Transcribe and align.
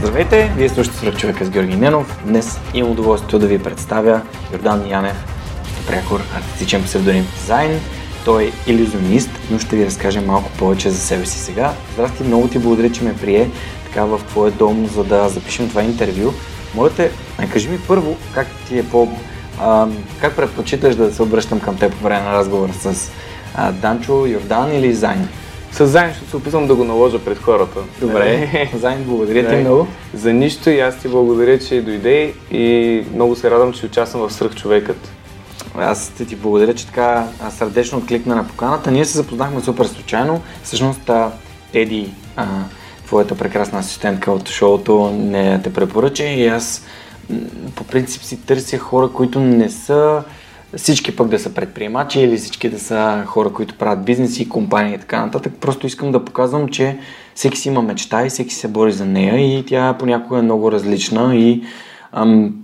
Здравейте, 0.00 0.52
вие 0.56 0.68
слушате 0.68 0.96
Свръх 0.96 1.16
човека 1.16 1.44
с 1.44 1.50
Георги 1.50 1.76
Ненов. 1.76 2.22
Днес 2.26 2.60
имам 2.74 2.92
удоволствието 2.92 3.38
да 3.38 3.46
ви 3.46 3.62
представя 3.62 4.20
Йордан 4.52 4.88
Янев, 4.88 5.16
прякор 5.86 6.20
артистичен 6.36 6.84
псевдоним 6.84 7.26
Дизайн. 7.34 7.80
Той 8.24 8.44
е 8.44 8.70
иллюзионист, 8.70 9.30
но 9.50 9.58
ще 9.58 9.76
ви 9.76 9.86
разкаже 9.86 10.20
малко 10.20 10.50
повече 10.58 10.90
за 10.90 11.00
себе 11.00 11.26
си 11.26 11.38
сега. 11.38 11.72
Здрасти, 11.94 12.22
много 12.22 12.48
ти 12.48 12.58
благодаря, 12.58 12.92
че 12.92 13.04
ме 13.04 13.16
прие 13.16 13.50
така 13.84 14.04
в 14.04 14.20
твоя 14.28 14.52
дом, 14.52 14.86
за 14.86 15.04
да 15.04 15.28
запишем 15.28 15.68
това 15.68 15.82
интервю. 15.82 16.32
Моля 16.74 16.90
те, 16.90 17.10
кажи 17.52 17.68
ми 17.68 17.78
първо 17.88 18.16
как 18.34 18.46
ти 18.68 18.78
е 18.78 18.88
по... 18.88 19.08
А, 19.60 19.86
как 20.20 20.36
предпочиташ 20.36 20.94
да 20.94 21.14
се 21.14 21.22
обръщам 21.22 21.60
към 21.60 21.76
теб 21.76 21.94
по 21.94 22.04
време 22.04 22.24
на 22.24 22.32
разговора 22.32 22.72
с 22.72 23.10
а, 23.54 23.72
Данчо, 23.72 24.26
Йордан 24.26 24.72
или 24.72 24.94
Зайн? 24.94 25.28
С 25.72 25.86
Зайн 25.86 26.14
ще 26.14 26.30
се 26.30 26.36
опитвам 26.36 26.66
да 26.66 26.74
го 26.74 26.84
наложа 26.84 27.18
пред 27.18 27.38
хората. 27.38 27.80
Добре, 28.00 28.70
Зайн, 28.78 29.04
благодаря 29.04 29.48
ти 29.48 29.56
много. 29.56 29.86
За 30.14 30.32
нищо 30.32 30.70
и 30.70 30.80
аз 30.80 30.98
ти 30.98 31.08
благодаря, 31.08 31.58
че 31.58 31.82
дойде 31.82 32.34
и 32.50 33.04
много 33.14 33.36
се 33.36 33.50
радвам, 33.50 33.72
че 33.72 33.86
участвам 33.86 34.28
в 34.28 34.32
Сръх 34.32 34.54
човекът. 34.54 35.12
Аз 35.78 36.08
ти 36.08 36.36
благодаря, 36.36 36.74
че 36.74 36.86
така 36.86 37.28
сърдечно 37.50 37.98
откликна 37.98 38.34
на 38.36 38.46
поканата. 38.46 38.90
Ние 38.90 39.04
се 39.04 39.18
запознахме 39.18 39.60
супер 39.60 39.84
случайно. 39.84 40.42
Всъщност 40.62 41.10
Еди, 41.74 42.12
а, 42.36 42.46
твоята 43.06 43.34
прекрасна 43.34 43.78
асистентка 43.78 44.32
от 44.32 44.48
шоуто, 44.48 45.10
не 45.10 45.60
те 45.62 45.72
препоръча 45.72 46.24
и 46.24 46.46
аз 46.46 46.84
по 47.74 47.84
принцип 47.84 48.22
си 48.22 48.36
търся 48.36 48.78
хора, 48.78 49.08
които 49.08 49.40
не 49.40 49.70
са 49.70 50.22
всички 50.76 51.16
пък 51.16 51.28
да 51.28 51.38
са 51.38 51.54
предприемачи 51.54 52.20
или 52.20 52.36
всички 52.36 52.68
да 52.68 52.78
са 52.78 53.24
хора, 53.26 53.52
които 53.52 53.74
правят 53.74 54.04
бизнеси, 54.04 54.48
компании 54.48 54.94
и 54.94 54.98
така 54.98 55.24
нататък. 55.24 55.52
Просто 55.60 55.86
искам 55.86 56.12
да 56.12 56.24
показвам, 56.24 56.68
че 56.68 56.98
всеки 57.34 57.58
си 57.58 57.68
има 57.68 57.82
мечта 57.82 58.26
и 58.26 58.28
всеки 58.28 58.54
се 58.54 58.68
бори 58.68 58.92
за 58.92 59.06
нея 59.06 59.58
и 59.58 59.66
тя 59.66 59.96
понякога 59.98 60.38
е 60.38 60.42
много 60.42 60.72
различна 60.72 61.36
и 61.36 61.62
ам, 62.12 62.54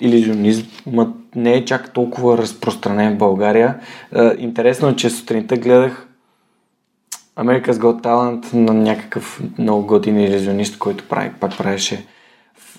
иллюзионизмът 0.00 1.14
не 1.36 1.52
е 1.52 1.64
чак 1.64 1.92
толкова 1.92 2.38
разпространен 2.38 3.14
в 3.14 3.18
България. 3.18 3.78
А, 4.12 4.34
интересно 4.38 4.88
е, 4.88 4.96
че 4.96 5.10
сутринта 5.10 5.56
гледах 5.56 6.08
America's 7.36 7.72
Got 7.72 8.02
Talent 8.02 8.54
на 8.54 8.74
някакъв 8.74 9.42
много 9.58 9.86
готин 9.86 10.20
иллюзионист, 10.20 10.78
който 10.78 11.04
прави, 11.08 11.30
пак 11.40 11.58
правеше 11.58 12.06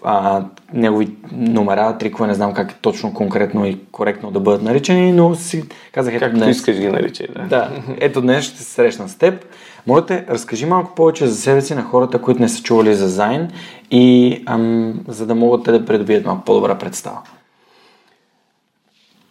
а, 0.04 0.44
негови 0.74 1.16
номера, 1.32 1.98
трикове, 1.98 2.28
не 2.28 2.34
знам 2.34 2.54
как 2.54 2.76
точно 2.82 3.14
конкретно 3.14 3.66
и 3.66 3.80
коректно 3.92 4.32
да 4.32 4.40
бъдат 4.40 4.62
наричани, 4.62 5.12
но 5.12 5.36
си 5.36 5.64
казах, 5.92 6.14
ето 6.14 6.26
Както 6.26 6.38
днес... 6.38 6.58
искаш 6.58 6.78
ги 6.78 6.88
наричай, 6.88 7.28
да. 7.28 7.42
да. 7.42 7.72
Ето 8.00 8.22
днес 8.22 8.46
ще 8.46 8.58
се 8.58 8.64
срещна 8.64 9.10
с 9.10 9.16
теб. 9.16 9.46
Моля 9.88 10.06
те, 10.06 10.26
разкажи 10.30 10.66
малко 10.66 10.96
повече 10.96 11.28
за 11.28 11.36
себе 11.36 11.62
си 11.62 11.76
на 11.76 11.84
хората, 11.84 12.22
които 12.22 12.42
не 12.42 12.50
са 12.50 12.64
чували 12.64 12.96
за 12.96 13.08
Зайн 13.08 13.52
и 13.92 14.44
ам, 14.46 15.00
за 15.08 15.26
да 15.26 15.36
могат 15.36 15.64
те 15.64 15.72
да 15.72 15.86
придобият 15.86 16.26
малко 16.26 16.46
по-добра 16.46 16.78
представа. 16.78 17.22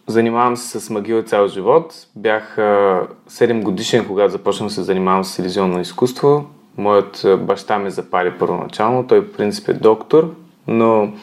Занимавам 0.07 0.57
се 0.57 0.79
с 0.79 0.89
магия 0.89 1.23
цял 1.23 1.47
живот. 1.47 2.07
Бях 2.15 2.57
а, 2.57 3.01
7 3.29 3.63
годишен, 3.63 4.07
когато 4.07 4.31
започнах 4.31 4.67
да 4.67 4.73
се 4.73 4.83
занимавам 4.83 5.23
с 5.23 5.39
иллюзионно 5.39 5.81
изкуство. 5.81 6.45
Моят 6.77 7.25
баща 7.39 7.79
ме 7.79 7.89
запали 7.89 8.31
първоначално. 8.39 9.07
Той, 9.07 9.19
в 9.19 9.33
принцип, 9.33 9.69
е 9.69 9.73
доктор, 9.73 10.35
но 10.67 11.13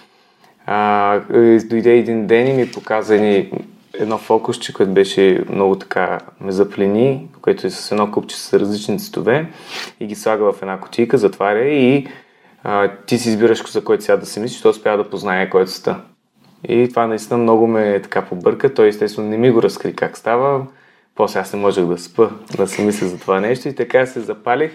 а, 0.66 1.20
дойде 1.64 1.96
един 1.96 2.26
ден 2.26 2.48
и 2.48 2.52
ми 2.52 2.70
показа 2.70 3.14
ни 3.14 3.52
едно 3.94 4.18
фокусче, 4.18 4.72
което 4.72 4.92
беше 4.92 5.44
много 5.50 5.76
така 5.78 6.18
ме 6.40 6.52
заплени, 6.52 7.28
което 7.42 7.66
е 7.66 7.70
с 7.70 7.92
едно 7.92 8.10
купче 8.10 8.36
с 8.36 8.58
различни 8.58 8.98
цветове 8.98 9.46
и 10.00 10.06
ги 10.06 10.14
слага 10.14 10.52
в 10.52 10.62
една 10.62 10.80
котийка, 10.80 11.18
затваря 11.18 11.68
и 11.68 12.06
а, 12.64 12.90
ти 13.06 13.18
си 13.18 13.28
избираш 13.28 13.72
за 13.72 13.84
който 13.84 14.04
сега 14.04 14.16
да 14.16 14.26
се 14.26 14.40
мислиш, 14.40 14.62
то 14.62 14.68
успя 14.68 14.96
да 14.96 15.10
познае 15.10 15.50
кой 15.50 15.62
е. 15.62 15.66
И 16.68 16.88
това 16.88 17.06
наистина 17.06 17.38
много 17.38 17.66
ме 17.66 18.00
така 18.02 18.22
побърка. 18.22 18.74
Той 18.74 18.88
естествено 18.88 19.28
не 19.28 19.36
ми 19.36 19.50
го 19.50 19.62
разкри 19.62 19.96
как 19.96 20.18
става. 20.18 20.66
После 21.14 21.40
аз 21.40 21.52
не 21.52 21.58
можех 21.58 21.84
да 21.84 21.98
спа, 21.98 22.30
да 22.56 22.66
се 22.66 22.82
мисля 22.82 23.06
за 23.06 23.18
това 23.18 23.40
нещо 23.40 23.68
и 23.68 23.74
така 23.74 24.06
се 24.06 24.20
запалих 24.20 24.70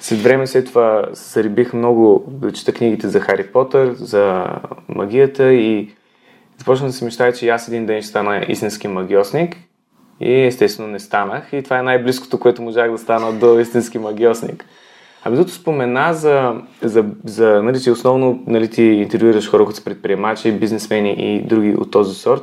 след 0.00 0.22
време 0.22 0.46
след 0.46 0.66
това 0.66 1.08
се 1.12 1.54
много 1.74 2.24
да 2.28 2.52
чета 2.52 2.72
книгите 2.72 3.08
за 3.08 3.20
Хари 3.20 3.46
Потър, 3.46 3.92
за 3.92 4.46
магията 4.88 5.52
и 5.52 5.90
започнах 6.58 6.90
да 6.90 6.96
се 6.96 7.04
мечтая, 7.04 7.32
че 7.32 7.48
аз 7.48 7.68
един 7.68 7.86
ден 7.86 8.02
ще 8.02 8.08
стана 8.08 8.44
истински 8.48 8.88
магиосник. 8.88 9.56
И 10.20 10.32
естествено 10.32 10.88
не 10.88 10.98
станах. 10.98 11.52
И 11.52 11.62
това 11.62 11.78
е 11.78 11.82
най-близкото, 11.82 12.40
което 12.40 12.62
можах 12.62 12.90
да 12.90 12.98
стана 12.98 13.32
до 13.32 13.58
истински 13.58 13.98
магиосник. 13.98 14.64
Ами 15.24 15.36
зато 15.36 15.50
спомена 15.50 16.14
за, 16.14 16.54
за, 16.82 17.04
за 17.24 17.62
нали, 17.62 17.80
че 17.80 17.90
основно 17.90 18.42
нали, 18.46 18.70
ти 18.70 18.82
интервюираш 18.82 19.50
хора, 19.50 19.64
които 19.64 19.78
са 19.78 19.84
предприемачи, 19.84 20.52
бизнесмени 20.52 21.14
и 21.18 21.40
други 21.40 21.74
от 21.78 21.90
този 21.90 22.14
сорт. 22.14 22.42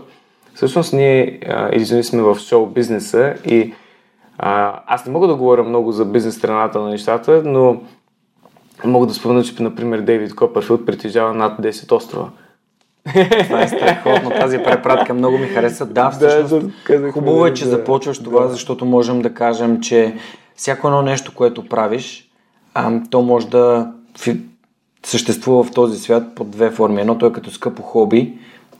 Всъщност 0.54 0.94
ние 0.94 1.40
а, 1.48 2.04
сме 2.04 2.22
в 2.22 2.40
шоу 2.40 2.66
бизнеса 2.66 3.34
и 3.46 3.74
а, 4.40 4.82
аз 4.86 5.06
не 5.06 5.12
мога 5.12 5.28
да 5.28 5.36
говоря 5.36 5.64
много 5.64 5.92
за 5.92 6.06
бизнес 6.06 6.36
страната 6.36 6.80
на 6.80 6.90
нещата, 6.90 7.42
но 7.46 7.82
мога 8.86 9.08
да 9.08 9.14
спомена, 9.14 9.44
че, 9.44 9.64
например, 9.64 10.00
Дейвид 10.00 10.36
Копърфилд 10.36 10.86
притежава 10.86 11.34
над 11.34 11.60
10 11.60 11.92
острова. 11.92 12.30
Това 13.44 13.62
е 13.62 13.68
страхотно. 13.68 14.30
Тази 14.30 14.58
препратка 14.58 15.14
много 15.14 15.38
ми 15.38 15.48
хареса. 15.48 15.86
Да, 15.86 16.12
всъщност, 16.12 16.66
да, 16.88 17.12
хубаво 17.12 17.46
е, 17.46 17.54
че 17.54 17.64
да, 17.64 17.70
започваш 17.70 18.20
това, 18.20 18.42
да. 18.44 18.50
защото 18.50 18.86
можем 18.86 19.22
да 19.22 19.34
кажем, 19.34 19.82
че 19.82 20.16
всяко 20.56 20.88
едно 20.88 21.02
нещо, 21.02 21.36
което 21.36 21.66
правиш, 21.66 22.30
а, 22.74 23.02
то 23.10 23.22
може 23.22 23.48
да 23.48 23.92
съществува 25.06 25.64
в 25.64 25.72
този 25.72 26.00
свят 26.00 26.24
под 26.36 26.50
две 26.50 26.72
форми. 26.72 27.02
Едното 27.02 27.26
е 27.26 27.32
като 27.32 27.52
скъпо 27.52 27.82
хоби, 27.82 28.34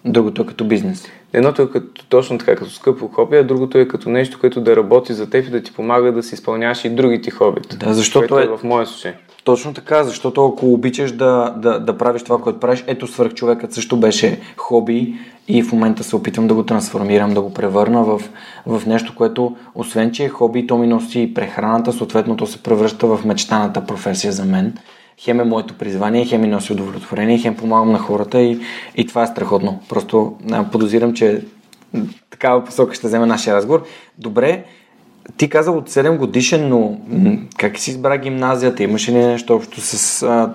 другото 0.06 0.42
е 0.42 0.46
като 0.46 0.66
бизнес. 0.66 1.06
Едното 1.34 1.62
е 1.62 1.70
като, 1.70 2.06
точно 2.10 2.38
така, 2.38 2.56
като 2.56 2.72
скъпо 2.72 3.08
хоби, 3.08 3.38
а 3.38 3.44
другото 3.44 3.78
е 3.78 3.88
като 3.88 4.10
нещо, 4.10 4.40
което 4.40 4.62
да 4.62 4.76
работи 4.76 5.14
за 5.14 5.30
теб 5.30 5.48
и 5.48 5.50
да 5.50 5.64
ти 5.64 5.74
помага 5.74 6.12
да 6.12 6.24
си 6.24 6.36
изпълняваш 6.36 6.86
и 6.86 6.90
другите 6.90 7.32
хобита. 7.32 7.78
Да, 7.78 7.94
защото 7.94 8.40
е, 8.40 8.44
е 8.44 8.48
в 8.48 8.60
моя 8.64 8.86
случай. 8.86 9.14
Точно 9.44 9.74
така, 9.74 10.04
защото 10.04 10.46
ако 10.46 10.74
обичаш 10.74 11.12
да, 11.12 11.54
да, 11.58 11.80
да 11.80 11.98
правиш 11.98 12.24
това, 12.24 12.38
което 12.38 12.60
правиш, 12.60 12.84
ето 12.88 13.08
свърх 13.08 13.34
човекът 13.34 13.74
също 13.74 13.98
беше 13.98 14.40
хоби 14.58 15.16
и 15.48 15.64
в 15.64 15.72
момента 15.72 16.04
се 16.04 16.16
опитвам 16.16 16.48
да 16.48 16.54
го 16.54 16.64
трансформирам, 16.64 17.34
да 17.34 17.42
го 17.42 17.54
превърна 17.54 18.04
в, 18.04 18.22
в 18.66 18.86
нещо, 18.86 19.16
което 19.16 19.56
освен, 19.76 20.12
че 20.12 20.26
е 20.26 20.30
хоби, 20.30 20.68
то 20.68 20.78
ми 20.78 20.88
носи 20.88 21.32
прехраната, 21.36 21.94
съответно 21.94 22.38
то 22.38 22.48
се 22.48 22.64
превръща 22.64 23.08
в 23.08 23.26
мечтаната 23.26 23.86
професия 23.86 24.34
за 24.34 24.46
мен 24.46 24.74
хем 25.20 25.40
е 25.40 25.44
моето 25.44 25.74
призвание, 25.74 26.26
хем 26.26 26.42
ми 26.42 26.48
носи 26.48 26.74
удовлетворение, 26.74 27.38
хем 27.38 27.56
помагам 27.56 27.92
на 27.92 28.00
хората 28.00 28.42
и, 28.42 28.60
и 28.96 29.08
това 29.08 29.24
е 29.24 29.28
страхотно. 29.28 29.80
Просто 29.90 30.38
подозирам, 30.72 31.14
че 31.14 31.42
такава 32.30 32.66
посока 32.66 32.94
ще 32.94 33.08
вземе 33.08 33.26
нашия 33.26 33.56
разговор. 33.56 33.86
Добре, 34.18 34.64
ти 35.38 35.50
казал 35.50 35.78
от 35.78 35.90
7 35.90 36.18
годишен, 36.18 36.70
но 36.70 36.98
как 37.58 37.78
си 37.78 37.92
избра 37.92 38.18
гимназията? 38.18 38.84
Имаше 38.84 39.12
ли 39.12 39.18
нещо 39.18 39.56
общо 39.56 39.82
с 39.82 40.24
а, 40.24 40.54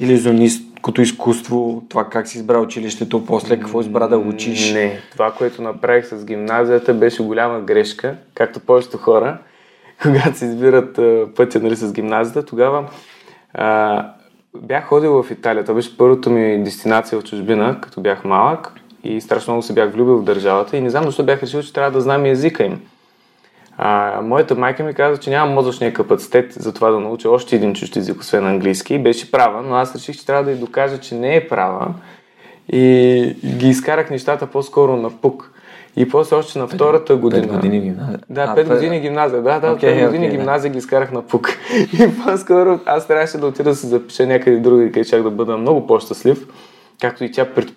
иллюзионисткото 0.00 1.02
изкуство? 1.02 1.82
Това 1.88 2.08
как 2.08 2.28
си 2.28 2.38
избра 2.38 2.58
училището? 2.58 3.26
После 3.26 3.60
какво 3.60 3.80
избра 3.80 4.08
да 4.08 4.18
учиш? 4.18 4.72
Не, 4.72 5.00
това, 5.12 5.32
което 5.32 5.62
направих 5.62 6.06
с 6.06 6.24
гимназията 6.24 6.94
беше 6.94 7.22
голяма 7.22 7.60
грешка, 7.60 8.16
както 8.34 8.60
повечето 8.60 8.98
хора, 8.98 9.38
когато 10.02 10.38
се 10.38 10.44
избират 10.44 10.98
а, 10.98 11.26
пътя 11.36 11.60
нали, 11.60 11.76
с 11.76 11.92
гимназията, 11.92 12.44
тогава 12.44 12.88
а, 13.54 14.06
бях 14.56 14.86
ходил 14.86 15.22
в 15.22 15.30
Италия. 15.30 15.64
Това 15.64 15.74
беше 15.74 15.96
първата 15.96 16.30
ми 16.30 16.64
дестинация 16.64 17.20
в 17.20 17.24
чужбина, 17.24 17.78
като 17.80 18.00
бях 18.00 18.24
малък 18.24 18.72
и 19.04 19.20
страшно 19.20 19.52
много 19.52 19.62
се 19.62 19.72
бях 19.72 19.92
влюбил 19.92 20.18
в 20.18 20.24
държавата 20.24 20.76
и 20.76 20.80
не 20.80 20.90
знам 20.90 21.04
защо 21.04 21.24
бях 21.24 21.42
решил, 21.42 21.62
че 21.62 21.72
трябва 21.72 21.90
да 21.90 22.00
знам 22.00 22.24
езика 22.24 22.64
им. 22.64 22.80
А, 23.76 24.20
моята 24.22 24.54
майка 24.54 24.82
ми 24.82 24.94
каза, 24.94 25.20
че 25.20 25.30
нямам 25.30 25.54
мозъчния 25.54 25.92
капацитет 25.92 26.52
за 26.52 26.74
това 26.74 26.90
да 26.90 27.00
науча 27.00 27.30
още 27.30 27.56
един 27.56 27.74
чужд 27.74 27.96
език, 27.96 28.20
освен 28.20 28.46
английски. 28.46 28.98
Беше 28.98 29.30
права, 29.30 29.62
но 29.62 29.74
аз 29.74 29.94
реших, 29.94 30.16
че 30.16 30.26
трябва 30.26 30.44
да 30.44 30.50
й 30.50 30.54
докажа, 30.54 31.00
че 31.00 31.14
не 31.14 31.36
е 31.36 31.48
права. 31.48 31.94
И 32.72 33.36
ги 33.46 33.68
изкарах 33.68 34.10
нещата 34.10 34.46
по-скоро 34.46 34.96
на 34.96 35.10
пук. 35.10 35.53
И 35.96 36.08
после 36.08 36.36
още 36.36 36.58
на 36.58 36.66
втората 36.66 37.16
година. 37.16 37.42
Пет 37.42 37.52
години 37.52 37.80
гимназия. 37.80 38.18
Да, 38.30 38.54
пет 38.54 38.68
години 38.68 39.00
гимназия. 39.00 39.42
Да, 39.42 39.60
да, 39.60 39.76
okay, 39.76 40.02
5 40.02 40.06
години 40.06 40.26
okay, 40.26 40.30
гимназия 40.30 40.70
да. 40.70 40.72
ги 40.72 40.78
изкарах 40.78 41.12
на 41.12 41.22
пук. 41.22 41.48
И 41.92 42.10
по-скоро 42.24 42.80
аз 42.86 43.06
трябваше 43.06 43.38
да 43.38 43.46
отида 43.46 43.70
да 43.70 43.76
се 43.76 43.86
запиша 43.86 44.26
някъде 44.26 44.56
друга 44.56 44.84
и 44.84 45.04
чак 45.04 45.22
да 45.22 45.30
бъда 45.30 45.56
много 45.56 45.86
по-щастлив. 45.86 46.46
както 47.00 47.24
и 47.24 47.32
тя 47.32 47.44
пред, 47.44 47.72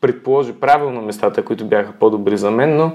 предположи 0.00 0.52
правилно 0.52 1.02
местата, 1.02 1.44
които 1.44 1.66
бяха 1.66 1.92
по-добри 1.92 2.36
за 2.36 2.50
мен, 2.50 2.76
но 2.76 2.92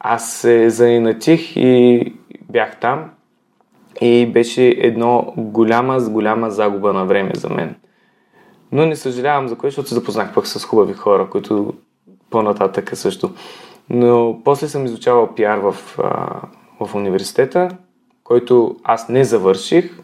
аз 0.00 0.32
се 0.32 0.70
заинатих 0.70 1.56
и 1.56 2.12
бях 2.50 2.80
там 2.80 3.10
и 4.00 4.26
беше 4.26 4.68
едно 4.68 5.32
голяма, 5.36 6.00
голяма 6.00 6.50
загуба 6.50 6.92
на 6.92 7.04
време 7.04 7.30
за 7.34 7.48
мен. 7.48 7.74
Но 8.72 8.86
не 8.86 8.96
съжалявам 8.96 9.48
за 9.48 9.56
кое, 9.56 9.70
защото 9.70 9.88
се 9.88 9.94
запознах 9.94 10.34
пък 10.34 10.46
с 10.46 10.64
хубави 10.64 10.92
хора, 10.92 11.28
които 11.30 11.74
по-нататък 12.30 12.90
също. 12.94 13.30
Но 13.90 14.40
после 14.44 14.68
съм 14.68 14.84
изучавал 14.84 15.34
пиар 15.34 15.58
в, 15.58 15.72
в 16.80 16.94
университета, 16.94 17.68
който 18.24 18.76
аз 18.84 19.08
не 19.08 19.24
завърших, 19.24 19.98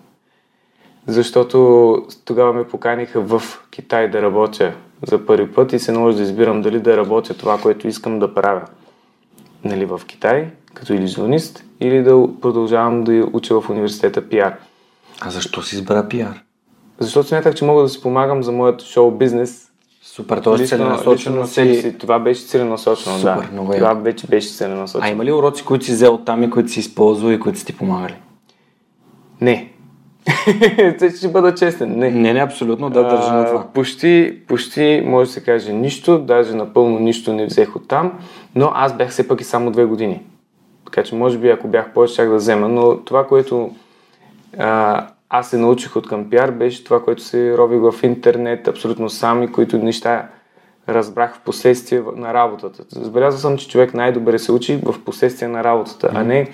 защото 1.06 2.06
тогава 2.24 2.52
ме 2.52 2.68
поканиха 2.68 3.20
в 3.20 3.42
Китай 3.70 4.10
да 4.10 4.22
работя 4.22 4.74
за 5.06 5.26
първи 5.26 5.52
път 5.52 5.72
и 5.72 5.78
се 5.78 5.92
наложи 5.92 6.16
да 6.16 6.22
избирам 6.22 6.62
дали 6.62 6.80
да 6.80 6.96
работя 6.96 7.34
това, 7.34 7.58
което 7.58 7.88
искам 7.88 8.18
да 8.18 8.34
правя 8.34 8.62
нали, 9.64 9.84
в 9.84 10.00
Китай, 10.06 10.50
като 10.74 10.92
иллюзионист, 10.92 11.64
или 11.80 12.02
да 12.02 12.28
продължавам 12.40 13.04
да 13.04 13.28
уча 13.32 13.60
в 13.60 13.70
университета 13.70 14.28
пиар. 14.28 14.56
А 15.20 15.30
защо 15.30 15.62
си 15.62 15.76
избра 15.76 16.08
пиар? 16.08 16.42
Защото 16.98 17.28
смятах, 17.28 17.54
че 17.54 17.64
мога 17.64 17.82
да 17.82 17.88
си 17.88 18.02
помагам 18.02 18.42
за 18.42 18.52
моят 18.52 18.82
шоу 18.82 19.10
бизнес. 19.10 19.65
Супер, 20.06 20.38
т.е. 20.38 20.66
целенасочено 20.66 21.46
си... 21.46 21.74
си... 21.74 21.98
Това 21.98 22.18
беше 22.18 22.46
целенасочено, 22.46 23.16
Супер, 23.16 23.34
да. 23.34 23.48
много 23.52 23.72
е. 23.72 23.76
Това 23.78 23.94
вече 23.94 24.26
беше 24.26 24.48
целенасочено. 24.48 25.08
А 25.08 25.10
има 25.10 25.24
ли 25.24 25.32
уроци, 25.32 25.64
които 25.64 25.84
си 25.84 25.92
взел 25.92 26.18
там 26.18 26.42
и 26.42 26.50
които 26.50 26.70
си 26.70 26.80
използвал 26.80 27.30
и 27.30 27.40
които 27.40 27.58
си 27.58 27.66
ти 27.66 27.76
помагали? 27.76 28.14
Не. 29.40 29.72
Ще 31.16 31.28
бъда 31.28 31.54
честен. 31.54 31.98
Не. 31.98 32.10
Не, 32.10 32.32
не, 32.32 32.40
абсолютно, 32.40 32.90
да, 32.90 33.02
държа 33.02 33.32
на 33.32 33.46
това. 33.46 33.60
А, 33.60 33.72
почти, 33.72 34.38
почти, 34.48 35.02
може 35.06 35.28
да 35.28 35.32
се 35.32 35.44
каже 35.44 35.72
нищо, 35.72 36.18
даже 36.18 36.54
напълно 36.54 36.98
нищо 36.98 37.32
не 37.32 37.46
взех 37.46 37.76
от 37.76 37.88
там, 37.88 38.12
но 38.54 38.70
аз 38.74 38.96
бях 38.96 39.10
все 39.10 39.28
пък 39.28 39.40
и 39.40 39.44
само 39.44 39.70
две 39.70 39.84
години. 39.84 40.22
Така 40.84 41.02
че, 41.02 41.14
може 41.14 41.38
би, 41.38 41.48
ако 41.48 41.68
бях 41.68 41.92
повече, 41.92 42.12
щях 42.12 42.28
да 42.28 42.36
взема, 42.36 42.68
но 42.68 42.96
това, 42.96 43.26
което 43.26 43.70
а, 44.58 45.06
аз 45.30 45.50
се 45.50 45.58
научих 45.58 45.96
от 45.96 46.08
към 46.08 46.30
пиар, 46.30 46.50
беше 46.50 46.84
това, 46.84 47.04
което 47.04 47.22
се 47.22 47.58
рових 47.58 47.80
в 47.80 48.02
интернет, 48.02 48.68
абсолютно 48.68 49.10
сами, 49.10 49.52
които 49.52 49.78
неща 49.78 50.28
разбрах 50.88 51.34
в 51.34 51.40
последствие 51.40 52.02
на 52.16 52.34
работата. 52.34 52.84
Забелязал 52.88 53.40
съм, 53.40 53.58
че 53.58 53.68
човек 53.68 53.94
най-добре 53.94 54.38
се 54.38 54.52
учи 54.52 54.76
в 54.76 55.04
последствие 55.04 55.48
на 55.48 55.64
работата, 55.64 56.08
mm-hmm. 56.08 56.20
а 56.20 56.24
не 56.24 56.48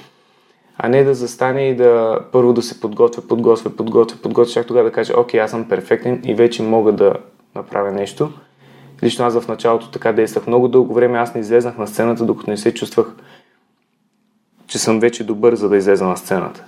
а 0.79 0.89
не 0.89 1.05
да 1.05 1.15
застане 1.15 1.69
и 1.69 1.77
да 1.77 2.21
първо 2.33 2.53
да 2.53 2.63
се 2.63 2.81
подготвя, 2.81 3.23
подготвя, 3.23 3.71
подготвя, 3.71 4.19
подготвя, 4.23 4.53
чак 4.53 4.67
тогава 4.67 4.89
да 4.89 4.95
каже, 4.95 5.13
окей, 5.17 5.41
аз 5.41 5.51
съм 5.51 5.69
перфектен 5.69 6.23
и 6.25 6.35
вече 6.35 6.63
мога 6.63 6.93
да 6.93 7.15
направя 7.55 7.93
нещо. 7.93 8.33
Лично 9.03 9.25
аз 9.25 9.41
в 9.41 9.49
началото 9.49 9.91
така 9.91 10.13
действах. 10.13 10.47
Много 10.47 10.69
дълго 10.69 10.95
време 10.95 11.19
аз 11.19 11.35
не 11.35 11.41
излезнах 11.41 11.79
на 11.79 11.87
сцената, 11.87 12.25
докато 12.25 12.51
не 12.51 12.57
се 12.57 12.75
чувствах, 12.75 13.15
че 14.67 14.79
съм 14.79 15.01
вече 15.01 15.25
добър, 15.25 15.55
за 15.55 15.69
да 15.69 15.77
излеза 15.77 16.05
на 16.05 16.17
сцената. 16.17 16.65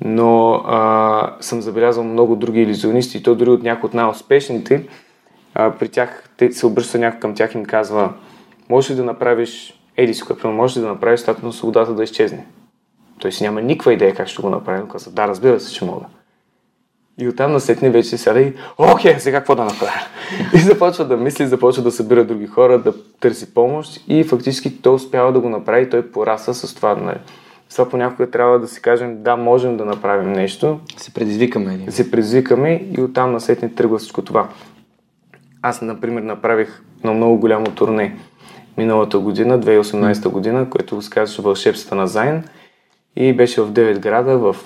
Но 0.00 0.62
а, 0.66 1.36
съм 1.40 1.62
забелязал 1.62 2.04
много 2.04 2.36
други 2.36 2.62
иллюзионисти, 2.62 3.18
и 3.18 3.22
то 3.22 3.34
дори 3.34 3.50
от 3.50 3.62
някои 3.62 3.86
от 3.86 3.94
най-успешните. 3.94 4.88
А, 5.54 5.70
при 5.70 5.88
тях 5.88 6.28
те 6.36 6.52
се 6.52 6.66
обръща 6.66 6.98
някой 6.98 7.20
към 7.20 7.34
тях 7.34 7.54
и 7.54 7.58
им 7.58 7.64
казва, 7.64 8.12
можеш 8.68 8.90
ли 8.90 8.94
да 8.94 9.04
направиш 9.04 9.80
еди 9.96 10.14
си, 10.14 10.24
можеш 10.44 10.76
ли 10.76 10.80
да 10.80 10.88
направиш 10.88 11.20
статуя 11.20 11.46
на 11.46 11.52
свободата 11.52 11.94
да 11.94 12.04
изчезне. 12.04 12.46
Той 13.18 13.32
си 13.32 13.44
няма 13.44 13.62
никаква 13.62 13.92
идея 13.92 14.14
как 14.14 14.28
ще 14.28 14.42
го 14.42 14.50
направим. 14.50 14.88
Каза, 14.88 15.10
да, 15.10 15.28
разбира 15.28 15.60
се, 15.60 15.72
че 15.72 15.84
мога. 15.84 16.04
И 17.18 17.28
оттам 17.28 17.52
насетне 17.52 17.90
вече 17.90 18.18
сяда 18.18 18.40
и, 18.40 18.52
окей, 18.78 19.18
сега 19.18 19.38
какво 19.38 19.54
да 19.54 19.64
направя? 19.64 20.00
и 20.54 20.58
започва 20.58 21.04
да 21.04 21.16
мисли, 21.16 21.46
започва 21.46 21.82
да 21.82 21.90
събира 21.90 22.24
други 22.24 22.46
хора, 22.46 22.78
да 22.78 22.94
търси 23.20 23.54
помощ 23.54 24.04
и 24.08 24.24
фактически 24.24 24.82
той 24.82 24.94
успява 24.94 25.32
да 25.32 25.40
го 25.40 25.48
направи, 25.48 25.90
той 25.90 26.10
пораса 26.10 26.54
с 26.54 26.74
това. 26.74 26.94
Нали. 26.94 27.18
Това 27.74 27.88
понякога 27.88 28.30
трябва 28.30 28.58
да 28.58 28.68
си 28.68 28.82
кажем, 28.82 29.22
да, 29.22 29.36
можем 29.36 29.76
да 29.76 29.84
направим 29.84 30.32
нещо. 30.32 30.80
Се 30.96 31.14
предизвикаме. 31.14 31.76
Да 31.76 31.92
се 31.92 32.10
предизвикаме 32.10 32.84
и 32.98 33.00
оттам 33.00 33.32
насетне 33.32 33.74
тръгва 33.74 33.98
всичко 33.98 34.22
това. 34.22 34.48
Аз, 35.62 35.82
например, 35.82 36.22
направих 36.22 36.82
на 37.04 37.12
много 37.12 37.38
голямо 37.38 37.66
турне 37.66 38.16
миналата 38.76 39.18
година, 39.18 39.60
2018 39.60 40.28
година, 40.28 40.70
което 40.70 41.02
се 41.02 41.10
казваше 41.10 41.42
Вълшебствата 41.42 41.94
на 41.94 42.06
Зайн 42.06 42.44
и 43.16 43.32
беше 43.32 43.60
в 43.60 43.72
9 43.72 43.98
града, 43.98 44.38
в 44.38 44.56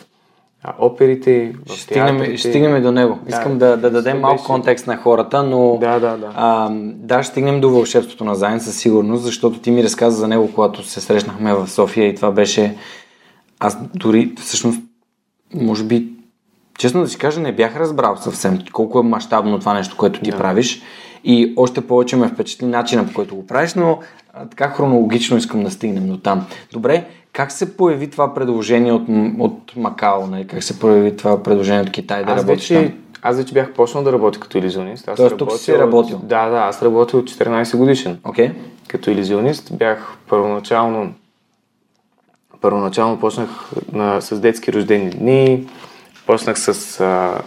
а, 0.62 0.75
оперите, 0.78 1.55
в 1.66 1.72
ще 1.72 1.82
стигнем, 1.82 2.37
ще 2.37 2.49
стигнем 2.49 2.82
до 2.82 2.93
него. 2.93 3.19
Да, 3.22 3.37
Искам 3.37 3.58
да, 3.58 3.76
да 3.76 3.90
дадем 3.90 4.20
малко 4.20 4.37
беше... 4.37 4.46
контекст 4.46 4.87
на 4.87 4.96
хората, 4.96 5.43
но 5.43 5.78
да, 5.81 6.00
да, 6.00 6.16
да. 6.16 6.32
А, 6.34 6.69
да, 6.82 7.22
ще 7.22 7.31
стигнем 7.31 7.60
до 7.60 7.70
вълшебството 7.70 8.25
на 8.25 8.34
Зайн 8.34 8.60
със 8.60 8.76
сигурност, 8.76 9.22
защото 9.22 9.58
ти 9.58 9.70
ми 9.70 9.84
разказа 9.84 10.16
за 10.16 10.28
него, 10.28 10.52
когато 10.55 10.82
се 10.82 11.00
срещнахме 11.00 11.55
в 11.55 11.69
София 11.69 12.08
и 12.08 12.14
това 12.14 12.31
беше... 12.31 12.76
Аз 13.60 13.78
дори 13.94 14.32
всъщност, 14.40 14.81
може 15.55 15.84
би, 15.84 16.08
честно 16.78 17.00
да 17.00 17.08
си 17.08 17.19
кажа, 17.19 17.40
не 17.40 17.52
бях 17.52 17.76
разбрал 17.76 18.16
съвсем 18.16 18.58
колко 18.72 19.00
е 19.00 19.02
мащабно 19.02 19.58
това 19.58 19.75
нещо, 19.75 19.96
което 19.96 20.20
ти 20.20 20.31
да. 20.31 20.37
правиш. 20.37 20.82
И 21.25 21.52
още 21.56 21.81
повече 21.81 22.16
ме 22.16 22.28
впечатли 22.28 22.66
начина 22.66 23.06
по 23.06 23.12
който 23.12 23.37
го 23.37 23.46
правиш, 23.46 23.75
но 23.75 23.99
а, 24.32 24.46
така 24.46 24.69
хронологично 24.69 25.37
искам 25.37 25.64
да 25.64 25.70
стигнем 25.70 26.08
до 26.08 26.16
там. 26.16 26.46
Добре, 26.72 27.05
как 27.33 27.53
се 27.53 27.77
появи 27.77 28.11
това 28.11 28.35
предложение 28.35 28.93
от, 28.93 29.03
от 29.39 29.77
Макао? 29.77 30.27
Нали? 30.27 30.47
Как 30.47 30.63
се 30.63 30.79
появи 30.79 31.17
това 31.17 31.43
предложение 31.43 31.83
от 31.83 31.91
Китай 31.91 32.25
да 32.25 32.33
аз 32.33 32.41
работиш 32.41 32.71
вече, 32.71 32.89
там? 32.89 32.99
Аз 33.23 33.37
вече 33.37 33.55
бях 33.55 33.73
почнал 33.73 34.05
да 34.05 34.13
работя 34.13 34.41
като 34.41 34.59
иллюзионист. 34.59 35.09
Аз 35.09 35.17
Тоест 35.17 35.37
тук 35.37 35.53
си 35.53 35.79
работил? 35.79 36.17
От, 36.17 36.29
да, 36.29 36.49
да, 36.49 36.57
аз 36.57 36.83
работил 36.83 37.19
от 37.19 37.31
14 37.31 37.77
годишен. 37.77 38.19
Okay. 38.25 38.53
Като 38.89 39.11
иллюзионист 39.11 39.77
бях 39.77 40.17
първоначално 40.29 41.13
първоначално 42.61 43.21
почнах 43.21 43.71
на, 43.93 44.21
с 44.21 44.41
детски 44.41 44.73
рождени 44.73 45.11
дни, 45.11 45.69
почнах 46.27 46.59
с 46.59 47.01
а, 47.01 47.41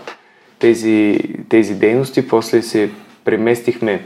тези, 0.60 1.20
тези 1.50 1.76
дейности, 1.76 2.28
после 2.28 2.62
се 2.62 2.92
преместихме 3.26 4.06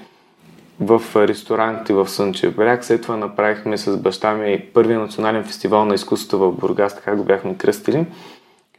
в 0.80 1.02
ресторантите 1.16 1.94
в 1.94 2.10
Слънчев 2.10 2.56
бряг. 2.56 2.86
След 2.86 3.02
това 3.02 3.18
направихме 3.18 3.78
с 3.78 3.98
баща 3.98 4.34
ми 4.34 4.66
първия 4.74 5.00
национален 5.00 5.44
фестивал 5.44 5.86
на 5.86 5.96
изкуството 5.96 6.40
в 6.40 6.52
Бургас, 6.52 6.96
така 6.96 7.16
го 7.16 7.24
бяхме 7.24 7.58
кръстили, 7.58 8.06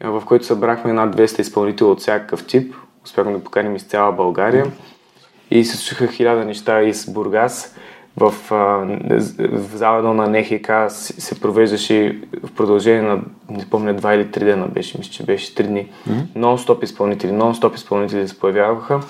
в 0.01 0.23
който 0.27 0.47
събрахме 0.47 0.93
над 0.93 1.17
200 1.17 1.41
изпълнители 1.41 1.87
от 1.87 2.01
всякакъв 2.01 2.47
тип. 2.47 2.75
Успяхме 3.05 3.33
да 3.33 3.45
поканим 3.45 3.77
из 3.77 3.83
цяла 3.83 4.13
България 4.13 4.67
и 5.51 5.65
се 5.65 5.77
случиха 5.77 6.07
хиляда 6.07 6.45
неща 6.45 6.83
из 6.83 7.11
Бургас. 7.11 7.77
В, 8.19 8.35
в 8.51 9.77
зала 9.77 10.15
на 10.15 10.29
НХК 10.29 10.71
се 10.91 11.41
провеждаше 11.41 12.21
в 12.43 12.53
продължение 12.53 13.03
на, 13.03 13.21
не 13.51 13.71
помня, 13.71 13.95
два 13.95 14.15
или 14.15 14.31
три 14.31 14.45
дена 14.45 14.67
беше, 14.67 14.99
мисля, 14.99 15.13
че 15.13 15.23
беше 15.23 15.55
три 15.55 15.67
дни. 15.67 15.89
Mm-hmm. 16.09 16.37
Нон-стоп 16.37 16.85
изпълнители, 16.85 17.33
нон-стоп 17.33 17.75
изпълнители 17.75 18.29
се 18.29 18.39
появяваха 18.39 19.01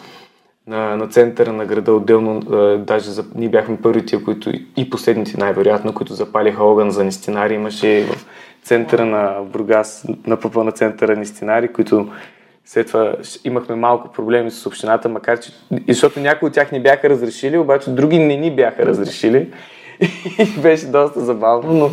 на, 0.67 0.97
на 0.97 1.09
центъра 1.09 1.53
на 1.53 1.65
града 1.65 1.93
отделно, 1.93 2.43
а, 2.51 2.79
даже 2.79 3.11
за, 3.11 3.25
ние 3.35 3.49
бяхме 3.49 3.77
първите, 3.83 4.25
които 4.25 4.53
и 4.77 4.91
последните 4.91 5.39
най-вероятно, 5.39 5.95
които 5.95 6.15
запалиха 6.15 6.65
огън 6.65 6.91
за 6.91 7.05
нестинари. 7.05 7.55
Имаше 7.55 8.05
в 8.05 8.27
центъра 8.63 9.07
на 9.07 9.43
Бургас, 9.45 10.07
на 10.27 10.41
пъпа 10.41 10.65
на 10.65 10.73
центъра 10.73 11.17
нестинари, 11.17 11.69
които 11.69 12.09
след 12.65 12.87
това 12.87 13.15
имахме 13.45 13.75
малко 13.75 14.13
проблеми 14.13 14.51
с 14.51 14.67
общината, 14.67 15.09
макар 15.09 15.41
че, 15.41 15.53
защото 15.89 16.21
някои 16.21 16.47
от 16.47 16.55
тях 16.55 16.73
не 16.73 16.81
бяха 16.81 17.09
разрешили, 17.11 17.59
обаче 17.59 17.91
други 17.91 18.19
не 18.19 18.37
ни 18.37 18.57
бяха 18.57 18.87
разрешили. 18.87 19.53
И 20.39 20.61
беше 20.61 20.87
доста 20.87 21.21
забавно, 21.21 21.73
но 21.73 21.91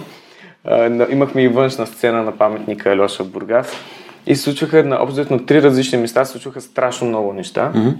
а, 0.65 1.07
имахме 1.11 1.43
и 1.43 1.47
външна 1.47 1.87
сцена 1.87 2.23
на 2.23 2.31
паметника 2.31 2.91
Алеша 2.91 3.23
в 3.23 3.29
Бургас. 3.29 3.73
И 4.25 4.35
случваха 4.35 4.83
на 4.83 5.25
на 5.29 5.45
три 5.45 5.61
различни 5.61 5.97
места, 5.97 6.25
случваха 6.25 6.61
страшно 6.61 7.07
много 7.07 7.33
неща. 7.33 7.71
Mm-hmm 7.75 7.95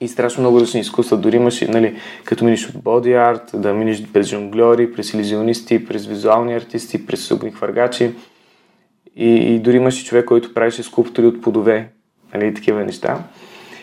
и 0.00 0.08
страшно 0.08 0.40
много 0.40 0.60
различни 0.60 0.80
изкуства. 0.80 1.16
Дори 1.16 1.36
имаш, 1.36 1.60
нали, 1.60 1.96
като 2.24 2.44
минеш 2.44 2.68
от 2.68 2.82
боди 2.82 3.12
арт, 3.12 3.50
да 3.54 3.74
минеш 3.74 4.02
през 4.12 4.26
жонглери, 4.26 4.92
през 4.92 5.14
иллюзионисти, 5.14 5.86
през 5.86 6.06
визуални 6.06 6.54
артисти, 6.54 7.06
през 7.06 7.30
огни 7.30 7.50
хвъргачи. 7.50 8.10
И, 9.16 9.28
и 9.28 9.58
дори 9.58 9.76
имаше 9.76 10.04
човек, 10.04 10.24
който 10.24 10.54
правеше 10.54 10.82
скулптури 10.82 11.26
от 11.26 11.42
плодове, 11.42 11.88
нали, 12.34 12.54
такива 12.54 12.84
неща. 12.84 13.18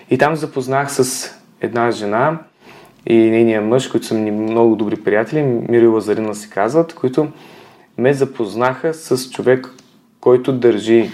И 0.10 0.18
там 0.18 0.36
запознах 0.36 0.92
с 0.92 1.30
една 1.62 1.92
жена 1.92 2.40
и 3.06 3.16
нейния 3.16 3.62
мъж, 3.62 3.88
които 3.88 4.06
са 4.06 4.14
ми 4.14 4.32
много 4.32 4.76
добри 4.76 4.96
приятели, 5.04 5.42
Миро 5.44 5.84
и 5.84 5.88
Лазарина 5.88 6.36
се 6.36 6.50
казват, 6.50 6.94
които 6.94 7.28
ме 7.98 8.14
запознаха 8.14 8.94
с 8.94 9.30
човек, 9.30 9.70
който 10.20 10.54
държи 10.54 11.10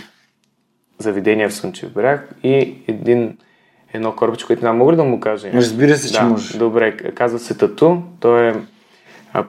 заведения 0.97 1.49
в 1.49 1.53
Слънчев 1.53 1.93
бряг 1.93 2.35
и 2.43 2.75
един 2.87 3.37
едно 3.93 4.15
корабче, 4.15 4.45
което 4.45 4.65
няма 4.65 4.77
мога 4.77 4.95
да 4.95 5.03
му 5.03 5.19
кажа? 5.19 5.49
Разбира 5.53 5.95
се, 5.95 6.13
че 6.13 6.19
да, 6.19 6.25
можеш. 6.25 6.57
Добре, 6.57 6.97
казва 6.97 7.39
се 7.39 7.57
Тату. 7.57 7.97
Той 8.19 8.47
е 8.47 8.53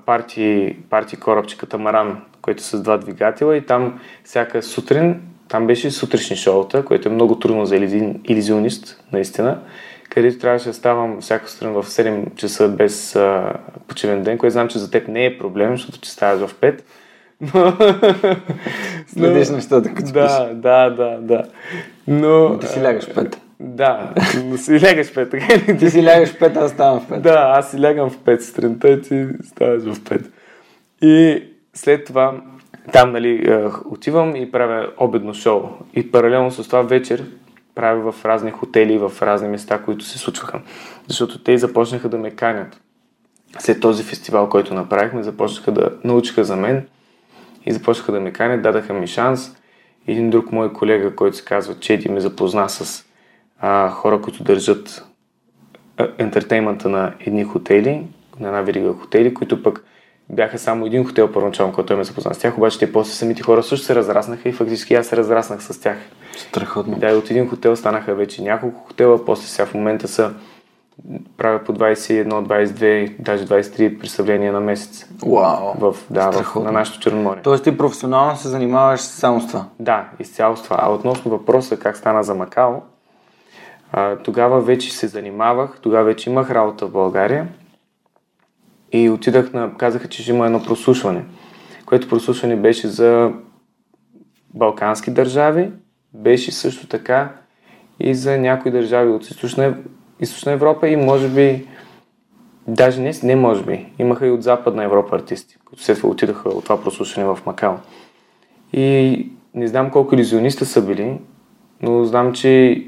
парти, 0.06 0.76
парти 0.90 1.16
корабче 1.16 1.58
катамаран, 1.58 2.22
който 2.42 2.62
с 2.62 2.82
два 2.82 2.98
двигатела 2.98 3.56
и 3.56 3.66
там 3.66 4.00
всяка 4.24 4.62
сутрин, 4.62 5.20
там 5.48 5.66
беше 5.66 5.90
сутрешни 5.90 6.36
шоута, 6.36 6.84
което 6.84 7.08
е 7.08 7.12
много 7.12 7.38
трудно 7.38 7.66
за 7.66 7.76
иллюзионист, 8.24 9.04
наистина, 9.12 9.58
където 10.10 10.38
трябваше 10.38 10.68
да 10.68 10.74
ставам 10.74 11.20
всяка 11.20 11.48
сутрин 11.48 11.72
в 11.72 11.84
7 11.84 12.34
часа 12.34 12.68
без 12.68 13.16
а, 13.16 13.52
почивен 13.88 14.22
ден, 14.22 14.38
което 14.38 14.52
знам, 14.52 14.68
че 14.68 14.78
за 14.78 14.90
теб 14.90 15.08
не 15.08 15.26
е 15.26 15.38
проблем, 15.38 15.70
защото 15.70 16.00
че 16.00 16.10
ставаш 16.10 16.50
в 16.50 16.54
5. 16.54 16.80
Но... 17.40 17.76
Следиш 19.06 19.48
нещата, 19.48 19.94
като 19.94 20.12
Да, 20.12 20.50
да, 20.54 20.90
да, 20.90 21.18
да. 21.20 21.42
Но... 22.08 22.58
Ти 22.58 22.66
си 22.66 22.82
лягаш 22.82 23.04
в 23.04 23.14
5. 23.14 23.36
Да, 23.62 24.14
но 24.44 24.56
си 24.56 24.72
лягаш 24.72 25.06
в 25.06 25.14
5, 25.14 25.30
така 25.30 25.72
ли? 25.72 25.78
Ти 25.78 25.90
си 25.90 26.04
лягаш 26.04 26.28
в 26.28 26.38
5, 26.38 26.56
аз 26.56 26.70
ставам 26.70 27.00
в 27.00 27.08
5. 27.08 27.20
Да, 27.20 27.52
аз 27.56 27.70
си 27.70 27.82
лягам 27.82 28.10
в 28.10 28.18
5 28.18 28.40
сутринта 28.40 28.88
и 28.88 29.02
ти 29.02 29.26
ставаш 29.44 29.82
в 29.82 30.00
5. 30.00 30.26
И 31.02 31.44
след 31.74 32.04
това 32.04 32.40
там, 32.92 33.12
нали, 33.12 33.60
отивам 33.84 34.36
и 34.36 34.52
правя 34.52 34.88
обедно 34.98 35.34
шоу. 35.34 35.62
И 35.94 36.10
паралелно 36.10 36.50
с 36.50 36.66
това 36.66 36.82
вечер 36.82 37.24
правя 37.74 38.12
в 38.12 38.24
разни 38.24 38.50
хотели, 38.50 38.98
в 38.98 39.12
разни 39.22 39.48
места, 39.48 39.78
които 39.78 40.04
се 40.04 40.18
случваха. 40.18 40.60
Защото 41.08 41.38
те 41.38 41.58
започнаха 41.58 42.08
да 42.08 42.18
ме 42.18 42.30
канят. 42.30 42.80
След 43.58 43.80
този 43.80 44.02
фестивал, 44.02 44.48
който 44.48 44.74
направихме, 44.74 45.22
започнаха 45.22 45.72
да 45.72 45.90
научиха 46.04 46.44
за 46.44 46.56
мен 46.56 46.86
и 47.66 47.72
започнаха 47.72 48.12
да 48.12 48.20
ме 48.20 48.32
канят, 48.32 48.62
дадаха 48.62 48.94
ми 48.94 49.06
шанс. 49.06 49.56
Един 50.06 50.30
друг 50.30 50.52
мой 50.52 50.72
колега, 50.72 51.16
който 51.16 51.36
се 51.36 51.44
казва 51.44 51.74
Чеди, 51.80 52.08
ме 52.08 52.20
запозна 52.20 52.68
с 52.68 53.09
а, 53.60 53.90
хора, 53.90 54.20
които 54.20 54.42
държат 54.42 55.04
ентертеймента 56.18 56.88
на 56.88 57.12
едни 57.20 57.44
хотели, 57.44 58.06
на 58.40 58.48
една 58.48 58.60
верига 58.60 58.92
хотели, 58.92 59.34
които 59.34 59.62
пък 59.62 59.84
бяха 60.30 60.58
само 60.58 60.86
един 60.86 61.06
хотел 61.06 61.32
първоначално, 61.32 61.72
който 61.72 61.96
ме 61.96 62.04
запозна 62.04 62.34
с 62.34 62.38
тях, 62.38 62.56
обаче 62.56 62.78
те 62.78 62.92
после 62.92 63.12
самите 63.12 63.42
хора 63.42 63.62
също 63.62 63.86
се 63.86 63.94
разраснаха 63.94 64.48
и 64.48 64.52
фактически 64.52 64.94
аз 64.94 65.06
се 65.06 65.16
разраснах 65.16 65.62
с 65.62 65.80
тях. 65.80 65.96
Страхотно. 66.36 66.98
Да, 66.98 67.10
и 67.10 67.14
от 67.14 67.30
един 67.30 67.48
хотел 67.48 67.76
станаха 67.76 68.14
вече 68.14 68.42
няколко 68.42 68.80
хотела, 68.80 69.24
после 69.24 69.46
сега 69.46 69.66
в 69.66 69.74
момента 69.74 70.08
са 70.08 70.32
правя 71.36 71.58
по 71.64 71.72
21, 71.72 72.28
22, 72.28 73.20
даже 73.20 73.46
23 73.46 73.98
представления 73.98 74.52
на 74.52 74.60
месец. 74.60 75.06
Вау! 75.26 75.74
В, 75.78 75.96
да, 76.10 76.30
в, 76.30 76.54
на 76.54 76.72
нашото 76.72 77.00
Черноморие. 77.00 77.42
Тоест 77.42 77.64
ти 77.64 77.76
професионално 77.76 78.36
се 78.36 78.48
занимаваш 78.48 79.00
само 79.00 79.40
с 79.40 79.46
това? 79.46 79.64
Да, 79.78 80.08
изцяло 80.18 80.56
с 80.56 80.62
това. 80.62 80.76
А 80.80 80.92
относно 80.92 81.30
въпроса 81.30 81.76
как 81.76 81.96
стана 81.96 82.22
за 82.22 82.34
Макао, 82.34 82.74
а, 83.92 84.16
тогава 84.16 84.60
вече 84.60 84.92
се 84.92 85.08
занимавах, 85.08 85.78
тогава 85.82 86.04
вече 86.04 86.30
имах 86.30 86.50
работа 86.50 86.86
в 86.86 86.92
България 86.92 87.48
и 88.92 89.10
отидах 89.10 89.52
на, 89.52 89.76
казаха, 89.76 90.08
че 90.08 90.22
ще 90.22 90.32
има 90.32 90.46
едно 90.46 90.62
прослушване, 90.62 91.24
което 91.86 92.08
прослушване 92.08 92.56
беше 92.56 92.88
за 92.88 93.32
балкански 94.54 95.10
държави, 95.10 95.70
беше 96.14 96.52
също 96.52 96.86
така 96.86 97.32
и 98.00 98.14
за 98.14 98.38
някои 98.38 98.70
държави 98.70 99.10
от 99.10 99.24
източна, 99.24 99.74
източна 100.20 100.52
Европа 100.52 100.88
и 100.88 100.96
може 100.96 101.28
би, 101.28 101.68
даже 102.68 103.00
не, 103.00 103.12
не 103.22 103.36
може 103.36 103.64
би, 103.64 103.92
имаха 103.98 104.26
и 104.26 104.30
от 104.30 104.42
Западна 104.42 104.84
Европа 104.84 105.16
артисти, 105.16 105.56
които 105.64 105.84
след 105.84 105.96
това 105.96 106.10
отидаха 106.10 106.48
от 106.48 106.64
това 106.64 106.82
прослушване 106.82 107.28
в 107.28 107.38
Макао. 107.46 107.74
И 108.72 109.26
не 109.54 109.68
знам 109.68 109.90
колко 109.90 110.14
иллюзиониста 110.14 110.66
са 110.66 110.86
били, 110.86 111.18
но 111.82 112.04
знам, 112.04 112.32
че 112.32 112.84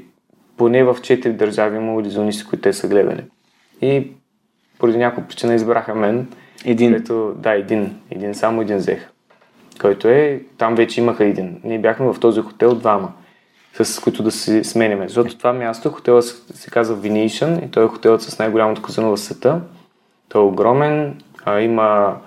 поне 0.57 0.83
в 0.83 0.97
четири 1.01 1.33
държави 1.33 1.77
има 1.77 2.01
иллюзионисти, 2.01 2.45
които 2.45 2.61
те 2.61 2.73
са 2.73 2.87
гледали. 2.87 3.23
И 3.81 4.07
поради 4.79 4.97
някаква 4.97 5.27
причина 5.27 5.53
избраха 5.55 5.95
мен. 5.95 6.27
Един? 6.65 6.93
Ето, 6.93 7.33
да, 7.37 7.51
един. 7.53 7.95
Един, 8.11 8.35
само 8.35 8.61
един 8.61 8.77
взех. 8.77 9.09
Който 9.81 10.07
е, 10.07 10.41
там 10.57 10.75
вече 10.75 11.01
имаха 11.01 11.25
един. 11.25 11.61
Ние 11.63 11.79
бяхме 11.79 12.13
в 12.13 12.19
този 12.19 12.41
хотел 12.41 12.75
двама, 12.75 13.11
с 13.81 14.01
които 14.01 14.23
да 14.23 14.31
се 14.31 14.63
сменяме. 14.63 15.07
Защото 15.07 15.37
това 15.37 15.53
място, 15.53 15.89
хотелът 15.89 16.25
се, 16.53 16.69
казва 16.69 16.97
Venetian 16.97 17.65
и 17.65 17.71
той 17.71 17.85
е 17.85 17.87
хотелът 17.87 18.21
с 18.21 18.39
най-голямото 18.39 18.81
казино 18.81 19.15
в 19.15 19.19
света. 19.19 19.61
Той 20.29 20.41
е 20.41 20.45
огромен, 20.45 21.21
а, 21.45 21.61
има 21.61 22.17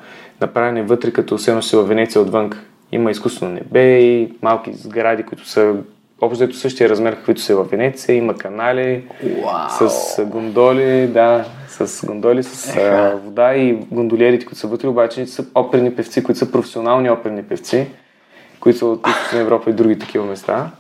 направени 0.41 0.83
вътре, 0.83 1.13
като 1.13 1.39
все 1.39 1.63
си 1.63 1.77
в 1.77 1.83
Венеция 1.83 2.23
отвън. 2.23 2.51
Има 2.93 3.11
изкуствено 3.11 3.53
небе 3.53 3.99
и 4.01 4.35
малки 4.43 4.73
сгради, 4.73 5.23
които 5.23 5.49
са 5.49 5.77
общо 6.21 6.53
същия 6.53 6.89
размер, 6.89 7.17
каквито 7.17 7.41
са 7.41 7.57
в 7.57 7.65
Венеция. 7.65 8.17
Има 8.17 8.35
канали 8.35 9.05
Уау. 9.45 9.89
с 9.89 10.25
гондоли, 10.25 11.07
да, 11.07 11.45
с 11.69 12.07
гондоли, 12.07 12.43
с 12.43 12.77
а, 12.77 13.17
вода 13.25 13.55
и 13.55 13.73
гондолиерите, 13.73 14.47
които 14.47 14.61
са 14.61 14.67
вътре, 14.67 14.89
обаче 14.89 15.27
са 15.27 15.45
оперни 15.55 15.95
певци, 15.95 16.25
които 16.25 16.39
са 16.39 16.53
професионални 16.53 17.11
оперни 17.11 17.43
певци, 17.43 17.87
които 18.61 18.79
са 18.79 18.87
от 18.87 19.09
Източна 19.09 19.39
Европа 19.39 19.71
и 19.71 19.73
други 19.73 19.99
такива 19.99 20.27
места. 20.27 20.71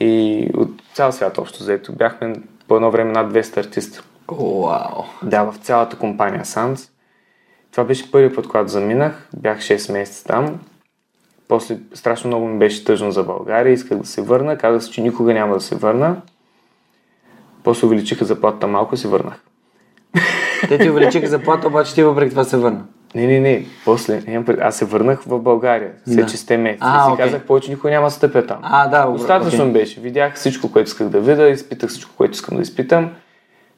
И 0.00 0.48
от 0.56 0.70
цял 0.94 1.12
свят 1.12 1.38
общо 1.38 1.58
взето. 1.62 1.92
Бяхме 1.92 2.34
по 2.68 2.76
едно 2.76 2.90
време 2.90 3.12
над 3.12 3.32
200 3.32 3.56
артиста. 3.56 4.02
Вау! 4.30 5.04
Да, 5.22 5.42
в 5.42 5.56
цялата 5.56 5.98
компания 5.98 6.44
Санс. 6.44 6.90
Това 7.70 7.84
беше 7.84 8.10
първият 8.10 8.34
път, 8.34 8.48
когато 8.48 8.68
заминах. 8.68 9.28
Бях 9.36 9.60
6 9.60 9.92
месеца 9.92 10.24
там. 10.24 10.60
После 11.48 11.78
страшно 11.94 12.28
много 12.28 12.46
ми 12.46 12.58
беше 12.58 12.84
тъжно 12.84 13.10
за 13.12 13.22
България. 13.22 13.72
Исках 13.72 13.98
да 13.98 14.06
се 14.06 14.22
върна. 14.22 14.58
Казах 14.58 14.92
че 14.92 15.00
никога 15.02 15.34
няма 15.34 15.54
да 15.54 15.60
се 15.60 15.74
върна. 15.74 16.16
После 17.64 17.86
увеличиха 17.86 18.24
заплатата 18.24 18.66
малко 18.66 18.94
и 18.94 18.98
се 18.98 19.08
върнах. 19.08 19.40
Те 20.68 20.78
ти 20.78 20.90
увеличиха 20.90 21.26
заплата, 21.26 21.66
обаче 21.68 21.94
ти 21.94 22.02
въпреки 22.02 22.30
това 22.30 22.44
се 22.44 22.56
върна. 22.56 22.84
Не, 23.14 23.26
не, 23.26 23.40
не. 23.40 23.66
После, 23.84 24.22
аз 24.60 24.76
се 24.76 24.84
върнах 24.84 25.22
в 25.22 25.38
България. 25.38 25.90
След 26.06 26.16
Да. 26.16 26.24
6 26.24 26.56
месеца. 26.56 26.84
А, 26.86 27.08
и 27.08 27.10
си 27.10 27.16
казах, 27.18 27.42
повече 27.42 27.70
никой 27.70 27.90
няма 27.90 28.06
да 28.06 28.10
стъпя 28.10 28.46
там. 28.46 28.58
А, 28.62 28.88
да, 28.88 29.04
добре, 29.04 29.18
Достатъчно 29.18 29.60
окей. 29.60 29.72
беше. 29.72 30.00
Видях 30.00 30.34
всичко, 30.34 30.72
което 30.72 30.86
исках 30.88 31.08
да 31.08 31.20
видя, 31.20 31.48
изпитах 31.48 31.90
всичко, 31.90 32.10
което 32.16 32.32
искам 32.32 32.56
да 32.56 32.62
изпитам. 32.62 33.10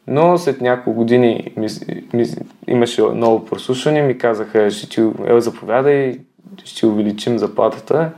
Но 0.06 0.38
след 0.38 0.60
няколко 0.60 0.92
години 0.92 1.52
ми, 1.56 1.66
ми, 2.12 2.26
имаше 2.68 3.02
ново 3.02 3.44
прослушване, 3.44 4.02
ми 4.02 4.18
казаха, 4.18 4.70
ще 4.70 4.88
ти, 4.88 5.00
ел, 5.26 5.40
заповядай, 5.40 6.18
ще 6.64 6.86
увеличим 6.86 7.38
заплатата. 7.38 8.12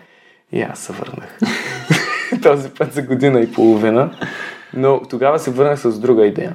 И 0.52 0.62
аз 0.62 0.78
се 0.78 0.92
върнах. 0.92 1.38
Този 2.42 2.70
път 2.70 2.92
за 2.92 3.02
година 3.02 3.40
и 3.40 3.52
половина. 3.52 4.10
Но 4.74 5.02
тогава 5.10 5.38
се 5.38 5.50
върнах 5.50 5.80
с 5.80 5.98
друга 5.98 6.26
идея. 6.26 6.54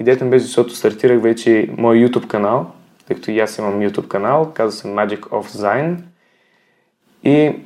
Идеята 0.00 0.24
ми 0.24 0.30
беше, 0.30 0.44
защото 0.44 0.74
стартирах 0.74 1.22
вече 1.22 1.68
мой 1.78 1.96
YouTube 1.96 2.26
канал, 2.26 2.70
тъй 3.06 3.16
като 3.16 3.30
и 3.30 3.40
аз 3.40 3.58
имам 3.58 3.80
YouTube 3.80 4.08
канал, 4.08 4.52
казва 4.54 4.72
се 4.72 4.88
Magic 4.88 5.20
of 5.20 5.46
Zine. 5.46 5.96
И 7.24 7.56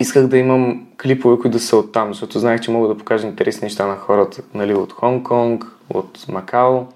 исках 0.00 0.26
да 0.26 0.38
имам 0.38 0.86
клипове, 1.02 1.36
които 1.36 1.58
да 1.58 1.60
са 1.60 1.76
оттам, 1.76 2.08
защото 2.08 2.38
знаех, 2.38 2.60
че 2.60 2.70
мога 2.70 2.88
да 2.88 2.98
покажа 2.98 3.26
интересни 3.26 3.64
неща 3.64 3.86
на 3.86 3.96
хората 3.96 4.42
нали, 4.54 4.74
от 4.74 4.92
Хонг-Конг, 4.92 5.66
от 5.90 6.28
Макао. 6.28 6.86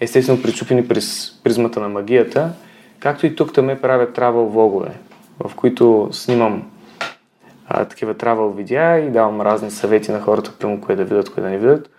Естествено, 0.00 0.42
причупени 0.42 0.88
през 0.88 1.38
призмата 1.44 1.80
на 1.80 1.88
магията, 1.88 2.52
както 3.00 3.26
и 3.26 3.36
тук 3.36 3.56
ме 3.56 3.80
правя 3.80 4.12
травел 4.12 4.46
влогове, 4.46 4.90
в 5.44 5.54
които 5.54 6.08
снимам 6.12 6.70
а, 7.68 7.84
такива 7.84 8.14
травел 8.14 8.50
видеа 8.50 8.98
и 8.98 9.10
давам 9.10 9.40
разни 9.40 9.70
съвети 9.70 10.12
на 10.12 10.20
хората, 10.20 10.52
прямо 10.58 10.80
кое 10.80 10.96
да 10.96 11.04
видят, 11.04 11.34
кое 11.34 11.42
да 11.42 11.48
не 11.48 11.58
видят. 11.58 11.90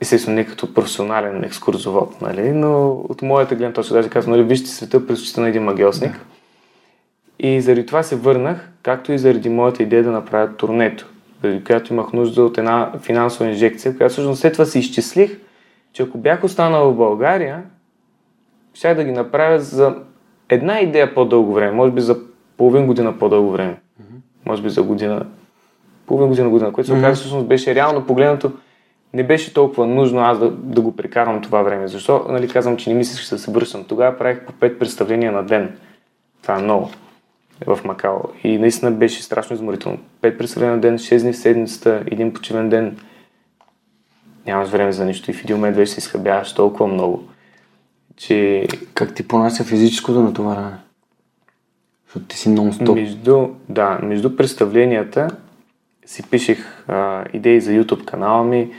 Естествено, 0.00 0.36
не 0.36 0.46
като 0.46 0.74
професионален 0.74 1.44
екскурзовод, 1.44 2.20
нали? 2.22 2.52
но 2.52 2.90
от 2.90 3.22
моята 3.22 3.54
гледна 3.54 3.72
точка, 3.72 3.94
даже 3.94 4.08
казвам, 4.08 4.36
нали, 4.36 4.42
вижте 4.42 4.68
света 4.68 5.06
през 5.06 5.22
очите 5.22 5.40
на 5.40 5.48
един 5.48 5.62
магиосник. 5.62 6.20
И 7.38 7.60
заради 7.60 7.86
това 7.86 8.02
се 8.02 8.16
върнах, 8.16 8.68
както 8.82 9.12
и 9.12 9.18
заради 9.18 9.48
моята 9.48 9.82
идея 9.82 10.04
да 10.04 10.10
направя 10.10 10.56
турнето, 10.56 11.06
заради 11.42 11.64
която 11.64 11.92
имах 11.92 12.12
нужда 12.12 12.42
от 12.42 12.58
една 12.58 12.92
финансова 13.02 13.50
инжекция, 13.50 13.96
която 13.96 14.12
всъщност 14.12 14.40
след 14.40 14.52
това 14.52 14.64
се 14.64 14.78
изчислих, 14.78 15.38
че 15.92 16.02
ако 16.02 16.18
бях 16.18 16.44
останал 16.44 16.90
в 16.90 16.96
България, 16.96 17.62
щях 18.74 18.96
да 18.96 19.04
ги 19.04 19.12
направя 19.12 19.60
за 19.60 19.94
една 20.48 20.80
идея 20.80 21.14
по-дълго 21.14 21.54
време, 21.54 21.72
може 21.72 21.92
би 21.92 22.00
за 22.00 22.16
половин 22.56 22.86
година 22.86 23.18
по-дълго 23.18 23.50
време. 23.50 23.80
Може 24.46 24.62
би 24.62 24.70
за 24.70 24.82
година, 24.82 25.26
половин 26.06 26.28
година, 26.28 26.48
година, 26.48 26.72
което 26.72 26.90
се 26.90 26.98
оказа 26.98 27.14
всъщност 27.14 27.46
беше 27.46 27.74
реално 27.74 28.06
погледнато, 28.06 28.52
не 29.14 29.22
беше 29.22 29.54
толкова 29.54 29.86
нужно 29.86 30.20
аз 30.20 30.38
да, 30.38 30.50
да 30.50 30.80
го 30.80 30.96
прекарвам 30.96 31.42
това 31.42 31.62
време. 31.62 31.88
Защо? 31.88 32.26
Нали, 32.28 32.48
казвам, 32.48 32.76
че 32.76 32.90
не 32.90 32.96
мислех, 32.96 33.24
че 33.24 33.30
да 33.30 33.38
се 33.38 33.50
връщам. 33.50 33.84
Тогава 33.84 34.18
правих 34.18 34.40
по 34.40 34.52
5 34.52 34.78
представления 34.78 35.32
на 35.32 35.42
ден. 35.42 35.78
Това 36.42 36.58
е 36.58 36.62
много 36.62 36.90
в 37.66 37.78
Макао. 37.84 38.18
И 38.44 38.58
наистина 38.58 38.90
беше 38.90 39.22
страшно 39.22 39.54
изморително. 39.56 39.98
5 40.22 40.38
представления 40.38 40.76
на 40.76 40.80
ден, 40.80 40.98
6 40.98 41.22
дни 41.22 41.32
в 41.32 41.36
седмицата, 41.36 42.02
един 42.06 42.32
почивен 42.32 42.68
ден. 42.68 42.96
Нямаш 44.46 44.68
време 44.68 44.92
за 44.92 45.04
нищо. 45.04 45.30
И 45.30 45.34
в 45.34 45.44
един 45.44 45.56
момент 45.56 45.76
вече 45.76 45.92
се 45.92 45.98
изхъбяваш 45.98 46.54
толкова 46.54 46.86
много, 46.86 47.22
че 48.20 48.66
Как 48.94 49.14
ти 49.14 49.28
понася 49.28 49.64
физическото 49.64 50.22
натоварване? 50.22 50.76
Защото 52.06 52.26
ти 52.26 52.36
си 52.36 52.48
нон-стоп. 52.48 52.94
Между, 52.94 53.48
да, 53.68 53.98
между 54.02 54.36
представленията 54.36 55.28
си 56.06 56.22
пишех 56.30 56.84
а, 56.88 57.24
идеи 57.32 57.60
за 57.60 57.70
YouTube 57.70 58.04
канала 58.04 58.44
ми, 58.44 58.70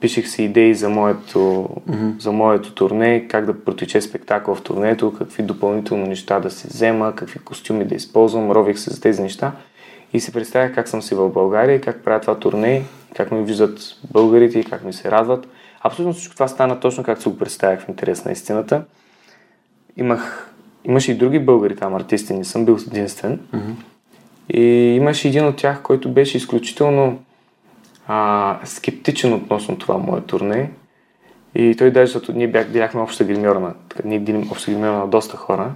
пишех 0.00 0.28
си 0.28 0.42
идеи 0.42 0.74
за 0.74 0.88
моето, 0.88 1.38
mm-hmm. 1.38 2.20
за 2.20 2.32
моето 2.32 2.74
турне, 2.74 3.28
как 3.28 3.46
да 3.46 3.64
протече 3.64 4.00
спектакъл 4.00 4.54
в 4.54 4.62
турнето, 4.62 5.14
какви 5.18 5.42
допълнително 5.42 6.06
неща 6.06 6.40
да 6.40 6.50
се 6.50 6.68
взема, 6.68 7.12
какви 7.16 7.38
костюми 7.38 7.84
да 7.84 7.94
използвам, 7.94 8.50
рових 8.50 8.78
се 8.78 8.90
за 8.90 9.00
тези 9.00 9.22
неща 9.22 9.52
и 10.12 10.20
си 10.20 10.32
представях 10.32 10.74
как 10.74 10.88
съм 10.88 11.02
си 11.02 11.14
в 11.14 11.28
България, 11.28 11.80
как 11.80 12.04
правя 12.04 12.20
това 12.20 12.38
турне 12.38 12.82
как 13.16 13.32
ме 13.32 13.42
виждат 13.42 13.80
българите 14.12 14.58
и 14.58 14.64
как 14.64 14.84
ми 14.84 14.92
се 14.92 15.10
радват. 15.10 15.48
Абсолютно 15.82 16.12
всичко 16.12 16.34
това 16.34 16.48
стана 16.48 16.80
точно 16.80 17.04
както 17.04 17.22
си 17.22 17.28
го 17.28 17.38
представях 17.38 17.80
в 17.80 17.88
интерес 17.88 18.24
на 18.24 18.32
истината. 18.32 18.84
Имах, 19.96 20.52
имаше 20.84 21.12
и 21.12 21.14
други 21.14 21.38
българи 21.38 21.76
там, 21.76 21.94
артисти, 21.94 22.34
не 22.34 22.44
съм 22.44 22.64
бил 22.64 22.78
единствен. 22.86 23.40
Mm-hmm. 23.54 23.74
И 24.48 24.62
имаше 24.96 25.28
един 25.28 25.46
от 25.46 25.56
тях, 25.56 25.82
който 25.82 26.12
беше 26.12 26.36
изключително 26.36 27.18
а, 28.06 28.58
скептичен 28.64 29.32
относно 29.32 29.78
това 29.78 29.98
мое 29.98 30.20
турне. 30.20 30.70
И 31.54 31.74
той 31.78 31.90
даже, 31.90 32.06
защото 32.06 32.32
ние 32.32 32.48
бях, 32.48 32.68
бяхме 32.68 33.00
обща 33.00 33.24
гримьора 33.24 33.60
на, 33.60 33.74
ние 34.04 34.18
делим 34.18 34.48
обща 34.50 34.70
гримьора 34.70 34.98
на 34.98 35.06
доста 35.06 35.36
хора. 35.36 35.72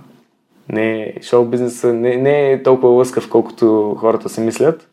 Не, 0.68 1.14
шоу 1.22 1.44
бизнеса 1.44 1.92
не, 1.92 2.16
не 2.16 2.52
е 2.52 2.62
толкова 2.62 2.88
лъскав, 2.88 3.28
колкото 3.28 3.96
хората 4.00 4.28
се 4.28 4.40
мислят. 4.40 4.88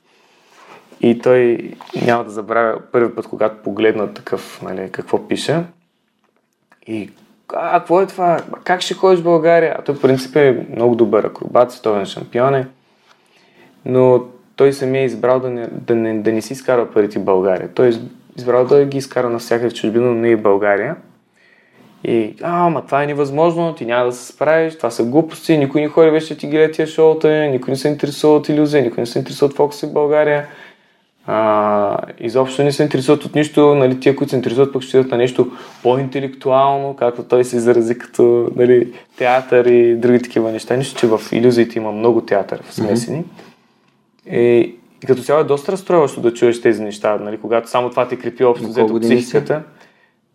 И 1.04 1.20
той 1.20 1.72
няма 2.06 2.24
да 2.24 2.30
забравя 2.30 2.80
първи 2.92 3.16
път, 3.16 3.28
когато 3.28 3.64
погледна 3.64 4.14
такъв, 4.14 4.62
нали, 4.62 4.90
какво 4.92 5.28
пише. 5.28 5.64
И 6.88 7.10
а, 7.54 7.80
какво 7.80 8.02
е 8.02 8.08
това? 8.08 8.40
Как 8.64 8.82
ще 8.82 8.94
ходиш 8.94 9.20
в 9.20 9.24
България? 9.24 9.76
А 9.80 9.82
той 9.82 9.96
в 9.96 10.02
принцип 10.02 10.36
е 10.36 10.66
много 10.76 10.96
добър 10.96 11.24
акробат, 11.24 11.72
световен 11.72 12.06
шампион 12.06 12.56
е. 12.56 12.68
Но 13.86 14.24
той 14.56 14.74
самия 14.74 15.02
е 15.02 15.06
избрал 15.06 15.40
да 15.40 15.50
не, 15.50 15.68
да 15.72 15.96
не, 15.96 16.20
да 16.20 16.32
не 16.32 16.42
си 16.42 16.54
изкарва 16.54 16.92
парите 16.92 17.20
в 17.20 17.24
България. 17.24 17.70
Той 17.74 17.88
е 17.88 17.94
избрал 18.38 18.66
да 18.66 18.86
ги 18.86 18.98
изкара 18.98 19.30
навсякъде 19.30 19.70
в 19.70 19.74
чужбина, 19.74 20.06
но 20.06 20.14
не 20.14 20.30
и 20.30 20.36
в 20.36 20.42
България. 20.42 20.96
И, 22.04 22.36
а, 22.42 22.66
ама 22.66 22.86
това 22.86 23.04
е 23.04 23.08
невъзможно, 23.08 23.76
ти 23.76 23.86
няма 23.86 24.06
да 24.06 24.12
се 24.12 24.34
справиш, 24.34 24.76
това 24.78 24.92
са 24.92 25.04
глупости, 25.04 25.58
никой 25.58 25.82
не 25.82 25.88
хори 25.88 26.12
вече 26.12 26.38
ти 26.38 26.48
гледа 26.48 26.72
тия 26.72 26.88
шоута, 26.88 27.48
никой 27.48 27.72
не 27.72 27.78
се 27.78 27.88
интересува 27.88 28.36
от 28.36 28.50
иллюзия, 28.50 28.84
никой 28.84 29.02
не 29.02 29.06
се 29.06 29.20
интересува 29.20 29.50
от 29.50 29.56
фокуса 29.56 29.88
в 29.88 29.94
България. 29.94 30.48
А, 31.26 31.98
изобщо 32.20 32.64
не 32.64 32.72
се 32.72 32.84
интересуват 32.84 33.26
от 33.26 33.36
нищо, 33.36 33.76
нали, 33.76 34.00
тия, 34.00 34.16
които 34.16 34.30
се 34.30 34.36
интересуват, 34.36 34.74
пък 34.74 34.82
ще 34.82 34.98
идват 34.98 35.12
на 35.12 35.18
нещо 35.18 35.52
по-интелектуално, 35.84 36.96
както 36.96 37.24
той 37.24 37.44
се 37.44 37.56
изрази 37.56 37.98
като 37.98 38.52
нали, 38.56 38.94
театър 39.18 39.66
и 39.66 39.96
други 39.96 40.22
такива 40.22 40.52
неща. 40.52 40.76
Нищо, 40.76 41.00
че 41.00 41.08
в 41.08 41.22
иллюзиите 41.32 41.80
има 41.80 41.92
много 41.92 42.22
театър 42.22 42.62
смесени. 42.70 43.24
Mm-hmm. 43.24 44.36
И, 44.36 44.76
и 45.04 45.08
като 45.08 45.22
цяло 45.22 45.42
е 45.42 45.44
доста 45.44 45.72
разстрояващо 45.72 46.22
да 46.22 46.34
чуеш 46.34 46.62
тези 46.62 46.84
неща, 46.84 47.18
нали, 47.18 47.38
когато 47.38 47.70
само 47.70 47.90
това 47.90 48.08
те 48.08 48.16
крепи 48.16 48.44
общо 48.44 48.68
взето 48.68 49.00
психиката. 49.00 49.64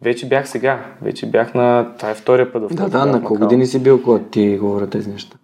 Вече 0.02 0.28
бях 0.28 0.48
сега. 0.48 0.84
Вече 1.02 1.26
бях 1.26 1.54
на... 1.54 1.86
Това 1.96 2.10
е 2.10 2.14
втория 2.14 2.52
път. 2.52 2.70
В 2.70 2.74
да, 2.74 2.88
да, 2.88 3.06
на 3.06 3.22
колко 3.22 3.42
години 3.42 3.66
си 3.66 3.82
бил, 3.82 4.02
когато 4.02 4.24
ти 4.24 4.56
говоря 4.56 4.86
тези 4.86 5.10
неща? 5.10 5.36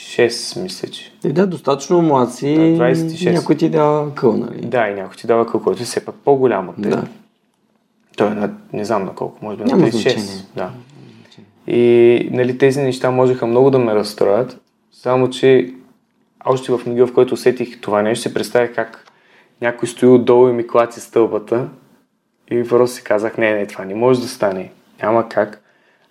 26, 0.00 0.62
мисля, 0.62 0.88
че. 0.88 1.12
И 1.24 1.32
да, 1.32 1.46
достатъчно 1.46 2.02
млад 2.02 2.34
си. 2.34 2.54
Да, 2.54 2.60
26. 2.60 3.32
Някой 3.32 3.56
ти 3.56 3.68
дава 3.68 4.14
къл, 4.14 4.36
нали? 4.36 4.60
Да, 4.60 4.88
и 4.88 4.94
някой 4.94 5.16
ти 5.16 5.26
дава 5.26 5.46
къл, 5.46 5.62
който 5.62 5.82
е 5.82 5.86
все 5.86 6.04
пак 6.04 6.14
по-голям 6.14 6.68
от 6.68 6.76
теб. 6.76 6.90
Да. 6.90 7.04
Той 8.16 8.26
е 8.26 8.34
на, 8.34 8.50
не 8.72 8.84
знам 8.84 9.04
на 9.04 9.14
колко, 9.14 9.44
може 9.44 9.56
би 9.56 9.64
на 9.64 9.70
36. 9.70 10.44
Да. 10.56 10.70
И 11.66 12.28
нали, 12.32 12.58
тези 12.58 12.82
неща 12.82 13.10
можеха 13.10 13.46
много 13.46 13.70
да 13.70 13.78
ме 13.78 13.94
разстроят, 13.94 14.60
само 14.92 15.30
че 15.30 15.74
още 16.44 16.72
в 16.72 16.80
мига, 16.86 17.06
в 17.06 17.14
който 17.14 17.34
усетих 17.34 17.80
това 17.80 18.02
нещо, 18.02 18.22
се 18.22 18.34
представях 18.34 18.74
как 18.74 19.12
някой 19.60 19.88
стои 19.88 20.08
отдолу 20.08 20.48
и 20.48 20.52
ми 20.52 20.66
клати 20.66 21.00
стълбата 21.00 21.68
и 22.50 22.68
просто 22.68 22.96
си 22.96 23.04
казах, 23.04 23.38
не, 23.38 23.54
не, 23.54 23.66
това 23.66 23.84
не 23.84 23.94
може 23.94 24.20
да 24.20 24.28
стане. 24.28 24.70
Няма 25.02 25.28
как. 25.28 25.62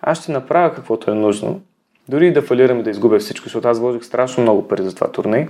Аз 0.02 0.22
ще 0.22 0.32
направя 0.32 0.76
каквото 0.76 1.12
е 1.12 1.16
нужно. 1.16 1.62
Дори 2.10 2.28
и 2.28 2.34
да 2.34 2.42
фалирам 2.42 2.80
и 2.80 2.84
да 2.84 2.90
изгубя 2.90 3.20
всичко, 3.20 3.44
защото 3.44 3.68
аз 3.68 3.80
вложих 3.80 4.04
страшно 4.04 4.44
много 4.44 4.68
пари 4.68 4.84
за 4.84 4.96
това 4.96 5.12
турне. 5.12 5.48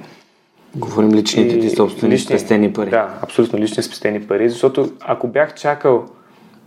Говорим 0.76 1.12
личните 1.12 1.56
и, 1.56 1.60
ти 1.60 1.70
собствени 1.70 2.14
лични, 2.14 2.26
спестени 2.26 2.74
пари. 2.74 2.90
Да, 2.90 3.20
абсолютно 3.22 3.60
лични 3.60 3.84
спестени 3.84 4.28
пари, 4.28 4.50
защото 4.50 4.92
ако 5.00 5.28
бях 5.28 5.56
чакал 5.56 6.06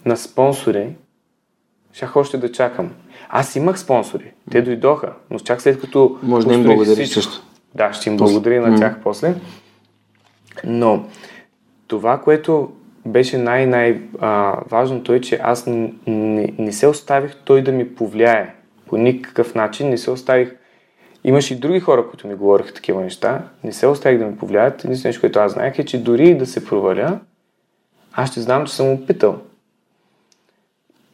на 0.05 0.17
спонсори, 0.17 0.89
щях 1.93 2.17
още 2.17 2.39
да 2.39 2.53
чакам. 2.53 2.91
Аз 3.29 3.57
имах 3.57 3.79
спонсори. 3.79 4.33
Те 4.51 4.63
дойдоха, 4.63 5.13
но 5.31 5.39
чак 5.39 5.63
след 5.63 5.81
като... 5.81 6.19
Може 6.23 6.47
да 6.47 6.55
им 6.55 6.63
благодариш 6.63 7.09
също. 7.09 7.43
Да, 7.75 7.93
ще 7.93 8.11
им 8.11 8.17
благодаря 8.17 8.71
на 8.71 8.79
тях 8.79 8.97
после. 9.03 9.35
Но 10.65 11.05
това, 11.87 12.21
което 12.21 12.73
беше 13.07 13.39
най-най-важното 13.39 15.13
е, 15.13 15.21
че 15.21 15.41
аз 15.43 15.67
не, 15.67 15.93
не 16.59 16.73
се 16.73 16.87
оставих 16.87 17.37
той 17.45 17.63
да 17.63 17.73
ми 17.73 17.95
повлияе 17.95 18.55
по 18.93 18.99
никакъв 18.99 19.55
начин, 19.55 19.89
не 19.89 19.99
се 19.99 20.11
оставих 20.11 20.55
Имаше 21.25 21.55
и 21.55 21.57
други 21.57 21.81
хора, 21.81 22.09
които 22.09 22.27
ми 22.27 22.35
говориха 22.35 22.75
такива 22.75 23.01
неща. 23.01 23.43
Не 23.65 23.73
се 23.73 23.87
оставих 23.87 24.19
да 24.19 24.27
ми 24.27 24.37
повлияят. 24.37 24.85
Единственото 24.85 25.09
нещо, 25.09 25.21
което 25.21 25.39
аз 25.39 25.53
знаех 25.53 25.79
е, 25.79 25.85
че 25.85 26.03
дори 26.03 26.35
да 26.35 26.47
се 26.47 26.65
проваля, 26.65 27.19
аз 28.13 28.31
ще 28.31 28.41
знам, 28.41 28.67
че 28.67 28.73
съм 28.73 28.93
опитал. 28.93 29.39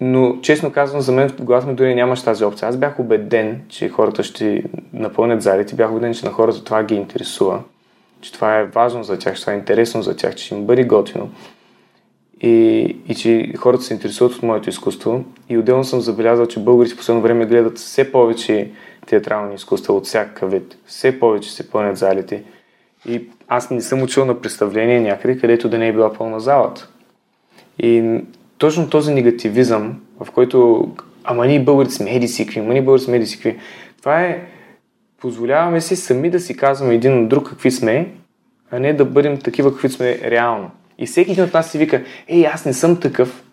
Но, 0.01 0.39
честно 0.43 0.73
казвам, 0.73 1.01
за 1.01 1.13
мен 1.13 1.29
в 1.29 1.67
ми 1.67 1.75
дори 1.75 1.95
нямаше 1.95 2.25
тази 2.25 2.45
опция. 2.45 2.69
Аз 2.69 2.77
бях 2.77 3.01
убеден, 3.01 3.63
че 3.69 3.89
хората 3.89 4.23
ще 4.23 4.65
напълнят 4.93 5.43
залите. 5.43 5.75
Бях 5.75 5.91
убеден, 5.91 6.15
че 6.15 6.27
на 6.27 6.33
хората 6.33 6.65
това 6.65 6.83
ги 6.83 6.95
интересува. 6.95 7.63
Че 8.21 8.33
това 8.33 8.59
е 8.59 8.65
важно 8.65 9.05
за 9.05 9.19
тях, 9.19 9.35
че 9.35 9.41
това 9.41 9.53
е 9.53 9.57
интересно 9.57 10.03
за 10.03 10.17
тях, 10.17 10.35
че 10.35 10.45
ще 10.45 10.55
им 10.55 10.65
бъде 10.65 10.85
готино 10.85 11.31
и, 12.41 12.97
и 13.09 13.15
че 13.15 13.53
хората 13.57 13.83
се 13.83 13.95
интересуват 13.95 14.35
от 14.35 14.43
моето 14.43 14.69
изкуство. 14.69 15.25
И 15.49 15.59
отделно 15.59 15.85
съм 15.85 16.01
забелязал, 16.01 16.47
че 16.47 16.61
българите 16.61 16.95
в 16.95 16.99
последно 16.99 17.23
време 17.23 17.47
гледат 17.47 17.79
все 17.79 18.13
повече 18.13 18.71
театрални 19.07 19.55
изкуства 19.55 19.95
от 19.95 20.07
всякакъв 20.07 20.51
вид. 20.51 20.79
Все 20.87 21.21
повече 21.21 21.53
се 21.53 21.71
пълнят 21.71 21.97
залите. 21.97 22.43
И 23.09 23.23
аз 23.49 23.71
не 23.71 23.81
съм 23.81 24.03
учил 24.03 24.25
на 24.25 24.41
представление 24.41 25.01
някъде, 25.01 25.39
където 25.39 25.69
да 25.69 25.79
не 25.79 25.89
е 25.89 25.93
била 25.93 26.13
пълна 26.13 26.41
залата. 26.41 26.89
И 27.79 28.21
точно 28.59 28.91
този 28.91 29.15
негативизъм, 29.15 30.01
в 30.21 30.31
който 30.31 30.89
ама 31.25 31.47
ние 31.47 31.65
българите 31.65 31.95
сме 31.95 32.15
еди 32.15 32.29
сикви, 32.29 32.61
ама 32.61 32.73
ние 32.73 32.83
българите 32.83 33.05
сме 33.05 33.17
еди 33.17 33.27
сикви, 33.27 33.59
това 33.99 34.23
е 34.23 34.47
позволяваме 35.21 35.81
си 35.81 35.97
сами 35.97 36.31
да 36.31 36.41
си 36.41 36.57
казваме 36.57 36.95
един 36.95 37.23
от 37.23 37.29
друг 37.29 37.49
какви 37.49 37.71
сме, 37.71 38.13
а 38.71 38.79
не 38.79 38.93
да 38.93 39.05
бъдем 39.05 39.39
такива 39.39 39.73
какви 39.73 39.89
сме 39.89 40.19
реално. 40.25 40.71
И 40.99 41.07
всеки 41.07 41.33
един 41.33 41.45
от 41.45 41.55
нас 41.55 41.71
си 41.71 41.79
вика, 41.79 42.05
ей, 42.29 42.47
аз 42.47 42.65
не 42.65 42.73
съм 42.73 43.01
такъв, 43.01 43.45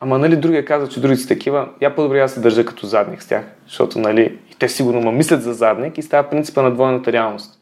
ама 0.00 0.18
нали 0.18 0.36
другия 0.36 0.64
казва, 0.64 0.88
че 0.88 1.00
другите 1.00 1.22
са 1.22 1.28
такива, 1.28 1.68
я 1.82 1.94
по-добре 1.94 2.20
аз 2.20 2.32
се 2.32 2.40
държа 2.40 2.64
като 2.64 2.86
задник 2.86 3.22
с 3.22 3.28
тях, 3.28 3.44
защото 3.66 3.98
нали, 3.98 4.38
и 4.52 4.54
те 4.58 4.68
сигурно 4.68 5.00
ме 5.00 5.12
мислят 5.12 5.42
за 5.42 5.54
задник 5.54 5.98
и 5.98 6.02
става 6.02 6.30
принципа 6.30 6.62
на 6.62 6.74
двойната 6.74 7.12
реалност. 7.12 7.60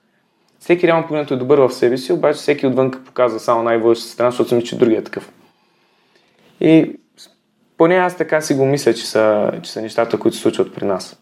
Всеки 0.58 0.86
реално 0.86 1.06
погледнато 1.06 1.34
е 1.34 1.36
добър 1.36 1.58
в 1.58 1.70
себе 1.70 1.98
си, 1.98 2.12
обаче 2.12 2.38
всеки 2.38 2.66
отвън 2.66 2.90
показва 2.90 3.40
само 3.40 3.62
най-вълшата 3.62 4.08
страна, 4.08 4.30
защото 4.30 4.48
съм 4.48 4.62
че 4.62 4.78
другия 4.78 4.98
е 4.98 5.04
такъв. 5.04 5.32
И 6.60 6.96
поне 7.76 7.94
аз 7.94 8.16
така 8.16 8.40
си 8.40 8.54
го 8.54 8.66
мисля, 8.66 8.94
че 8.94 9.06
са, 9.06 9.52
че 9.62 9.70
са 9.70 9.82
нещата, 9.82 10.18
които 10.18 10.36
се 10.36 10.42
случват 10.42 10.74
при 10.74 10.84
нас. 10.84 11.20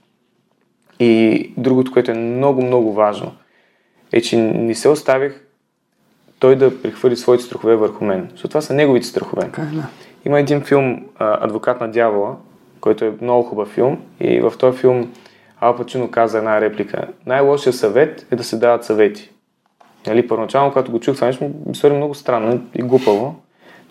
И 1.00 1.52
другото, 1.56 1.92
което 1.92 2.11
е 2.11 2.14
много, 2.14 2.62
много 2.62 2.92
важно, 2.92 3.35
е, 4.12 4.20
че 4.20 4.37
не 4.38 4.74
се 4.74 4.88
оставих 4.88 5.45
той 6.38 6.57
да 6.57 6.83
прехвърли 6.83 7.16
своите 7.16 7.44
страхове 7.44 7.77
върху 7.77 8.05
мен. 8.05 8.29
Защото 8.31 8.49
това 8.49 8.61
са 8.61 8.75
неговите 8.75 9.07
страхове. 9.07 9.42
Okay, 9.42 9.75
да. 9.75 9.87
Има 10.25 10.40
един 10.40 10.61
филм 10.61 11.05
Адвокат 11.18 11.81
на 11.81 11.90
дявола, 11.90 12.37
който 12.81 13.05
е 13.05 13.14
много 13.20 13.42
хубав 13.42 13.68
филм 13.68 13.99
и 14.20 14.40
в 14.40 14.53
този 14.59 14.79
филм 14.79 15.12
Ал 15.61 15.77
Пачино 15.77 16.11
каза 16.11 16.38
една 16.38 16.61
реплика. 16.61 17.09
Най-лошият 17.27 17.77
съвет 17.77 18.27
е 18.31 18.37
да 18.37 18.44
се 18.44 18.57
дават 18.57 18.85
съвети. 18.85 19.31
Нали, 20.07 20.29
първоначално, 20.29 20.72
когато 20.72 20.90
го 20.90 21.01
чух 21.01 21.14
това 21.14 21.27
нещо, 21.27 21.51
ми 21.66 21.75
стори 21.75 21.94
много 21.94 22.14
странно 22.14 22.66
и 22.75 22.83
глупаво, 22.83 23.35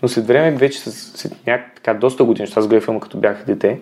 но 0.01 0.07
след 0.07 0.27
време 0.27 0.51
вече 0.51 0.79
след 0.89 1.45
няк, 1.47 1.75
така, 1.75 1.93
доста 1.93 2.23
години, 2.23 2.47
защото 2.47 2.59
аз 2.59 2.67
гледах 2.67 2.83
филма 2.83 2.99
като 2.99 3.17
бях 3.17 3.45
дете, 3.45 3.79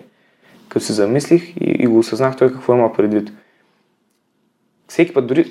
като 0.68 0.84
се 0.84 0.92
замислих 0.92 1.56
и, 1.56 1.76
и 1.78 1.86
го 1.86 1.98
осъзнах 1.98 2.36
той 2.36 2.52
какво 2.52 2.74
има 2.74 2.92
предвид. 2.92 3.32
Всеки 4.88 5.14
път, 5.14 5.26
дори 5.26 5.46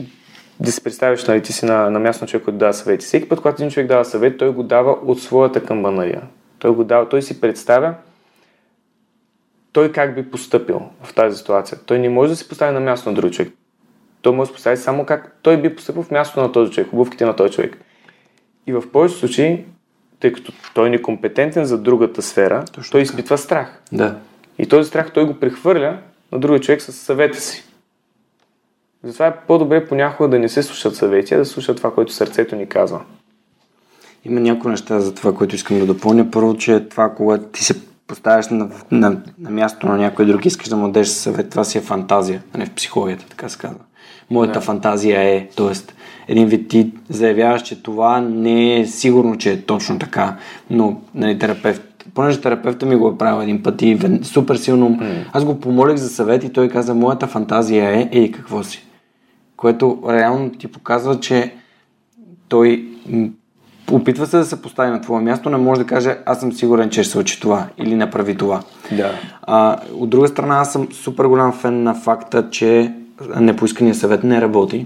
да 0.60 0.72
си 0.72 0.84
представиш, 0.84 1.26
нали, 1.26 1.42
ти 1.42 1.54
си 1.54 1.66
на, 1.66 1.90
на 1.90 2.00
място 2.00 2.24
на 2.24 2.28
човек, 2.28 2.44
който 2.44 2.58
дава 2.58 2.74
съвети. 2.74 3.06
Всеки 3.06 3.30
път, 3.30 3.42
когато 3.42 3.62
един 3.62 3.72
човек 3.72 3.88
дава 3.88 4.06
съвет, 4.06 4.38
той 4.38 4.54
го 4.54 4.64
дава 4.64 4.92
от 4.92 5.22
своята 5.22 5.66
камбанария. 5.66 6.22
Той 6.60 6.72
го 6.72 6.84
дава, 6.84 7.10
той 7.10 7.22
си 7.22 7.42
представя 7.42 7.94
той 9.74 9.92
как 9.92 10.16
би 10.16 10.32
поступил 10.32 10.82
в 11.04 11.14
тази 11.14 11.38
ситуация. 11.38 11.80
Той 11.86 12.00
не 12.00 12.10
може 12.10 12.30
да 12.30 12.36
се 12.36 12.50
постави 12.50 12.74
на 12.74 12.80
място 12.80 13.10
на 13.10 13.16
друг 13.16 13.32
човек. 13.32 13.54
Той 14.22 14.34
може 14.34 14.48
да 14.48 14.52
се 14.52 14.54
постави 14.54 14.78
само 14.78 15.06
как 15.06 15.38
той 15.42 15.62
би 15.62 15.76
поступил 15.76 16.04
в 16.04 16.12
място 16.12 16.42
на 16.42 16.52
този 16.52 16.72
човек, 16.72 16.94
обувките 16.94 17.26
на 17.26 17.36
този 17.36 17.54
човек. 17.54 17.78
И 18.68 18.74
в 18.74 18.92
повечето 18.92 19.20
случаи, 19.20 19.66
тъй 20.20 20.34
като 20.34 20.54
той 20.74 20.88
е 20.88 20.90
некомпетентен 20.90 21.66
за 21.66 21.78
другата 21.78 22.22
сфера, 22.22 22.66
Точно 22.74 22.92
той 22.92 23.02
изпитва 23.02 23.38
страх. 23.38 23.82
Да. 23.92 24.18
И 24.58 24.66
този 24.66 24.90
страх 24.90 25.12
той 25.14 25.26
го 25.26 25.34
прехвърля 25.34 25.98
на 26.32 26.40
другия 26.40 26.60
човек 26.60 26.82
с 26.82 26.92
съвета 26.92 27.40
си. 27.42 27.64
Затова 29.04 29.28
е 29.28 29.36
по-добре 29.48 29.88
понякога 29.88 30.30
да 30.30 30.40
не 30.40 30.50
се 30.50 30.64
слушат 30.64 30.96
съвети, 30.96 31.34
а 31.34 31.38
да 31.38 31.46
слушат 31.46 31.78
това, 31.78 31.94
което 31.94 32.14
сърцето 32.14 32.56
ни 32.56 32.70
казва. 32.70 33.02
Има 34.26 34.40
някои 34.40 34.72
неща 34.72 35.00
за 35.00 35.16
това, 35.16 35.36
което 35.36 35.56
искам 35.56 35.80
да 35.80 35.86
допълня. 35.86 36.32
Първо, 36.32 36.58
че 36.58 36.80
това, 36.80 37.10
когато 37.10 37.44
ти 37.44 37.64
се 37.64 37.82
поставяш 38.08 38.48
на, 38.48 38.70
на, 38.92 39.18
на 39.40 39.50
място 39.50 39.88
на 39.88 39.98
някой 39.98 40.26
друг, 40.26 40.46
искаш 40.46 40.70
да 40.70 40.76
му 40.76 40.88
дадеш 40.88 41.08
съвет, 41.08 41.50
това 41.50 41.64
си 41.64 41.78
е 41.78 41.82
фантазия, 41.82 42.44
а 42.54 42.58
не 42.58 42.66
в 42.66 42.72
психологията, 42.72 43.26
така 43.30 43.50
се 43.50 43.58
казва. 43.58 43.80
моята 44.30 44.54
Да. 44.54 44.62
фантазия 44.62 45.22
е, 45.22 45.48
т.е. 45.56 45.74
един 46.28 46.48
вид 46.48 46.70
ти 46.70 46.92
заявяваш, 47.10 47.62
че 47.62 47.84
това 47.84 48.22
не 48.22 48.80
е 48.80 48.86
сигурно, 48.86 49.38
че 49.38 49.52
е 49.52 49.62
точно 49.62 50.00
така, 50.00 50.38
но 50.70 51.02
нали, 51.16 51.40
терапевт, 51.40 52.06
понеже 52.14 52.42
терапевта 52.42 52.86
ми 52.86 52.96
го 52.96 53.10
е 53.10 53.18
правил 53.18 53.44
един 53.44 53.64
път 53.64 53.82
и 53.82 54.00
супер 54.24 54.56
силно, 54.56 55.00
аз 55.34 55.46
го 55.46 55.60
помолих 55.60 55.98
за 55.98 56.10
съвет 56.10 56.44
и 56.44 56.54
той 56.54 56.70
каза, 56.70 56.94
моята 56.94 57.28
фантазия 57.28 58.00
е, 58.00 58.10
ей, 58.12 58.32
какво 58.32 58.64
си? 58.64 58.86
Което 59.64 60.00
реално 60.10 60.50
ти 60.50 60.68
показва, 60.68 61.20
че 61.20 61.56
той 62.48 62.86
опитва 63.92 64.28
се 64.28 64.38
да 64.38 64.46
се 64.46 64.62
постави 64.62 64.92
на 64.92 65.02
твое 65.02 65.22
място, 65.22 65.50
не 65.50 65.58
може 65.58 65.82
да 65.82 65.88
каже, 65.88 66.18
аз 66.26 66.40
съм 66.40 66.54
сигурен, 66.54 66.90
че 66.90 67.04
ще 67.04 67.04
се 67.04 67.12
случи 67.12 67.40
това 67.40 67.68
или 67.78 67.96
направи 67.96 68.38
това. 68.38 68.62
Да. 68.92 69.12
А, 69.42 69.78
от 69.94 70.10
друга 70.10 70.28
страна, 70.28 70.56
аз 70.58 70.72
съм 70.72 70.88
супер 70.92 71.26
голям 71.26 71.54
фен 71.54 71.84
на 71.84 71.96
факта, 71.96 72.50
че 72.50 72.94
непоискания 73.40 73.96
съвет 73.96 74.24
не 74.24 74.42
работи. 74.42 74.86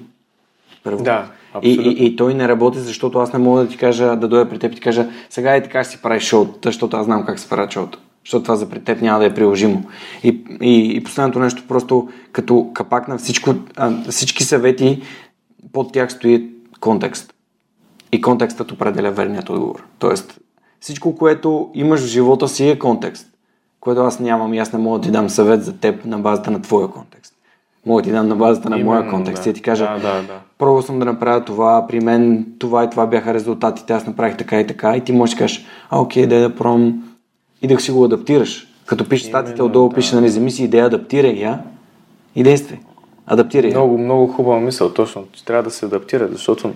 Първо. 0.84 1.04
Да, 1.04 1.26
и, 1.62 1.72
абсолютно. 1.72 1.92
и, 1.92 2.06
и 2.06 2.16
той 2.16 2.34
не 2.34 2.48
работи, 2.48 2.80
защото 2.80 3.20
аз 3.20 3.34
не 3.34 3.40
мога 3.40 3.62
да 3.62 3.68
ти 3.68 3.78
кажа, 3.78 4.16
да 4.16 4.28
дойда 4.28 4.50
при 4.50 4.60
теб 4.60 4.72
и 4.72 4.76
ти 4.76 4.82
кажа, 4.82 5.08
сега 5.30 5.58
и 5.58 5.64
така 5.64 5.84
ще 5.84 5.92
си 5.92 6.02
правиш 6.02 6.24
шоуто, 6.24 6.60
защото 6.64 6.98
аз 6.98 7.06
знам 7.06 7.26
как 7.26 7.40
се 7.40 7.50
прави 7.50 7.72
шоуто. 7.72 8.00
Защото 8.28 8.44
това 8.44 8.56
за 8.56 8.70
при 8.70 8.80
теб 8.80 9.02
няма 9.02 9.20
да 9.20 9.26
е 9.26 9.34
приложимо. 9.34 9.84
И, 10.24 10.44
и, 10.62 10.96
и 10.96 11.04
последното 11.04 11.40
нещо, 11.40 11.64
просто 11.68 12.10
като 12.32 12.70
капак 12.74 13.08
на 13.08 13.18
всичко, 13.18 13.54
а, 13.76 14.12
всички 14.12 14.44
съвети, 14.44 15.02
под 15.74 15.94
тях 15.94 16.12
стои 16.12 16.50
контекст. 16.80 17.34
И 18.12 18.22
контекстът 18.22 18.72
определя 18.72 19.12
верният 19.12 19.50
отговор. 19.50 19.84
Тоест, 20.00 20.40
всичко, 20.80 21.16
което 21.16 21.70
имаш 21.74 22.02
в 22.02 22.08
живота 22.08 22.48
си 22.48 22.70
е 22.70 22.80
контекст, 22.80 23.28
което 23.80 24.02
аз 24.02 24.20
нямам 24.20 24.54
и 24.54 24.60
аз 24.60 24.74
не 24.74 24.80
мога 24.80 25.00
да 25.00 25.06
ти 25.06 25.12
дам 25.12 25.30
съвет 25.30 25.64
за 25.64 25.78
теб 25.78 26.06
на 26.06 26.20
базата 26.20 26.52
на 26.52 26.62
твоя 26.62 26.88
контекст. 26.88 27.34
Мога 27.86 28.02
да 28.02 28.06
ти 28.06 28.12
дам 28.12 28.28
на 28.28 28.36
базата 28.36 28.70
на 28.70 28.78
моя 28.78 29.00
Именно, 29.00 29.18
контекст 29.18 29.44
да. 29.44 29.50
и 29.50 29.54
ти 29.54 29.62
кажа, 29.62 29.86
Да, 29.86 30.00
да, 30.00 30.22
да. 30.22 30.40
пробвал 30.58 30.82
съм 30.82 31.00
да 31.00 31.06
направя 31.06 31.46
това, 31.46 31.86
при 31.88 32.00
мен 32.00 32.48
това 32.60 32.84
и 32.84 32.90
това 32.90 33.06
бяха 33.06 33.34
резултатите, 33.34 33.94
аз 33.94 34.08
направих 34.08 34.38
така 34.38 34.60
и 34.60 34.68
така 34.68 34.98
и 34.98 35.04
ти 35.04 35.12
можеш 35.12 35.36
да 35.36 35.40
кажеш, 35.40 35.66
а 35.90 36.02
окей, 36.02 36.28
дай 36.28 36.40
да 36.40 36.56
пробвам 36.56 37.04
и 37.62 37.68
да 37.68 37.80
си 37.80 37.92
го 37.92 38.06
адаптираш. 38.06 38.68
Като 38.86 39.10
пишеш 39.10 39.28
статите, 39.28 39.64
отдолу 39.64 39.90
пише, 39.90 40.16
нали, 40.16 40.26
вземи 40.26 40.52
си 40.52 40.64
идея, 40.64 40.86
адаптирай 40.86 41.32
я 41.32 41.60
и 42.36 42.44
действай. 42.44 42.80
Адаптирай 43.26 43.70
я. 43.70 43.78
Много, 43.78 43.98
много 43.98 44.28
хубава 44.28 44.60
мисъл, 44.60 44.94
точно, 44.94 45.28
че 45.34 45.46
трябва 45.46 45.64
да 45.64 45.72
се 45.72 45.86
адаптира, 45.86 46.28
защото 46.28 46.74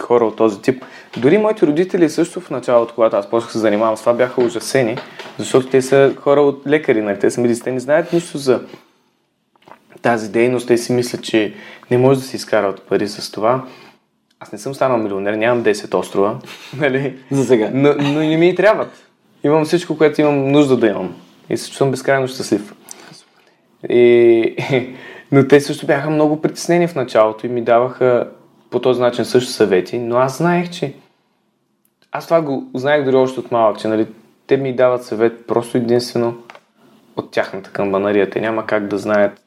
хора 0.00 0.24
от 0.24 0.36
този 0.36 0.62
тип. 0.62 0.84
Дори 1.16 1.38
моите 1.38 1.66
родители 1.66 2.10
също 2.10 2.40
в 2.40 2.50
началото, 2.50 2.94
когато 2.94 3.16
аз 3.16 3.30
почнах 3.30 3.48
да 3.48 3.52
се 3.52 3.58
занимавам 3.58 3.96
с 3.96 4.00
това, 4.00 4.14
бяха 4.14 4.44
ужасени, 4.44 4.96
защото 5.38 5.66
те 5.66 5.82
са 5.82 6.14
хора 6.20 6.40
от 6.40 6.66
лекари, 6.66 7.02
нали? 7.02 7.18
те 7.18 7.30
са 7.30 7.40
медици, 7.40 7.62
те 7.62 7.72
не 7.72 7.80
знаят 7.80 8.12
нищо 8.12 8.38
за 8.38 8.60
тази 10.02 10.30
дейност, 10.30 10.68
те 10.68 10.78
си 10.78 10.92
мислят, 10.92 11.22
че 11.22 11.54
не 11.90 11.98
може 11.98 12.20
да 12.20 12.26
се 12.26 12.36
изкарат 12.36 12.82
пари 12.82 13.08
с 13.08 13.32
това. 13.32 13.64
Аз 14.40 14.52
не 14.52 14.58
съм 14.58 14.74
станал 14.74 14.98
милионер, 14.98 15.34
нямам 15.34 15.64
10 15.64 15.94
острова, 15.94 16.38
нали? 16.76 17.16
За 17.30 17.44
сега. 17.44 17.70
Но, 17.74 17.94
но 17.98 18.20
не 18.20 18.36
ми 18.36 18.48
и 18.48 18.54
трябват. 18.54 19.09
Имам 19.44 19.64
всичко, 19.64 19.98
което 19.98 20.20
имам 20.20 20.48
нужда 20.48 20.76
да 20.76 20.86
имам. 20.86 21.14
И 21.50 21.56
се 21.56 21.68
чувствам 21.68 21.90
безкрайно 21.90 22.28
щастлив. 22.28 22.74
И, 23.88 24.56
но 25.32 25.48
те 25.48 25.60
също 25.60 25.86
бяха 25.86 26.10
много 26.10 26.42
притеснени 26.42 26.88
в 26.88 26.94
началото 26.94 27.46
и 27.46 27.48
ми 27.48 27.62
даваха 27.62 28.28
по 28.70 28.80
този 28.80 29.00
начин 29.00 29.24
също 29.24 29.52
съвети, 29.52 29.98
но 29.98 30.16
аз 30.16 30.38
знаех, 30.38 30.70
че 30.70 30.94
аз 32.12 32.24
това 32.24 32.42
го 32.42 32.70
знаех 32.74 33.04
дори 33.04 33.16
още 33.16 33.40
от 33.40 33.50
малък, 33.50 33.78
че 33.78 33.88
нали, 33.88 34.06
те 34.46 34.56
ми 34.56 34.76
дават 34.76 35.04
съвет 35.04 35.46
просто 35.46 35.76
единствено 35.76 36.36
от 37.16 37.30
тяхната 37.30 37.70
камбанария. 37.70 38.30
Те 38.30 38.40
няма 38.40 38.66
как 38.66 38.86
да 38.86 38.98
знаят 38.98 39.40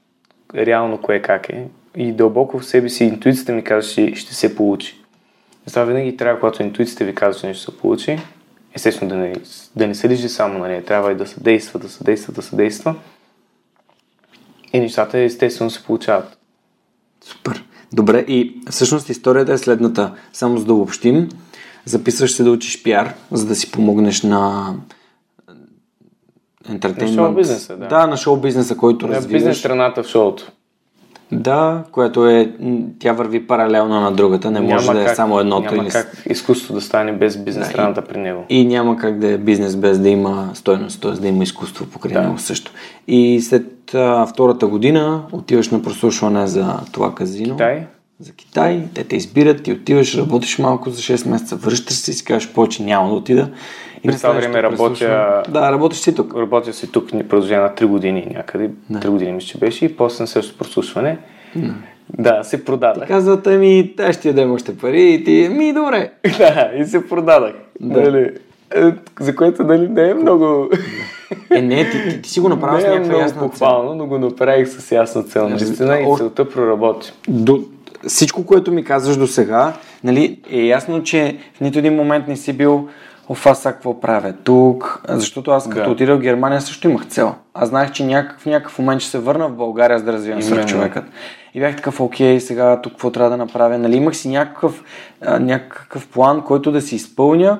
реално 0.55 1.01
кое 1.01 1.21
как 1.21 1.49
е. 1.49 1.67
И 1.95 2.11
дълбоко 2.11 2.59
в 2.59 2.65
себе 2.65 2.89
си 2.89 3.03
интуицията 3.03 3.51
ми 3.51 3.63
казва, 3.63 3.91
че 3.91 4.15
ще 4.15 4.33
се 4.33 4.55
получи. 4.55 4.99
Затова 5.65 5.83
винаги 5.83 6.17
трябва, 6.17 6.39
когато 6.39 6.63
интуицията 6.63 7.05
ви 7.05 7.15
казва, 7.15 7.41
че 7.41 7.47
нещо 7.47 7.71
се 7.71 7.77
получи, 7.77 8.19
естествено 8.73 9.09
да 9.09 9.15
не, 9.15 9.33
да 9.75 9.87
не 9.87 9.95
се 9.95 10.09
лежи 10.09 10.29
само 10.29 10.59
на 10.59 10.67
нея. 10.67 10.85
Трябва 10.85 11.11
и 11.11 11.15
да 11.15 11.27
се 11.27 11.39
действа, 11.39 11.79
да 11.79 11.89
се 11.89 12.03
действа, 12.03 12.33
да 12.33 12.41
се 12.41 12.55
действа. 12.55 12.95
И 14.73 14.79
нещата 14.79 15.19
естествено 15.19 15.69
се 15.69 15.83
получават. 15.83 16.37
Супер. 17.25 17.63
Добре, 17.93 18.19
и 18.19 18.61
всъщност 18.69 19.09
историята 19.09 19.53
е 19.53 19.57
следната. 19.57 20.15
Само 20.33 20.57
за 20.57 20.65
да 20.65 20.73
обобщим, 20.73 21.29
записваш 21.85 22.35
се 22.35 22.43
да 22.43 22.51
учиш 22.51 22.83
пиар, 22.83 23.13
за 23.31 23.45
да 23.45 23.55
си 23.55 23.71
помогнеш 23.71 24.21
на 24.21 24.73
ентертеймент. 26.69 27.17
На 27.17 27.23
шоу-бизнеса, 27.23 27.77
да. 27.77 27.87
Да, 27.87 28.07
на 28.07 28.17
шоу-бизнеса, 28.17 28.77
който 28.77 29.07
На 29.07 29.15
развиваш. 29.15 29.33
бизнес 29.41 29.59
страната 29.59 30.03
в 30.03 30.07
шоуто. 30.07 30.51
Да, 31.31 31.83
което 31.91 32.27
е, 32.27 32.51
тя 32.99 33.13
върви 33.13 33.47
паралелно 33.47 34.01
на 34.01 34.11
другата, 34.11 34.51
не 34.51 34.61
може 34.61 34.91
да 34.91 35.11
е 35.11 35.15
само 35.15 35.39
едното. 35.39 35.71
Няма 35.71 35.83
или... 35.83 35.91
как 35.91 36.23
изкуство 36.29 36.73
да 36.73 36.81
стане 36.81 37.11
без 37.11 37.37
бизнес 37.37 37.65
Да, 37.65 37.69
и- 37.71 37.73
страната 37.73 38.01
при 38.01 38.19
него. 38.19 38.45
И 38.49 38.65
няма 38.65 38.97
как 38.97 39.19
да 39.19 39.27
е 39.27 39.37
бизнес 39.37 39.75
без 39.75 39.99
да 39.99 40.09
има 40.09 40.49
стойност, 40.53 41.01
т.е. 41.01 41.11
да 41.11 41.27
има 41.27 41.43
изкуство 41.43 41.85
покрай 41.85 42.13
Да. 42.13 42.21
него 42.21 42.37
също. 42.37 42.71
И 43.07 43.41
след 43.41 43.93
а, 43.95 44.25
втората 44.25 44.67
година 44.67 45.23
отиваш 45.31 45.69
на 45.69 45.81
прослушване 45.81 46.47
за 46.47 46.79
това 46.91 47.15
казино. 47.15 47.55
Китай? 47.55 47.85
За 48.19 48.31
Китай. 48.31 48.83
Те 48.93 49.03
те 49.03 49.15
избират, 49.15 49.63
ти 49.63 49.71
отиваш, 49.71 50.17
работиш 50.17 50.57
малко 50.59 50.89
за 50.89 51.01
6 51.01 51.29
месеца, 51.29 51.55
връщаш 51.55 51.95
се 51.95 52.11
и 52.11 52.13
си 52.13 52.23
кажеш, 52.25 52.49
повече 52.49 52.83
няма 52.83 53.09
да 53.09 53.15
отида. 53.15 53.49
През 54.05 54.21
това 54.21 54.33
следващото 54.33 54.51
време 54.51 54.63
работя- 54.63 55.43
Да, 55.49 55.71
работиш 55.71 55.99
си 55.99 56.15
тук. 56.15 56.35
Работя 56.35 56.73
си 56.73 56.91
тук 56.91 57.09
в 57.11 57.27
продължение 57.27 57.63
на 57.63 57.69
3 57.69 57.85
години 57.85 58.27
някъде. 58.35 58.69
Да. 58.89 58.99
3 58.99 59.09
години 59.09 59.31
мисля, 59.31 59.47
че 59.47 59.57
беше 59.57 59.85
и 59.85 59.95
после 59.97 60.23
на 60.23 60.27
същото 60.27 60.57
прослушване. 60.57 61.17
Да, 62.19 62.43
се 62.43 62.65
продадах. 62.65 63.07
Казват 63.07 63.45
ми, 63.45 63.93
те 63.97 64.13
ще 64.13 64.21
ти 64.21 64.27
дадем 64.27 64.51
още 64.51 64.77
пари 64.77 65.13
и 65.13 65.23
ти, 65.23 65.49
ми 65.51 65.73
добре. 65.73 66.11
да, 66.37 66.71
и 66.77 66.85
се 66.85 67.07
продадах. 67.07 67.53
Да. 67.81 68.01
Нали, 68.01 68.29
е, 68.75 68.93
за 69.19 69.35
което 69.35 69.63
нали, 69.63 69.87
не 69.87 70.09
е 70.09 70.13
много... 70.13 70.69
Е, 71.51 71.61
не, 71.61 71.89
ти, 71.91 72.09
ти, 72.09 72.21
ти 72.21 72.29
си 72.29 72.39
го 72.39 72.49
направил 72.49 72.79
с 72.79 72.83
е 72.83 72.89
някаква 72.89 73.19
ясна 73.19 73.41
цел. 73.41 73.49
похвално, 73.49 73.95
но 73.95 74.05
го 74.05 74.17
направих 74.19 74.67
с 74.67 74.91
ясна 74.91 75.23
цел. 75.23 75.49
Наистина 75.49 75.99
и 75.99 76.17
целта 76.17 76.49
проработи. 76.49 77.13
до, 77.27 77.63
всичко, 78.07 78.45
което 78.45 78.71
ми 78.71 78.83
казваш 78.83 79.17
до 79.17 79.27
сега, 79.27 79.73
нали, 80.03 80.39
е 80.51 80.61
ясно, 80.61 81.03
че 81.03 81.37
в 81.53 81.61
нито 81.61 81.79
един 81.79 81.95
момент 81.95 82.27
не 82.27 82.35
си 82.35 82.53
бил 82.53 82.87
Оф, 83.29 83.45
аз 83.45 83.61
сега 83.61 83.73
какво 83.73 83.99
правя 83.99 84.33
тук? 84.43 85.01
Защото 85.09 85.51
аз 85.51 85.69
като 85.69 85.85
Да. 85.85 85.91
отида 85.91 86.15
в 86.15 86.19
Германия 86.19 86.61
също 86.61 86.89
имах 86.89 87.07
цел. 87.07 87.35
Аз 87.53 87.69
знаех, 87.69 87.91
че 87.91 88.05
някак, 88.05 88.39
в 88.39 88.45
някакъв 88.45 88.79
момент 88.79 89.01
ще 89.01 89.11
се 89.11 89.19
върна 89.19 89.47
в 89.47 89.55
България, 89.55 89.99
за 89.99 90.05
да 90.05 90.13
развивам 90.13 90.41
свърх 90.41 90.65
човекът. 90.65 91.03
И 91.53 91.59
бях 91.59 91.75
такъв, 91.75 91.99
окей, 91.99 92.39
сега 92.39 92.81
тук 92.81 92.93
какво 92.93 93.11
трябва 93.11 93.29
да 93.29 93.37
направя? 93.37 93.77
Нали, 93.77 93.95
имах 93.95 94.15
си 94.15 94.29
някакъв, 94.29 94.83
а, 95.21 95.39
някакъв 95.39 96.07
план, 96.07 96.41
който 96.41 96.71
да 96.71 96.81
си 96.81 96.95
изпълня 96.95 97.59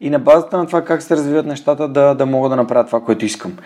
и 0.00 0.10
на 0.10 0.18
базата 0.18 0.56
на 0.56 0.66
това 0.66 0.84
как 0.84 1.02
се 1.02 1.16
развиват 1.16 1.46
нещата 1.46 1.88
да, 1.88 2.14
да 2.14 2.26
мога 2.26 2.48
да 2.48 2.56
направя 2.56 2.86
това, 2.86 3.00
което 3.00 3.24
искам. 3.24 3.56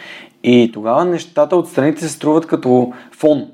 И 0.42 0.70
тогава 0.74 1.04
нещата 1.04 1.56
отстрани 1.56 1.96
се 1.96 2.08
струват 2.08 2.46
като 2.46 2.92
фон. 3.12 3.46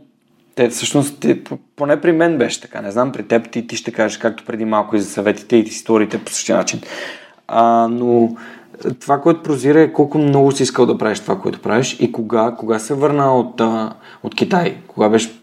Те 0.54 0.68
всъщност, 0.68 1.20
те, 1.20 1.42
поне 1.76 2.00
при 2.00 2.12
мен 2.12 2.38
беше 2.38 2.60
така. 2.60 2.80
Не 2.80 2.90
знам, 2.90 3.12
при 3.12 3.22
теб 3.22 3.50
ти, 3.50 3.66
ти 3.66 3.76
ще 3.76 3.92
кажеш, 3.92 4.18
както 4.18 4.44
преди 4.44 4.64
малко 4.64 4.96
и 4.96 5.00
за 5.00 5.10
съветите 5.10 5.56
и 5.56 5.60
историите 5.60 6.24
по 6.24 6.30
същия 6.30 6.56
начин. 6.56 6.80
А, 7.48 7.88
но 7.90 8.36
това, 9.00 9.20
което 9.20 9.42
прозира 9.42 9.80
е 9.80 9.92
колко 9.92 10.18
много 10.18 10.52
си 10.52 10.62
искал 10.62 10.86
да 10.86 10.98
правиш 10.98 11.20
това, 11.20 11.38
което 11.38 11.60
правиш 11.60 11.96
и 12.00 12.12
кога, 12.12 12.54
кога 12.58 12.78
се 12.78 12.94
върна 12.94 13.38
от, 13.38 13.60
а, 13.60 13.92
от 14.22 14.34
Китай. 14.34 14.76
Кога 14.86 15.08
беше 15.08 15.40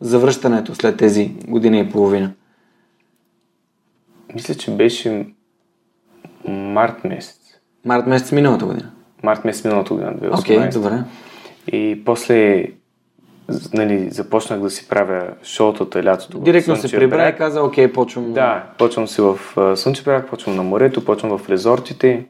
завръщането 0.00 0.74
след 0.74 0.96
тези 0.96 1.28
година 1.48 1.78
и 1.78 1.90
половина. 1.90 2.32
Мисля, 4.34 4.54
че 4.54 4.70
беше 4.70 5.26
март 6.48 7.04
месец. 7.04 7.40
Март 7.84 8.06
месец 8.06 8.32
миналата 8.32 8.66
година. 8.66 8.90
Март 9.22 9.44
месец 9.44 9.64
миналата 9.64 9.94
година, 9.94 10.12
2018. 10.12 10.40
Окей, 10.40 10.58
okay, 10.58 10.72
добре. 10.72 11.04
И 11.72 12.02
после 12.04 12.66
нали, 13.74 14.10
започнах 14.10 14.60
да 14.60 14.70
си 14.70 14.88
правя 14.88 15.28
шоутата 15.44 16.04
лятото. 16.04 16.38
Директно 16.38 16.76
се 16.76 16.96
прибра 16.96 17.28
и 17.28 17.36
каза, 17.36 17.62
окей, 17.62 17.92
почвам. 17.92 18.32
Да, 18.32 18.64
почвам 18.78 19.08
си 19.08 19.20
в 19.20 19.38
а, 19.56 19.76
Слънчев 19.76 20.04
бряг, 20.04 20.30
почвам 20.30 20.56
на 20.56 20.62
морето, 20.62 21.04
почвам 21.04 21.38
в 21.38 21.50
резортите. 21.50 22.24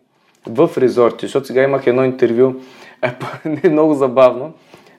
В 0.46 0.70
резортите, 0.78 1.26
защото 1.26 1.46
сега 1.46 1.62
имах 1.62 1.86
едно 1.86 2.04
интервю, 2.04 2.54
а, 3.02 3.10
не 3.44 3.60
е 3.64 3.68
много 3.68 3.94
забавно. 3.94 4.52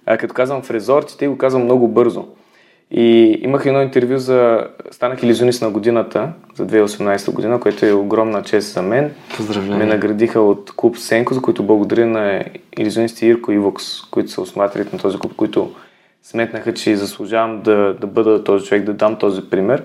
А, 0.05 0.17
като 0.17 0.33
казвам 0.33 0.61
в 0.61 0.71
резортите, 0.71 1.27
го 1.27 1.37
казвам 1.37 1.63
много 1.63 1.87
бързо. 1.87 2.25
И 2.91 3.39
имах 3.41 3.65
едно 3.65 3.81
интервю 3.81 4.17
за... 4.17 4.67
Станах 4.91 5.23
илюзионист 5.23 5.61
на 5.61 5.69
годината, 5.69 6.29
за 6.55 6.67
2018 6.67 7.31
година, 7.31 7.59
което 7.59 7.85
е 7.85 7.91
огромна 7.93 8.43
чест 8.43 8.73
за 8.73 8.81
мен. 8.81 9.11
Поздравления. 9.37 9.77
Ме 9.77 9.85
наградиха 9.85 10.39
от 10.41 10.71
клуб 10.75 10.97
Сенко, 10.97 11.33
за 11.33 11.41
които 11.41 11.63
благодаря 11.63 12.05
на 12.05 12.43
илюзионисти 12.77 13.25
Ирко 13.25 13.51
и 13.51 13.57
Вокс, 13.57 14.01
които 14.11 14.31
са 14.31 14.41
основателите 14.41 14.95
на 14.95 15.01
този 15.01 15.19
клуб, 15.19 15.33
които 15.35 15.71
сметнаха, 16.27 16.73
че 16.73 16.95
заслужавам 16.95 17.61
да, 17.61 17.93
да 18.01 18.07
бъда 18.07 18.43
този 18.43 18.65
човек, 18.65 18.83
да 18.83 18.93
дам 18.93 19.15
този 19.15 19.41
пример. 19.49 19.83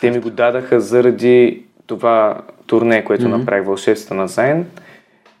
Те 0.00 0.10
ми 0.10 0.18
го 0.18 0.30
дадаха 0.30 0.80
заради 0.80 1.62
това 1.86 2.40
турне, 2.66 3.04
което 3.04 3.24
mm-hmm. 3.24 3.36
направих 3.36 3.66
вълшебствата 3.66 4.14
на 4.14 4.28
Зайн. 4.28 4.66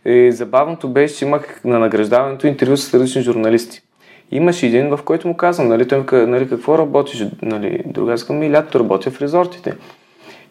И 0.04 0.32
забавното 0.32 0.88
беше, 0.88 1.16
че 1.16 1.24
имах 1.24 1.60
на 1.64 1.78
награждаването 1.78 2.46
интервю 2.46 2.76
с 2.76 2.94
различни 2.94 3.22
журналисти. 3.22 3.82
Имаше 4.30 4.66
един, 4.66 4.96
в 4.96 5.00
който 5.04 5.28
му 5.28 5.36
казвам, 5.36 5.68
нали, 5.68 5.88
той 5.88 5.98
ми 5.98 6.04
нали, 6.12 6.48
какво 6.48 6.78
работиш, 6.78 7.26
нали, 7.42 7.82
друга 7.86 8.12
казвам, 8.12 8.38
ми 8.38 8.52
лятото 8.52 8.80
работя 8.80 9.10
в 9.10 9.20
резортите. 9.20 9.76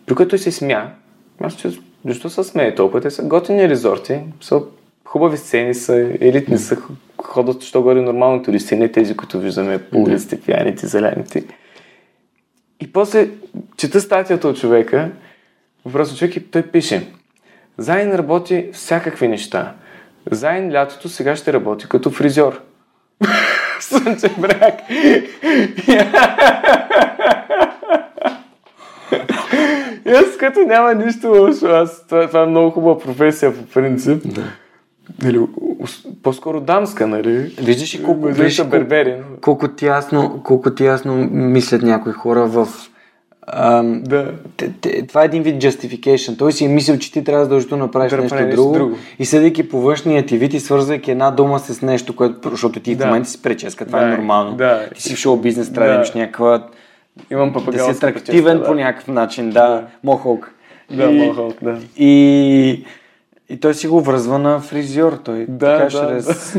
При 0.06 0.16
което 0.16 0.30
той 0.30 0.40
се 0.40 0.52
смя. 0.52 0.90
Аз 1.42 1.54
че, 1.54 1.70
защо 2.06 2.30
се 2.30 2.44
смее 2.44 2.76
толкова? 2.76 3.02
Те 3.02 3.12
са 3.12 3.24
готини 3.24 3.70
резорти, 3.70 4.20
са 4.42 4.62
хубави 5.06 5.38
сцени, 5.38 5.74
са 5.74 5.96
елитни, 6.22 6.58
са 6.58 6.78
ходят, 7.26 7.64
що 7.64 7.82
горе 7.82 8.02
нормално 8.02 8.44
туристи, 8.44 8.76
не 8.76 8.92
тези, 8.92 9.18
които 9.18 9.40
виждаме 9.40 9.80
по 9.80 9.98
улиците, 9.98 10.42
пияните, 10.42 10.88
зелените. 10.88 11.44
И 12.82 12.94
после 12.94 13.30
чета 13.78 14.02
статията 14.02 14.48
от 14.48 14.58
човека, 14.58 15.12
въпросът 15.86 16.18
човек 16.18 16.36
и 16.36 16.52
той 16.52 16.62
пише, 16.62 17.08
Зайн 17.78 18.16
работи 18.16 18.70
всякакви 18.74 19.28
неща. 19.28 19.74
Зайн 20.32 20.74
лятото 20.74 21.10
сега 21.10 21.36
ще 21.36 21.54
работи 21.54 21.90
като 21.90 22.12
фризьор. 22.12 22.62
Слънчев 23.80 24.40
бряг. 24.40 24.80
И 30.06 30.10
аз 30.10 30.38
като 30.40 30.60
няма 30.60 30.94
нищо 30.94 31.28
лошо, 31.28 31.66
аз, 31.66 32.08
това, 32.08 32.28
това 32.28 32.42
е 32.42 32.46
много 32.46 32.72
хубава 32.72 33.00
професия 33.00 33.56
по 33.56 33.66
принцип. 33.66 34.22
Да. 34.26 34.44
Или, 35.24 35.40
по-скоро 36.24 36.62
дамска, 36.62 37.08
нали? 37.08 37.38
Виждаш 37.62 37.94
и 37.94 38.04
колко, 38.04 38.28
виждаш, 38.28 38.68
бербери. 38.68 39.16
Колко, 39.42 39.68
тясно, 39.68 40.42
колко 40.44 40.76
тясно 40.76 41.16
мислят 41.32 41.82
някои 41.82 42.14
хора 42.14 42.48
в 42.48 42.68
Ам, 43.48 44.04
да. 44.04 44.32
Т- 44.58 44.72
т- 44.82 45.08
това 45.08 45.22
е 45.22 45.26
един 45.26 45.44
вид 45.44 45.64
justification. 45.64 46.38
Той 46.38 46.52
си 46.52 46.66
е 46.66 46.68
мислил, 46.68 46.98
че 46.98 47.12
ти 47.12 47.24
трябва 47.24 47.40
да 47.40 47.46
задължително 47.46 47.84
направиш 47.84 48.12
да 48.12 48.18
нещо, 48.18 48.36
нещо 48.36 48.56
друго, 48.56 48.74
друго. 48.74 48.98
И 49.20 49.26
съдейки 49.26 49.70
по 49.70 49.82
външния 49.82 50.26
ти 50.26 50.38
вид 50.38 50.54
и 50.54 50.60
свързвайки 50.60 51.12
една 51.12 51.32
дума 51.32 51.60
с 51.60 51.82
нещо, 51.82 52.16
което, 52.16 52.50
защото 52.50 52.80
ти 52.80 52.96
да. 52.96 53.04
в 53.04 53.08
момента 53.08 53.30
си 53.30 53.42
преческа, 53.42 53.86
това 53.86 54.02
е 54.02 54.06
да. 54.06 54.14
е 54.14 54.18
нормално. 54.18 54.56
Да. 54.56 54.90
Ти 54.96 55.02
си 55.02 55.16
в 55.16 55.18
шоу 55.18 55.38
бизнес, 55.38 55.74
трябва 55.74 55.90
да 55.90 55.96
имаш 55.96 56.14
някаква... 56.14 56.68
Имам 57.32 57.54
да 57.72 57.84
си 57.84 57.92
атрактивен 57.92 58.64
по 58.66 58.74
някакъв 58.74 59.08
начин, 59.08 59.50
да. 59.50 59.68
да. 59.68 59.84
Мохолк. 60.04 60.52
Да, 60.92 61.04
и, 61.04 61.28
мохолк, 61.28 61.56
да. 61.62 61.78
И, 61.98 62.86
и 63.50 63.60
той 63.60 63.74
си 63.74 63.88
го 63.88 64.02
връзва 64.02 64.40
на 64.40 64.60
фризьор. 64.60 65.20
Той 65.24 65.46
да, 65.50 65.78
така 65.78 66.06
да, 66.06 66.16
рез, 66.16 66.58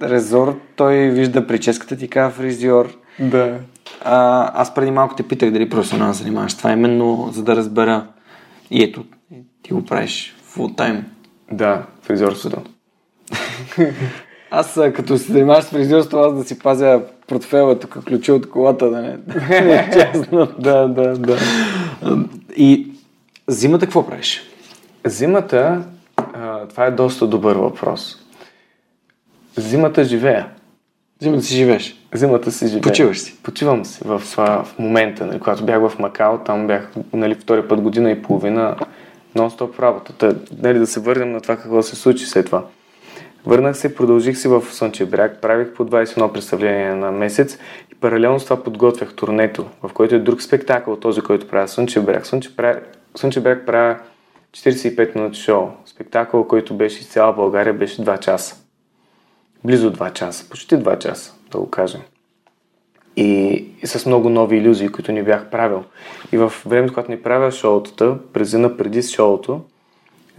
да. 0.00 0.10
резор, 0.10 0.60
той 0.76 0.96
вижда 0.96 1.46
прическата 1.46 1.96
ти 1.96 2.08
казва 2.08 2.30
фризьор. 2.30 2.96
Да. 3.18 3.58
А, 4.04 4.50
аз 4.62 4.74
преди 4.74 4.90
малко 4.90 5.14
те 5.14 5.22
питах 5.22 5.50
дали 5.50 5.68
професионално 5.68 6.14
занимаваш 6.14 6.56
това, 6.56 6.72
именно 6.72 7.30
за 7.32 7.42
да 7.42 7.56
разбера. 7.56 8.06
И 8.70 8.82
ето, 8.82 9.04
ти 9.62 9.72
го 9.72 9.84
правиш 9.84 10.36
фул 10.42 10.68
тайм. 10.68 11.04
Да, 11.52 11.82
фризьорството. 12.02 12.62
аз 14.50 14.80
като 14.94 15.18
се 15.18 15.32
занимаваш 15.32 15.64
с 15.64 15.68
фризьорство, 15.68 16.18
аз 16.18 16.34
да 16.34 16.44
си 16.44 16.58
пазя 16.58 17.00
портфела, 17.26 17.78
тук 17.78 18.04
ключи 18.04 18.32
от 18.32 18.50
колата, 18.50 18.90
да 18.90 19.02
не, 19.02 19.18
е 19.50 19.90
честно. 19.92 20.48
да, 20.58 20.88
да, 20.88 21.18
да. 21.18 21.38
И 22.56 22.92
зимата 23.48 23.86
какво 23.86 24.06
правиш? 24.06 24.42
Зимата, 25.06 25.82
това 26.68 26.86
е 26.86 26.90
доста 26.90 27.26
добър 27.26 27.56
въпрос. 27.56 28.16
Зимата 29.56 30.04
живея. 30.04 30.48
Зимата 31.20 31.42
си 31.42 31.54
живееш? 31.54 31.96
Зимата 32.14 32.52
си 32.52 32.66
живея. 32.66 32.82
Почиваш 32.82 33.18
си? 33.18 33.36
Почивам 33.42 33.84
си 33.84 34.00
в, 34.04 34.18
в 34.18 34.66
момента, 34.78 35.26
нали, 35.26 35.38
когато 35.38 35.64
бях 35.64 35.88
в 35.88 35.98
Макао, 35.98 36.38
там 36.38 36.66
бях 36.66 36.92
нали, 37.12 37.34
втори 37.34 37.68
път 37.68 37.80
година 37.80 38.10
и 38.10 38.22
половина 38.22 38.76
нон-стоп 39.36 39.80
работата. 39.80 40.36
Нали, 40.62 40.78
да 40.78 40.86
се 40.86 41.00
върнем 41.00 41.32
на 41.32 41.40
това 41.40 41.56
какво 41.56 41.82
се 41.82 41.96
случи 41.96 42.26
след 42.26 42.46
това. 42.46 42.64
Върнах 43.46 43.76
се, 43.76 43.94
продължих 43.94 44.38
си 44.38 44.48
в 44.48 44.62
Слънчев 44.70 45.10
бряг, 45.10 45.40
правих 45.42 45.72
по 45.72 45.86
21 45.86 46.32
представление 46.32 46.94
на 46.94 47.12
месец 47.12 47.58
и 47.92 47.94
паралелно 47.94 48.40
с 48.40 48.44
това 48.44 48.62
подготвях 48.62 49.14
турнето, 49.14 49.66
в 49.82 49.92
който 49.92 50.14
е 50.14 50.18
друг 50.18 50.42
спектакъл, 50.42 50.96
този, 50.96 51.20
който 51.20 51.48
правя 51.48 51.68
Слънчев 51.68 52.04
бряг. 52.04 52.26
Слънчев 52.26 52.54
бряг, 52.54 52.98
Слънчев 53.16 53.42
бряг 53.42 53.66
правя 53.66 53.96
45 54.56 55.16
минути 55.16 55.40
шоу. 55.40 55.68
Спектакъл, 55.84 56.48
който 56.48 56.74
беше 56.74 57.00
из 57.00 57.08
цяла 57.08 57.32
България, 57.32 57.74
беше 57.74 58.04
2 58.04 58.18
часа 58.18 58.56
близо 59.66 59.92
2 59.92 60.12
часа, 60.12 60.48
почти 60.50 60.74
2 60.74 60.98
часа, 60.98 61.34
да 61.52 61.58
го 61.58 61.70
кажем. 61.70 62.00
И, 63.16 63.64
и 63.82 63.86
с 63.86 64.06
много 64.06 64.28
нови 64.28 64.56
иллюзии, 64.56 64.88
които 64.88 65.12
ни 65.12 65.22
бях 65.22 65.50
правил. 65.50 65.84
И 66.32 66.38
в 66.38 66.52
времето, 66.66 66.92
когато 66.92 67.10
ни 67.10 67.22
правя 67.22 67.52
шоутата, 67.52 68.18
през 68.32 68.50
зина 68.50 68.76
преди 68.76 69.02
шоуто, 69.02 69.60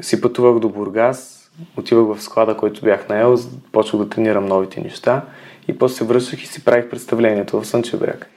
си 0.02 0.22
пътувах 0.22 0.60
до 0.60 0.70
Бургас, 0.70 1.52
отивах 1.78 2.18
в 2.18 2.24
склада, 2.24 2.58
който 2.58 2.82
бях 2.82 3.10
наел, 3.10 3.38
почвах 3.72 4.04
да 4.04 4.10
тренирам 4.10 4.46
новите 4.46 4.82
неща 4.82 5.22
и 5.68 5.78
после 5.78 5.96
се 5.96 6.04
връщах 6.04 6.44
и 6.44 6.48
си 6.48 6.66
правих 6.66 6.90
представлението 6.90 7.62
в 7.62 7.68
Слънчев 7.68 8.00
бряг 8.00 8.30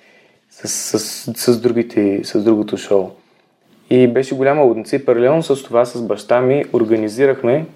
с, 0.50 0.68
с, 0.98 1.32
с, 1.36 1.60
другите, 1.60 2.20
с 2.24 2.44
другото 2.44 2.76
шоу. 2.76 3.10
И 3.90 4.08
беше 4.08 4.36
голяма 4.36 4.62
лудница 4.62 4.96
и 4.96 5.04
паралелно 5.04 5.42
с 5.42 5.62
това 5.62 5.84
с 5.84 6.02
баща 6.02 6.40
ми 6.40 6.64
организирахме 6.72 7.66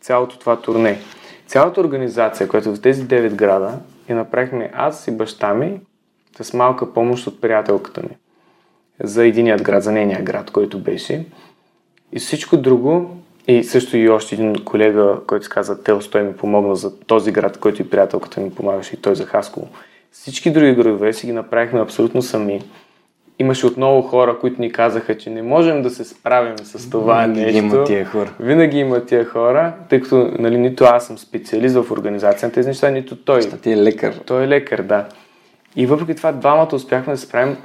цялото 0.00 0.38
това 0.38 0.60
турне. 0.60 0.98
Цялата 1.46 1.80
организация, 1.80 2.48
която 2.48 2.74
в 2.74 2.80
тези 2.80 3.04
9 3.04 3.34
града, 3.34 3.78
я 4.08 4.16
направихме 4.16 4.70
аз 4.74 5.08
и 5.08 5.10
баща 5.10 5.54
ми 5.54 5.80
с 6.40 6.54
малка 6.54 6.94
помощ 6.94 7.26
от 7.26 7.40
приятелката 7.40 8.02
ми. 8.02 8.16
За 9.02 9.26
единият 9.26 9.62
град, 9.62 9.82
за 9.82 9.92
нейния 9.92 10.22
град, 10.22 10.50
който 10.50 10.78
беше. 10.78 11.26
И 12.12 12.18
всичко 12.18 12.56
друго, 12.56 13.16
и 13.48 13.64
също 13.64 13.96
и 13.96 14.08
още 14.08 14.34
един 14.34 14.64
колега, 14.64 15.20
който 15.26 15.44
се 15.44 15.50
каза 15.50 15.82
Телс, 15.82 16.10
той 16.10 16.22
ми 16.22 16.36
помогна 16.36 16.76
за 16.76 17.00
този 17.00 17.32
град, 17.32 17.58
който 17.58 17.82
и 17.82 17.90
приятелката 17.90 18.40
ми 18.40 18.54
помагаше, 18.54 18.94
и 18.94 18.98
той 18.98 19.14
за 19.14 19.26
Хасково. 19.26 19.68
Всички 20.12 20.50
други 20.50 20.74
градове 20.74 21.12
си 21.12 21.26
ги 21.26 21.32
направихме 21.32 21.80
абсолютно 21.80 22.22
сами 22.22 22.62
имаше 23.40 23.66
отново 23.66 24.02
хора, 24.02 24.38
които 24.38 24.60
ни 24.60 24.72
казаха, 24.72 25.18
че 25.18 25.30
не 25.30 25.42
можем 25.42 25.82
да 25.82 25.90
се 25.90 26.04
справим 26.04 26.58
с 26.58 26.90
това 26.90 27.20
Винаги 27.20 27.40
нещо. 27.40 27.58
Има 27.58 27.84
тия 27.84 28.04
хора. 28.04 28.30
Винаги 28.40 28.78
има 28.78 29.04
тия 29.04 29.24
хора, 29.24 29.72
тъй 29.88 30.00
като 30.00 30.30
нали, 30.38 30.58
нито 30.58 30.84
аз 30.84 31.06
съм 31.06 31.18
специалист 31.18 31.76
в 31.76 31.90
организация 31.90 32.48
на 32.48 32.52
тези 32.52 32.68
неща, 32.68 32.90
нито 32.90 33.16
той. 33.16 33.42
Ще 33.42 33.60
ти 33.60 33.72
е 33.72 33.76
лекар. 33.76 34.14
Той 34.26 34.44
е 34.44 34.48
лекар, 34.48 34.82
да. 34.82 35.04
И 35.76 35.86
въпреки 35.86 36.14
това 36.14 36.32
двамата 36.32 36.68
успяхме 36.72 37.12
да 37.12 37.16
се 37.16 37.26
справим 37.26 37.56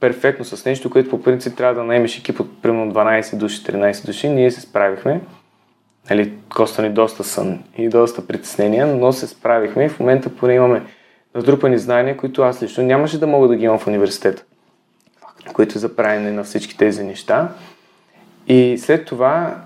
перфектно 0.00 0.44
с 0.44 0.64
нещо, 0.64 0.90
което 0.90 1.10
по 1.10 1.22
принцип 1.22 1.56
трябва 1.56 1.74
да 1.74 1.84
наемеш 1.84 2.18
екип 2.18 2.40
от 2.40 2.62
примерно 2.62 2.92
12 2.92 3.36
души, 3.36 3.64
13 3.64 4.06
души. 4.06 4.28
Ние 4.28 4.50
се 4.50 4.60
справихме. 4.60 5.20
Нали, 6.10 6.32
коста 6.54 6.82
ни 6.82 6.90
доста 6.90 7.24
сън 7.24 7.58
и 7.78 7.88
доста 7.88 8.26
притеснения, 8.26 8.86
но 8.86 9.12
се 9.12 9.26
справихме 9.26 9.84
и 9.84 9.88
в 9.88 10.00
момента 10.00 10.28
поне 10.28 10.54
имаме 10.54 10.82
натрупани 11.34 11.78
знания, 11.78 12.16
които 12.16 12.42
аз 12.42 12.62
лично 12.62 12.84
нямаше 12.84 13.20
да 13.20 13.26
мога 13.26 13.48
да 13.48 13.56
ги 13.56 13.64
имам 13.64 13.78
в 13.78 13.86
университета 13.86 14.44
които 15.52 15.78
за 15.78 15.96
правене 15.96 16.30
на 16.30 16.44
всички 16.44 16.76
тези 16.76 17.04
неща. 17.04 17.48
И 18.46 18.78
след 18.78 19.06
това 19.06 19.56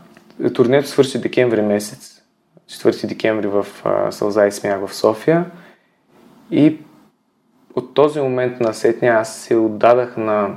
турнето 0.54 0.88
свърши 0.88 1.20
декември 1.20 1.62
месец, 1.62 2.22
4 2.70 3.06
декември 3.06 3.46
в 3.46 3.66
Сълза 4.10 4.46
и 4.46 4.52
Смях 4.52 4.86
в 4.86 4.94
София. 4.94 5.44
И 6.50 6.78
от 7.74 7.94
този 7.94 8.20
момент 8.20 8.60
на 8.60 8.74
сетня 8.74 9.08
аз 9.08 9.36
се 9.36 9.56
отдадах 9.56 10.16
на 10.16 10.56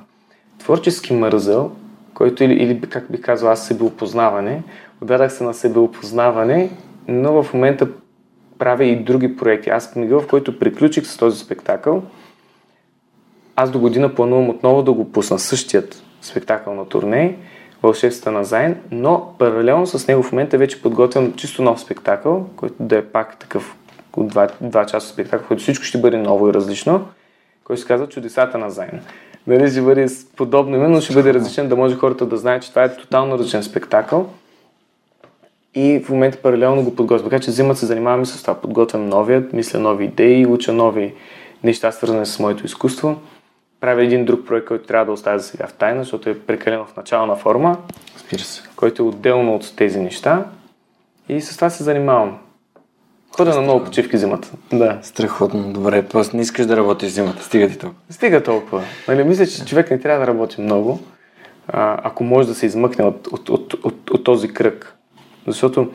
творчески 0.59 1.13
мързъл, 1.13 1.71
който 2.13 2.43
или, 2.43 2.53
или 2.53 2.81
как 2.81 3.11
би 3.11 3.21
казал 3.21 3.51
аз 3.51 3.67
себеопознаване. 3.67 4.63
Отдадах 5.01 5.33
се 5.33 5.43
на 5.43 5.53
себеопознаване, 5.53 6.69
но 7.07 7.43
в 7.43 7.53
момента 7.53 7.87
правя 8.59 8.85
и 8.85 9.03
други 9.03 9.37
проекти. 9.37 9.69
Аз 9.69 9.91
книга, 9.91 10.19
в 10.19 10.27
който 10.27 10.59
приключих 10.59 11.05
с 11.05 11.17
този 11.17 11.39
спектакъл, 11.39 12.03
аз 13.55 13.71
до 13.71 13.79
година 13.79 14.15
планувам 14.15 14.49
отново 14.49 14.83
да 14.83 14.93
го 14.93 15.11
пусна 15.11 15.39
същият 15.39 16.03
спектакъл 16.21 16.73
на 16.73 16.85
турней, 16.85 17.35
Вълшебствата 17.83 18.31
на 18.31 18.43
Зайн, 18.43 18.77
но 18.91 19.33
паралелно 19.39 19.87
с 19.87 20.07
него 20.07 20.23
в 20.23 20.31
момента 20.31 20.57
вече 20.57 20.81
подготвям 20.81 21.33
чисто 21.33 21.61
нов 21.61 21.79
спектакъл, 21.79 22.45
който 22.55 22.75
да 22.79 22.97
е 22.97 23.05
пак 23.05 23.39
такъв 23.39 23.75
от 24.17 24.27
два, 24.27 24.47
два 24.61 24.85
часа 24.85 25.07
спектакъл, 25.07 25.47
който 25.47 25.63
всичко 25.63 25.85
ще 25.85 25.97
бъде 25.97 26.17
ново 26.17 26.49
и 26.49 26.53
различно, 26.53 27.07
който 27.63 27.81
се 27.81 27.87
казва 27.87 28.09
Чудесата 28.09 28.57
на 28.57 28.69
Зайн. 28.69 29.01
Нали 29.47 29.71
ще 29.71 29.81
бъде 29.81 30.07
подобно 30.35 30.75
име, 30.75 30.87
но 30.87 31.01
ще 31.01 31.13
бъде 31.13 31.33
различен, 31.33 31.69
да 31.69 31.75
може 31.75 31.95
хората 31.95 32.25
да 32.25 32.37
знаят, 32.37 32.63
че 32.63 32.69
това 32.69 32.83
е 32.83 32.95
тотално 32.95 33.37
различен 33.37 33.63
спектакъл. 33.63 34.29
И 35.75 36.01
в 36.05 36.09
момента 36.09 36.37
паралелно 36.37 36.83
го 36.83 36.95
подготвям. 36.95 37.29
Така 37.29 37.43
че 37.43 37.51
зимата 37.51 37.79
се 37.79 37.85
занимаваме 37.85 38.25
с 38.25 38.41
това. 38.41 38.55
Подготвям 38.55 39.09
новият, 39.09 39.53
мисля 39.53 39.79
нови 39.79 40.05
идеи, 40.05 40.45
уча 40.45 40.73
нови 40.73 41.13
неща, 41.63 41.91
свързани 41.91 42.25
с 42.25 42.39
моето 42.39 42.65
изкуство 42.65 43.15
правя 43.79 44.03
един 44.03 44.25
друг 44.25 44.47
проект, 44.47 44.67
който 44.67 44.87
трябва 44.87 45.05
да 45.05 45.11
оставя 45.11 45.39
за 45.39 45.47
сега 45.47 45.67
в 45.67 45.73
тайна, 45.73 46.03
защото 46.03 46.29
е 46.29 46.39
прекалено 46.39 46.85
в 46.85 46.95
начална 46.97 47.35
форма. 47.35 47.77
Спира 48.17 48.41
се. 48.41 48.61
Който 48.75 49.03
е 49.03 49.05
отделно 49.05 49.55
от 49.55 49.75
тези 49.75 49.99
неща. 49.99 50.45
И 51.29 51.41
с 51.41 51.55
това 51.55 51.69
се 51.69 51.83
занимавам. 51.83 52.37
Ходя 53.37 53.55
на 53.55 53.61
много 53.61 53.85
почивки 53.85 54.17
зимата. 54.17 54.51
Да. 54.73 54.99
Страхотно, 55.01 55.73
добре. 55.73 56.05
Просто 56.05 56.35
не 56.35 56.41
искаш 56.41 56.65
да 56.65 56.77
работиш 56.77 57.09
зимата. 57.09 57.43
Стига 57.43 57.69
ти 57.69 57.77
толкова. 57.77 58.01
Стига 58.09 58.43
толкова. 58.43 58.81
Нали, 59.07 59.23
мисля, 59.23 59.47
че 59.47 59.65
човек 59.65 59.91
не 59.91 59.99
трябва 59.99 60.19
да 60.19 60.27
работи 60.27 60.61
много, 60.61 60.99
а, 61.67 61.97
ако 62.03 62.23
може 62.23 62.47
да 62.47 62.55
се 62.55 62.65
измъкне 62.65 63.05
от, 63.05 63.27
от, 63.27 63.49
от, 63.49 63.73
от, 63.73 64.09
от 64.09 64.23
този 64.23 64.53
кръг. 64.53 64.95
Защото 65.47 65.91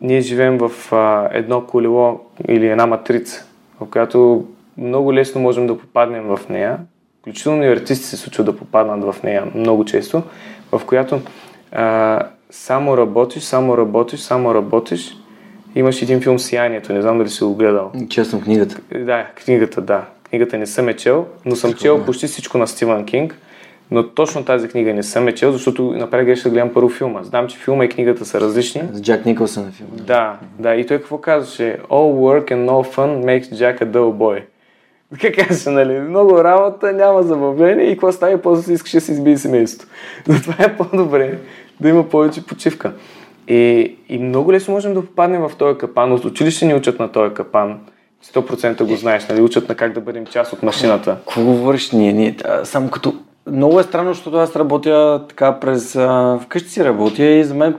ние 0.00 0.20
живеем 0.20 0.58
в 0.58 0.92
а, 0.92 1.28
едно 1.32 1.66
колело 1.66 2.20
или 2.48 2.68
една 2.68 2.86
матрица, 2.86 3.46
в 3.80 3.90
която 3.90 4.46
много 4.78 5.14
лесно 5.14 5.40
можем 5.40 5.66
да 5.66 5.78
попаднем 5.78 6.24
в 6.24 6.40
нея, 6.48 6.78
включително 7.20 7.64
и 7.64 7.68
артисти 7.68 8.06
се 8.06 8.16
случва 8.16 8.44
да 8.44 8.56
попаднат 8.56 9.14
в 9.14 9.22
нея 9.22 9.44
много 9.54 9.84
често, 9.84 10.22
в 10.72 10.82
която 10.86 11.20
а, 11.72 12.20
само 12.50 12.96
работиш, 12.96 13.42
само 13.42 13.78
работиш, 13.78 14.20
само 14.20 14.54
работиш. 14.54 15.16
Имаш 15.74 16.02
един 16.02 16.20
филм 16.20 16.38
Сиянието, 16.38 16.92
не 16.92 17.02
знам 17.02 17.18
дали 17.18 17.28
си 17.28 17.44
го 17.44 17.54
гледал. 17.54 17.92
Честно 18.08 18.40
книгата. 18.40 18.80
Да, 18.98 19.26
книгата, 19.44 19.80
да. 19.80 20.04
Книгата 20.22 20.58
не 20.58 20.66
съм 20.66 20.88
е 20.88 20.96
чел, 20.96 21.26
но 21.44 21.56
съм 21.56 21.74
чел 21.74 22.04
почти 22.04 22.26
всичко 22.26 22.58
на 22.58 22.66
Стивън 22.66 23.04
Кинг. 23.04 23.38
Но 23.90 24.08
точно 24.08 24.44
тази 24.44 24.68
книга 24.68 24.94
не 24.94 25.02
съм 25.02 25.28
е 25.28 25.34
чел, 25.34 25.52
защото 25.52 25.92
направи 25.92 26.24
грешка 26.24 26.48
да 26.48 26.52
гледам 26.52 26.74
първо 26.74 26.88
филма. 26.88 27.22
Знам, 27.22 27.48
че 27.48 27.58
филма 27.58 27.84
и 27.84 27.88
книгата 27.88 28.24
са 28.24 28.40
различни. 28.40 28.82
С 28.92 29.02
Джак 29.02 29.24
Никълсън 29.26 29.64
на 29.64 29.70
филма. 29.70 29.92
Да, 29.96 30.38
да. 30.58 30.74
И 30.74 30.86
той 30.86 30.98
какво 30.98 31.18
казваше? 31.18 31.78
All 31.88 32.14
work 32.14 32.50
and 32.50 32.66
no 32.70 32.96
fun 32.96 33.24
makes 33.24 33.52
Jack 33.52 33.82
a 33.82 33.86
dull 33.86 34.12
boy. 34.12 34.42
Така 35.10 35.46
казваше, 35.46 35.70
нали? 35.70 36.00
Много 36.00 36.44
работа, 36.44 36.92
няма 36.92 37.22
забавление 37.22 37.86
и 37.86 37.92
какво 37.92 38.12
става 38.12 38.38
после 38.38 38.62
си 38.62 38.72
искаш 38.72 38.92
да 38.92 39.00
си 39.00 39.12
избие 39.12 39.36
семейството. 39.36 39.92
Затова 40.28 40.64
е 40.64 40.76
по-добре 40.76 41.38
да 41.80 41.88
има 41.88 42.08
повече 42.08 42.46
почивка. 42.46 42.92
И, 43.48 43.96
и 44.08 44.18
много 44.18 44.52
лесно 44.52 44.74
можем 44.74 44.94
да 44.94 45.00
попаднем 45.00 45.42
в 45.42 45.52
този 45.58 45.78
капан. 45.78 46.12
От 46.12 46.24
училище 46.24 46.66
ни 46.66 46.74
учат 46.74 46.98
на 46.98 47.12
този 47.12 47.34
капан. 47.34 47.78
100% 48.24 48.84
го 48.84 48.96
знаеш, 48.96 49.28
нали? 49.28 49.40
Учат 49.40 49.68
на 49.68 49.74
как 49.74 49.92
да 49.92 50.00
бъдем 50.00 50.26
част 50.26 50.52
от 50.52 50.62
машината. 50.62 51.16
Какво 51.16 51.44
говориш 51.44 51.90
ние? 51.90 52.12
ние 52.12 52.36
само 52.64 52.90
като... 52.90 53.14
Много 53.46 53.80
е 53.80 53.82
странно, 53.82 54.14
защото 54.14 54.36
аз 54.36 54.56
работя 54.56 55.22
така 55.28 55.60
през... 55.60 55.98
Вкъщи 56.40 56.68
си 56.68 56.84
работя 56.84 57.24
и 57.24 57.44
за 57.44 57.54
мен 57.54 57.76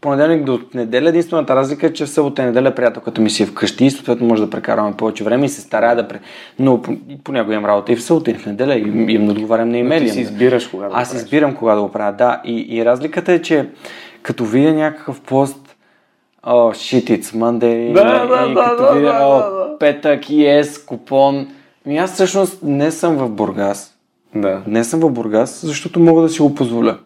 понеделник 0.00 0.44
до 0.44 0.60
неделя 0.74 1.08
единствената 1.08 1.56
разлика 1.56 1.86
е, 1.86 1.92
че 1.92 2.06
в 2.06 2.10
събота 2.10 2.42
и 2.42 2.44
неделя 2.44 2.74
приятелката 2.74 3.20
ми 3.20 3.30
си 3.30 3.42
е 3.42 3.46
вкъщи 3.46 3.84
и 3.84 3.90
съответно 3.90 4.26
може 4.26 4.42
да 4.42 4.50
прекарваме 4.50 4.96
повече 4.96 5.24
време 5.24 5.46
и 5.46 5.48
се 5.48 5.60
старая 5.60 5.96
да... 5.96 6.08
Пре... 6.08 6.20
Но 6.58 6.82
понякога 7.24 7.54
имам 7.54 7.66
работа 7.66 7.92
и 7.92 7.96
в 7.96 8.02
събота 8.02 8.30
и 8.30 8.34
в 8.34 8.46
неделя 8.46 8.74
и 8.74 9.12
им 9.12 9.26
да 9.26 9.32
отговарям 9.32 9.68
на 9.68 9.78
имейли. 9.78 10.06
ти 10.06 10.12
си 10.12 10.20
избираш 10.20 10.66
кога 10.66 10.88
да 10.88 10.92
Аз 10.94 11.14
избирам 11.14 11.54
кога 11.54 11.74
да 11.74 11.82
го 11.82 11.92
правя, 11.92 12.12
да. 12.12 12.40
И, 12.44 12.66
и 12.76 12.84
разликата 12.84 13.32
е, 13.32 13.42
че 13.42 13.68
като 14.22 14.44
видя 14.44 14.72
някакъв 14.72 15.20
пост 15.20 15.76
О, 16.42 16.52
oh, 16.52 16.74
shit, 16.74 17.20
it's 17.20 17.36
Monday. 17.36 17.92
Да, 17.92 18.26
да, 18.26 18.50
и 18.50 18.54
да, 18.54 18.64
като 18.64 18.82
да, 18.82 18.92
видя, 18.92 19.12
да, 19.12 19.24
о, 19.24 19.38
да. 19.38 19.78
петък, 19.78 20.24
yes, 20.24 20.86
купон. 20.86 21.48
Ми 21.86 21.98
аз 21.98 22.12
всъщност 22.12 22.62
не 22.62 22.90
съм 22.90 23.16
в 23.16 23.30
Бургас. 23.30 23.94
Да. 24.34 24.62
Не 24.66 24.84
съм 24.84 25.00
в 25.00 25.10
Бургас, 25.10 25.66
защото 25.66 26.00
мога 26.00 26.22
да 26.22 26.28
си 26.28 26.42
го 26.42 26.54
позволя. 26.54 26.98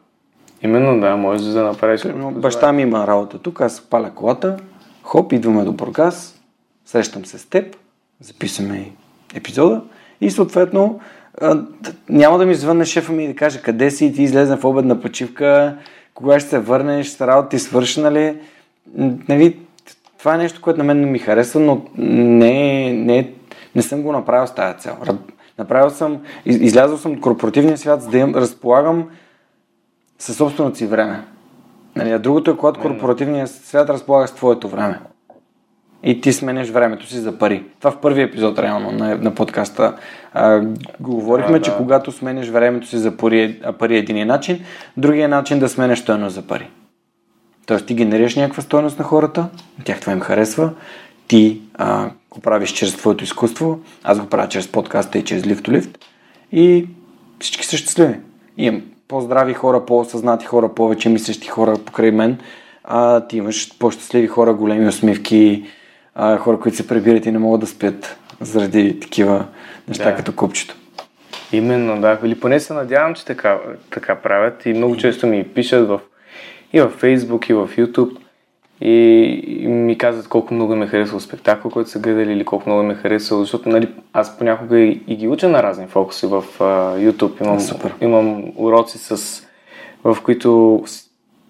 Именно, 0.62 1.00
да, 1.00 1.16
можеш 1.16 1.46
да 1.46 1.62
направиш. 1.62 2.06
Баща 2.32 2.72
ми 2.72 2.82
има 2.82 3.06
работа 3.06 3.38
тук, 3.38 3.60
аз 3.60 3.80
паля 3.80 4.10
колата, 4.14 4.56
хоп, 5.02 5.32
идваме 5.32 5.64
до 5.64 5.72
Бургас, 5.72 6.40
срещам 6.84 7.24
се 7.24 7.38
с 7.38 7.46
теб, 7.46 7.76
записваме 8.20 8.90
епизода 9.34 9.82
и 10.20 10.30
съответно 10.30 11.00
няма 12.08 12.38
да 12.38 12.46
ми 12.46 12.54
звънне 12.54 12.84
шефа 12.84 13.12
ми 13.12 13.24
и 13.24 13.28
да 13.28 13.34
каже 13.34 13.62
къде 13.62 13.90
си 13.90 14.06
и 14.06 14.12
ти 14.12 14.22
излезе 14.22 14.56
в 14.56 14.64
обедна 14.64 15.00
почивка, 15.00 15.76
кога 16.14 16.40
ще 16.40 16.50
се 16.50 16.58
върнеш, 16.58 17.08
с 17.08 17.26
работа 17.26 17.48
ти 17.48 17.58
свърши, 17.58 18.00
нали? 18.00 18.36
нали? 19.28 19.56
Това 20.18 20.34
е 20.34 20.38
нещо, 20.38 20.60
което 20.62 20.78
на 20.78 20.84
мен 20.84 21.00
не 21.00 21.06
ми 21.06 21.18
харесва, 21.18 21.60
но 21.60 21.82
не, 21.98 22.92
не, 22.92 23.32
не 23.74 23.82
съм 23.82 24.02
го 24.02 24.12
направил 24.12 24.46
с 24.46 24.54
тази 24.54 24.78
цел. 24.78 24.96
Направил 25.58 25.90
съм, 25.90 26.18
излязъл 26.46 26.98
съм 26.98 27.12
от 27.12 27.20
корпоративния 27.20 27.78
свят, 27.78 28.02
за 28.02 28.10
да 28.10 28.18
имам, 28.18 28.34
разполагам 28.34 29.08
със 30.22 30.36
собственото 30.36 30.78
си 30.78 30.86
време. 30.86 31.24
Нали, 31.96 32.10
а 32.10 32.18
другото 32.18 32.50
е, 32.50 32.56
когато 32.56 32.80
корпоративният 32.80 33.50
свят 33.50 33.90
разполага 33.90 34.28
с 34.28 34.34
твоето 34.34 34.68
време. 34.68 34.98
И 36.02 36.20
ти 36.20 36.32
сменеш 36.32 36.70
времето 36.70 37.06
си 37.06 37.18
за 37.18 37.38
пари. 37.38 37.64
Това 37.78 37.90
в 37.90 38.00
първи 38.00 38.22
епизод, 38.22 38.58
реално, 38.58 38.90
на, 38.90 39.16
на 39.16 39.34
подкаста 39.34 39.96
а, 40.32 40.62
говорихме, 41.00 41.58
Да, 41.58 41.64
че 41.64 41.76
когато 41.76 42.12
сменеш 42.12 42.48
времето 42.48 42.86
си 42.86 42.98
за 42.98 43.16
пари, 43.16 43.60
а 43.64 43.72
пари 43.72 43.94
е 43.94 43.98
един 43.98 44.26
начин, 44.26 44.64
другия 44.96 45.28
начин 45.28 45.58
да 45.58 45.68
сменеш 45.68 45.98
стоеност 45.98 46.34
за 46.34 46.42
пари. 46.42 46.70
Тоест 47.66 47.86
ти 47.86 47.94
генерираш 47.94 48.36
някаква 48.36 48.62
стоеност 48.62 48.98
на 48.98 49.04
хората, 49.04 49.48
тях 49.84 50.00
това 50.00 50.12
им 50.12 50.20
харесва, 50.20 50.70
ти 51.28 51.60
а, 51.74 52.10
го 52.30 52.40
правиш 52.40 52.72
чрез 52.72 52.96
твоето 52.96 53.24
изкуство, 53.24 53.80
аз 54.04 54.20
го 54.20 54.26
правя 54.26 54.48
чрез 54.48 54.68
подкаста 54.68 55.18
и 55.18 55.24
чрез 55.24 55.42
Lift 55.42 55.98
и 56.52 56.86
всички 57.40 57.66
са 57.66 57.76
щастливи. 57.76 58.20
Имам 58.56 58.82
по-здрави 59.12 59.54
хора, 59.54 59.86
по-осъзнати 59.86 60.46
хора, 60.46 60.68
повече 60.68 61.08
мислещи 61.08 61.48
хора 61.48 61.76
покрай 61.86 62.10
мен, 62.10 62.38
а 62.84 63.20
ти 63.20 63.36
имаш 63.36 63.78
по-щастливи 63.78 64.26
хора, 64.26 64.54
големи 64.54 64.88
усмивки, 64.88 65.64
а, 66.14 66.36
хора, 66.36 66.60
които 66.60 66.76
се 66.76 66.88
прибират 66.88 67.26
и 67.26 67.32
не 67.32 67.38
могат 67.38 67.60
да 67.60 67.66
спят 67.66 68.16
заради 68.40 69.00
такива 69.00 69.44
неща 69.88 70.10
Да. 70.10 70.16
като 70.16 70.32
купчето. 70.32 70.76
Именно, 71.52 72.00
да. 72.00 72.18
Или 72.24 72.40
поне 72.40 72.60
се 72.60 72.72
надявам, 72.72 73.14
че 73.14 73.24
така, 73.24 73.58
така 73.90 74.14
правят. 74.14 74.66
И 74.66 74.72
много 74.72 74.96
често 74.96 75.26
ми 75.26 75.44
пишат 75.44 75.88
в, 75.88 76.00
и 76.72 76.80
в 76.80 76.90
Facebook, 77.02 77.50
и 77.50 77.54
в 77.54 77.68
YouTube. 77.76 78.16
И, 78.84 79.66
ми 79.68 79.98
казват 79.98 80.28
колко 80.28 80.54
много 80.54 80.76
ме 80.76 80.86
харесва 80.86 81.20
спектакъл, 81.20 81.70
който 81.70 81.90
са 81.90 81.98
гледали, 81.98 82.32
или 82.32 82.44
колко 82.44 82.68
много 82.68 82.82
ме 82.82 82.94
харесва, 82.94 83.38
защото 83.38 83.68
нали, 83.68 83.88
аз 84.12 84.38
понякога 84.38 84.78
и, 84.78 85.00
и 85.08 85.16
ги 85.16 85.28
уча 85.28 85.48
на 85.48 85.62
разни 85.62 85.86
фокуси 85.86 86.26
в 86.26 86.44
а, 86.60 86.64
YouTube. 86.98 87.44
Имам, 87.44 87.60
Супер. 87.60 87.94
имам 88.00 88.44
уроци, 88.56 88.98
с, 88.98 89.42
в 90.04 90.16
които 90.24 90.82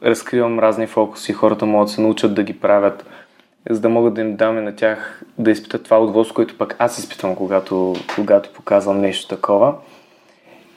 разкривам 0.05 0.59
разни 0.59 0.87
фокуси, 0.87 1.33
хората 1.33 1.67
могат 1.67 1.87
да 1.87 1.93
се 1.93 2.01
научат 2.01 2.35
да 2.35 2.43
ги 2.43 2.53
правят, 2.53 3.07
за 3.71 3.81
да 3.81 3.89
могат 3.89 4.15
да 4.15 4.21
им 4.21 4.37
даме 4.37 4.61
на 4.61 4.77
тях 4.77 5.23
да 5.39 5.51
изпитат 5.51 5.85
това 5.85 6.03
удоволствие, 6.03 6.35
което 6.35 6.59
пък 6.59 6.77
аз 6.79 6.99
изпитвам, 6.99 7.37
когато, 7.37 7.95
когато 8.15 8.53
показвам 8.53 9.01
нещо 9.01 9.29
такова. 9.29 9.75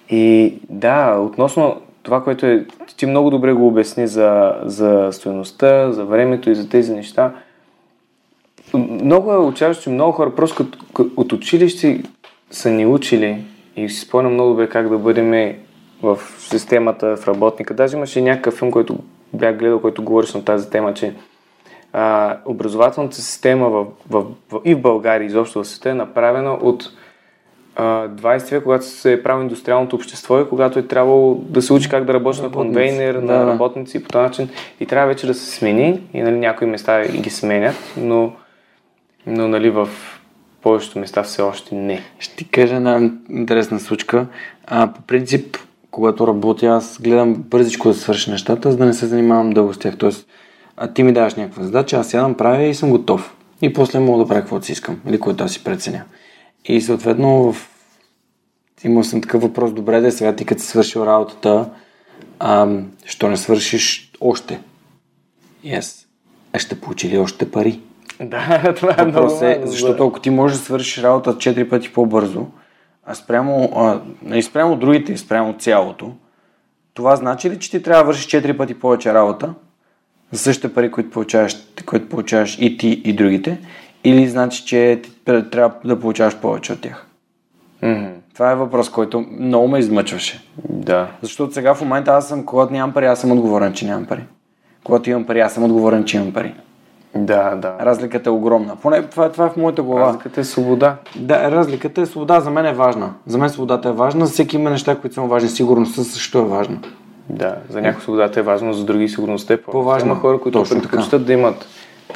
И 0.09 0.53
да, 0.69 1.17
относно 1.19 1.81
това, 2.05 2.23
което 2.23 2.45
е, 2.45 2.65
ти 2.97 3.05
много 3.05 3.29
добре 3.29 3.53
го 3.53 3.67
обясни 3.67 4.07
за, 4.07 4.55
за 4.63 5.09
стоеността, 5.11 5.91
за 5.91 6.05
времето 6.05 6.49
и 6.49 6.55
за 6.55 6.69
тези 6.69 6.93
неща. 6.93 7.33
Много 8.73 9.33
е 9.33 9.53
че 9.53 9.89
много 9.89 10.11
хора 10.11 10.35
просто 10.35 10.57
като, 10.57 10.85
като, 10.93 11.09
от 11.17 11.33
училище 11.33 12.03
са 12.51 12.71
ни 12.71 12.85
учили 12.85 13.45
и 13.75 13.89
си 13.89 13.99
спомням 13.99 14.33
много 14.33 14.49
добре 14.49 14.69
как 14.69 14.89
да 14.89 14.97
бъдем 14.97 15.55
в 16.01 16.19
системата, 16.39 17.17
в 17.17 17.27
работника. 17.27 17.73
Даже 17.73 17.97
имаше 17.97 18.21
някакъв 18.21 18.53
филм, 18.53 18.71
който 18.71 18.97
бях 19.33 19.57
гледал, 19.57 19.81
който 19.81 20.03
говориш 20.03 20.33
на 20.33 20.45
тази 20.45 20.69
тема, 20.69 20.93
че 20.93 21.13
а, 21.93 22.37
образователната 22.45 23.15
система 23.15 23.69
в, 23.69 23.85
в, 24.09 24.25
в, 24.51 24.59
и 24.65 24.75
в 24.75 24.81
България, 24.81 25.25
изобщо 25.25 25.63
в 25.63 25.67
света 25.67 25.89
е 25.89 25.93
направена 25.93 26.53
от 26.53 26.89
20 27.81 28.51
век, 28.51 28.63
когато 28.63 28.85
се 28.85 29.13
е 29.13 29.23
правило 29.23 29.43
индустриалното 29.43 29.95
общество 29.95 30.39
и 30.39 30.49
когато 30.49 30.79
е 30.79 30.87
трябвало 30.87 31.35
да 31.35 31.61
се 31.61 31.73
учи 31.73 31.89
как 31.89 32.05
да 32.05 32.13
работи 32.13 32.41
на 32.41 32.51
конвейнер, 32.51 33.13
да. 33.13 33.21
на 33.21 33.47
работници 33.47 33.97
и 33.97 34.03
по 34.03 34.09
този 34.09 34.23
начин. 34.23 34.49
И 34.79 34.85
трябва 34.85 35.07
вече 35.07 35.27
да 35.27 35.33
се 35.33 35.55
смени 35.55 36.01
и 36.13 36.21
нали, 36.21 36.35
някои 36.35 36.67
места 36.67 37.07
ги 37.07 37.29
сменят, 37.29 37.75
но, 37.97 38.33
но 39.27 39.47
нали, 39.47 39.69
в 39.69 39.89
повечето 40.61 40.99
места 40.99 41.23
все 41.23 41.41
още 41.41 41.75
не. 41.75 42.01
Ще 42.19 42.35
ти 42.35 42.47
кажа 42.47 42.75
една 42.75 43.09
интересна 43.29 43.79
случка. 43.79 44.25
А, 44.67 44.93
по 44.93 45.01
принцип, 45.01 45.57
когато 45.91 46.27
работя, 46.27 46.65
аз 46.65 46.99
гледам 47.01 47.33
бързичко 47.33 47.87
да 47.87 47.93
свърша 47.93 48.31
нещата, 48.31 48.71
за 48.71 48.77
да 48.77 48.85
не 48.85 48.93
се 48.93 49.05
занимавам 49.05 49.49
дълго 49.49 49.73
с 49.73 49.79
тях. 49.79 49.97
Тоест, 49.97 50.27
а 50.77 50.87
ти 50.87 51.03
ми 51.03 51.13
даваш 51.13 51.35
някаква 51.35 51.63
задача, 51.63 51.97
аз 51.97 52.09
сядам, 52.09 52.33
правя 52.33 52.63
и 52.63 52.73
съм 52.73 52.89
готов. 52.89 53.35
И 53.61 53.73
после 53.73 53.99
мога 53.99 54.23
да 54.23 54.27
правя 54.27 54.41
каквото 54.41 54.65
си 54.65 54.71
искам, 54.71 54.99
или 55.07 55.19
което 55.19 55.43
аз 55.43 55.51
си 55.51 55.63
преценя. 55.63 56.01
И 56.67 56.81
съответно, 56.81 57.53
в... 57.53 57.69
имал 58.83 59.03
съм 59.03 59.21
такъв 59.21 59.41
въпрос, 59.41 59.73
добре 59.73 60.01
да 60.01 60.07
е 60.07 60.11
сега 60.11 60.35
ти 60.35 60.45
като 60.45 60.61
си 60.61 60.67
свършил 60.67 60.99
работата, 60.99 61.69
а, 62.39 62.79
що 63.05 63.27
не 63.27 63.37
свършиш 63.37 64.11
още? 64.21 64.59
Yes. 65.65 66.05
А 66.53 66.59
ще 66.59 66.81
получи 66.81 67.09
ли 67.09 67.17
още 67.17 67.51
пари? 67.51 67.79
Да, 68.19 68.73
това 68.77 68.95
е 68.97 69.05
много 69.05 69.27
Въпрос 69.27 69.41
е, 69.41 69.45
важно, 69.45 69.67
защото 69.67 70.07
ако 70.07 70.19
ти 70.19 70.29
можеш 70.29 70.57
да 70.57 70.63
свършиш 70.63 71.03
работа 71.03 71.35
4 71.35 71.69
пъти 71.69 71.93
по-бързо, 71.93 72.45
а 73.05 73.15
спрямо, 73.15 73.71
а, 73.75 74.01
и 74.37 74.43
спрямо 74.43 74.75
другите, 74.75 75.13
и 75.13 75.17
спрямо 75.17 75.55
цялото, 75.59 76.11
това 76.93 77.15
значи 77.15 77.49
ли, 77.49 77.59
че 77.59 77.71
ти 77.71 77.83
трябва 77.83 78.03
да 78.03 78.07
вършиш 78.07 78.27
4 78.27 78.57
пъти 78.57 78.73
повече 78.73 79.13
работа 79.13 79.53
за 80.31 80.39
същите 80.39 80.73
пари, 80.73 80.91
които 80.91 81.09
получаваш, 81.09 81.57
които 81.85 82.09
получаваш 82.09 82.57
и 82.59 82.77
ти, 82.77 82.87
и 82.87 83.13
другите, 83.13 83.57
или 84.05 84.27
значи, 84.27 84.65
че 84.65 85.01
трябва 85.25 85.71
да 85.85 85.99
получаваш 85.99 86.37
повече 86.37 86.73
от 86.73 86.81
тях? 86.81 87.05
Мгм. 87.83 88.05
Това 88.33 88.51
е 88.51 88.55
въпрос, 88.55 88.89
който 88.89 89.25
много 89.39 89.67
ме 89.67 89.79
измъчваше. 89.79 90.43
Да. 90.69 91.07
Защото 91.21 91.53
сега 91.53 91.73
в 91.73 91.81
момента 91.81 92.11
аз 92.11 92.27
съм, 92.27 92.45
когато 92.45 92.73
нямам 92.73 92.93
пари, 92.93 93.05
аз 93.05 93.19
съм 93.19 93.31
отговорен, 93.31 93.73
че 93.73 93.85
нямам 93.85 94.05
пари. 94.05 94.23
Когато 94.83 95.09
имам 95.09 95.25
пари, 95.25 95.39
аз 95.39 95.53
съм 95.53 95.63
отговорен, 95.63 96.03
че 96.03 96.17
имам 96.17 96.33
пари. 96.33 96.53
Да, 97.15 97.55
да. 97.55 97.75
Разликата 97.81 98.29
е 98.29 98.33
огромна. 98.33 98.75
Поне 98.75 99.01
това, 99.01 99.31
това 99.31 99.45
е 99.45 99.49
в 99.49 99.57
моята 99.57 99.83
глава. 99.83 100.07
Разликата 100.07 100.41
е 100.41 100.43
свобода. 100.43 100.95
Да, 101.15 101.51
разликата 101.51 102.01
е 102.01 102.05
свобода. 102.05 102.39
За 102.39 102.51
мен 102.51 102.65
е 102.65 102.73
важна. 102.73 103.13
За 103.27 103.37
мен 103.37 103.49
свободата 103.49 103.89
е 103.89 103.91
важна. 103.91 104.25
Всеки 104.25 104.55
има 104.55 104.69
неща, 104.69 104.95
които 104.95 105.13
са 105.13 105.21
му 105.21 105.27
важни. 105.27 105.49
Сигурността 105.49 106.03
също 106.03 106.37
е 106.37 106.45
важна. 106.45 106.79
Да, 107.29 107.55
за 107.69 107.81
някои 107.81 108.01
свободата 108.01 108.39
е 108.39 108.43
важно, 108.43 108.73
за 108.73 108.85
други 108.85 109.09
сигурността 109.09 109.53
е 109.53 109.57
по 109.57 109.71
По-важна. 109.71 110.07
Има 110.07 110.19
хора, 110.19 110.39
които 110.39 110.63
предпочитат 110.63 111.25
да 111.25 111.33
имат 111.33 111.67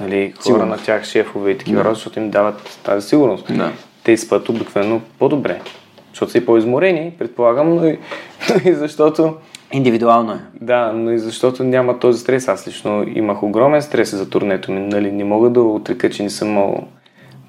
нали, 0.01 0.31
хора 0.31 0.43
Сигурно. 0.43 0.65
на 0.65 0.77
тях, 0.77 1.03
шефове 1.03 1.51
и 1.51 1.57
такива, 1.57 1.83
да. 1.83 1.93
защото 1.93 2.19
им 2.19 2.29
дават 2.29 2.79
тази 2.83 3.07
сигурност. 3.07 3.57
Да. 3.57 3.71
Те 4.03 4.17
спят 4.17 4.49
обикновено 4.49 5.01
по-добре, 5.19 5.61
защото 6.09 6.31
са 6.31 6.37
и 6.37 6.45
по-изморени, 6.45 7.13
предполагам, 7.19 7.75
но 7.75 7.85
и, 7.85 7.99
но 8.49 8.71
и 8.71 8.73
защото 8.73 9.35
Индивидуално 9.73 10.31
е. 10.31 10.39
да, 10.61 10.91
но 10.91 11.11
и 11.11 11.19
защото 11.19 11.63
няма 11.63 11.99
този 11.99 12.19
стрес. 12.19 12.47
Аз 12.47 12.67
лично 12.67 13.05
имах 13.15 13.43
огромен 13.43 13.81
стрес 13.81 14.15
за 14.15 14.29
турнето 14.29 14.71
ми. 14.71 14.79
Нали, 14.79 15.11
не 15.11 15.23
мога 15.23 15.49
да 15.49 15.61
отрека, 15.61 16.09
че 16.09 16.23
не 16.23 16.29
съм 16.29 16.47
имал 16.49 16.87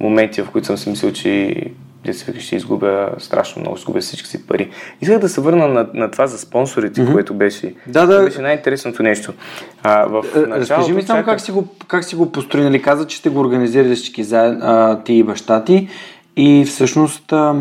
моменти, 0.01 0.43
в 0.43 0.51
които 0.51 0.67
съм 0.67 0.77
си 0.77 0.91
мислил, 0.91 1.13
че 1.13 1.55
деца 2.05 2.41
ще 2.41 2.57
изгубя 2.57 3.11
страшно 3.19 3.61
много, 3.61 3.77
ще 3.77 3.83
изгубя 3.83 4.01
всички 4.01 4.29
си 4.29 4.47
пари. 4.47 4.71
Исках 5.01 5.19
да 5.19 5.29
се 5.29 5.41
върна 5.41 5.69
на, 5.69 5.89
на 5.95 6.11
това 6.11 6.27
за 6.27 6.39
спонсорите, 6.39 7.01
mm-hmm. 7.01 7.13
което 7.13 7.35
беше, 7.35 7.75
Да, 7.87 8.07
да. 8.07 8.23
беше 8.23 8.41
най-интересното 8.41 9.03
нещо. 9.03 9.33
А, 9.83 10.05
в 10.07 10.25
Е, 10.35 10.39
началото 10.39 10.61
Разкажи 10.61 10.93
ми 10.93 11.03
само 11.03 11.25
как 11.25 11.41
си 11.41 11.53
го, 11.53 11.69
как 11.89 12.05
си 12.05 12.17
го 12.17 12.33
построи, 12.33 12.63
нали? 12.63 12.83
Каза, 12.83 13.07
че 13.07 13.17
сте 13.17 13.29
го 13.29 13.41
организирали 13.41 13.95
всички 13.95 14.25
заедно, 14.25 14.61
а, 14.63 15.03
ти 15.03 15.13
и 15.15 15.23
баща 15.23 15.65
ти. 15.65 15.89
И 16.37 16.65
всъщност, 16.65 17.33
а, 17.33 17.55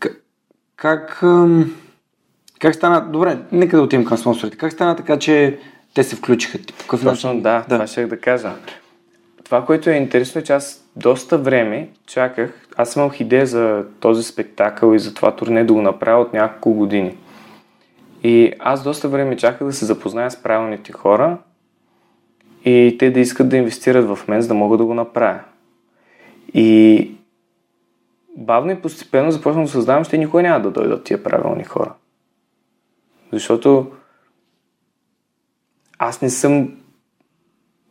к- 0.00 0.16
как, 0.76 1.22
ам, 1.22 1.74
как 2.60 2.74
стана, 2.74 3.06
добре, 3.12 3.38
нека 3.52 3.76
да 3.76 3.82
отидем 3.82 4.04
към 4.04 4.18
спонсорите. 4.18 4.56
Как 4.56 4.72
стана 4.72 4.96
така, 4.96 5.18
че 5.18 5.58
те 5.94 6.04
се 6.04 6.16
включиха? 6.16 6.58
По 6.58 6.74
какъв 6.78 7.02
Точно 7.04 7.28
начин? 7.28 7.42
да, 7.42 7.64
това 7.68 7.86
ще 7.86 8.06
да 8.06 8.20
кажа. 8.20 8.50
Това, 9.44 9.64
което 9.64 9.90
е 9.90 9.94
интересно, 9.94 10.38
е, 10.40 10.44
че 10.44 10.52
аз 10.52 10.85
доста 10.96 11.38
време 11.38 11.88
чаках. 12.06 12.68
Аз 12.76 12.96
имах 12.96 13.20
идея 13.20 13.46
за 13.46 13.84
този 14.00 14.22
спектакъл 14.22 14.94
и 14.94 14.98
за 14.98 15.14
това 15.14 15.36
турне 15.36 15.64
да 15.64 15.72
го 15.72 15.82
направя 15.82 16.22
от 16.22 16.32
няколко 16.32 16.72
години. 16.72 17.16
И 18.22 18.52
аз 18.58 18.84
доста 18.84 19.08
време 19.08 19.36
чаках 19.36 19.66
да 19.66 19.72
се 19.72 19.84
запозная 19.84 20.30
с 20.30 20.42
правилните 20.42 20.92
хора 20.92 21.38
и 22.64 22.96
те 22.98 23.10
да 23.10 23.20
искат 23.20 23.48
да 23.48 23.56
инвестират 23.56 24.06
в 24.06 24.28
мен, 24.28 24.40
за 24.40 24.48
да 24.48 24.54
мога 24.54 24.76
да 24.76 24.84
го 24.84 24.94
направя. 24.94 25.40
И 26.54 27.10
бавно 28.36 28.70
и 28.70 28.82
постепенно 28.82 29.30
започнах 29.30 29.64
да 29.64 29.70
създавам, 29.70 30.04
че 30.04 30.18
никога 30.18 30.42
няма 30.42 30.60
да 30.60 30.70
дойдат 30.70 31.04
тия 31.04 31.22
правилни 31.22 31.64
хора. 31.64 31.92
Защото 33.32 33.92
аз 35.98 36.22
не 36.22 36.30
съм 36.30 36.76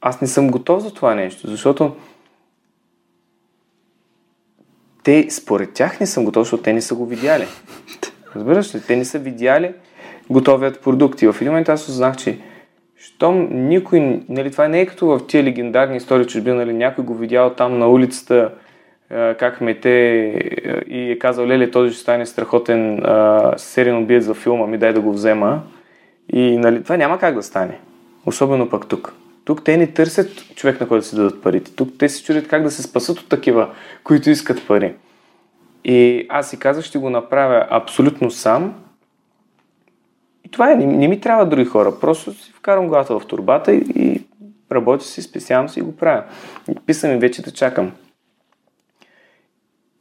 аз 0.01 0.21
не 0.21 0.27
съм 0.27 0.51
готов 0.51 0.83
за 0.83 0.93
това 0.93 1.15
нещо, 1.15 1.47
защото 1.47 1.95
те, 5.05 5.27
според 5.29 5.73
тях 5.73 5.99
не 5.99 6.05
съм 6.05 6.25
готов, 6.25 6.43
защото 6.43 6.63
те 6.63 6.73
не 6.73 6.81
са 6.81 6.95
го 6.95 7.05
видяли. 7.05 7.45
Разбираш 8.35 8.75
ли? 8.75 8.81
Те 8.87 8.95
не 8.95 9.05
са 9.05 9.19
видяли 9.19 9.73
готовият 10.29 10.81
продукт. 10.81 11.21
И 11.21 11.27
в 11.27 11.35
един 11.41 11.51
момент 11.51 11.69
аз 11.69 11.83
осъзнах, 11.83 12.17
че 12.17 12.37
щом 12.97 13.49
никой, 13.51 14.19
нали, 14.29 14.51
това 14.51 14.67
не 14.67 14.81
е 14.81 14.85
като 14.85 15.07
в 15.07 15.27
тия 15.27 15.43
легендарни 15.43 15.97
истории, 15.97 16.27
че 16.27 16.41
нали, 16.41 16.73
някой 16.73 17.03
го 17.03 17.15
видял 17.15 17.49
там 17.49 17.79
на 17.79 17.87
улицата, 17.87 18.51
как 19.39 19.61
мете 19.61 19.89
и 20.87 21.11
е 21.11 21.19
казал, 21.19 21.47
леле, 21.47 21.71
този 21.71 21.91
ще 21.93 22.01
стане 22.01 22.25
страхотен 22.25 22.99
а, 23.03 23.53
сериен 23.57 23.97
убиец 23.97 24.23
за 24.23 24.33
филма, 24.33 24.67
ми 24.67 24.77
дай 24.77 24.93
да 24.93 25.01
го 25.01 25.11
взема. 25.11 25.61
И 26.33 26.57
нали, 26.57 26.83
това 26.83 26.97
няма 26.97 27.19
как 27.19 27.35
да 27.35 27.43
стане. 27.43 27.79
Особено 28.25 28.69
пък 28.69 28.87
тук. 28.87 29.13
Тук 29.45 29.63
те 29.63 29.77
не 29.77 29.87
търсят 29.87 30.55
човек, 30.55 30.79
на 30.79 30.87
който 30.87 31.01
да 31.01 31.07
си 31.07 31.15
дадат 31.15 31.41
парите. 31.41 31.75
Тук 31.75 31.89
те 31.99 32.09
се 32.09 32.23
чудят 32.23 32.47
как 32.47 32.63
да 32.63 32.71
се 32.71 32.83
спасат 32.83 33.19
от 33.19 33.29
такива, 33.29 33.73
които 34.03 34.29
искат 34.29 34.67
пари. 34.67 34.95
И 35.83 36.25
аз 36.29 36.49
си 36.49 36.59
казах, 36.59 36.85
ще 36.85 36.97
го 36.97 37.09
направя 37.09 37.67
абсолютно 37.69 38.31
сам. 38.31 38.83
И 40.43 40.49
това 40.49 40.71
е, 40.71 40.75
не, 40.75 40.85
не 40.85 41.07
ми 41.07 41.21
трябва 41.21 41.45
други 41.45 41.65
хора. 41.65 41.99
Просто 41.99 42.33
си 42.33 42.51
вкарам 42.51 42.87
главата 42.87 43.19
в 43.19 43.27
турбата 43.27 43.73
и, 43.73 43.83
и 43.95 44.25
работя 44.71 45.05
си, 45.05 45.21
спесявам 45.21 45.69
си 45.69 45.79
и 45.79 45.83
го 45.83 45.95
правя. 45.95 46.23
Писам 46.85 47.11
и 47.11 47.17
вече 47.17 47.41
да 47.41 47.51
чакам. 47.51 47.91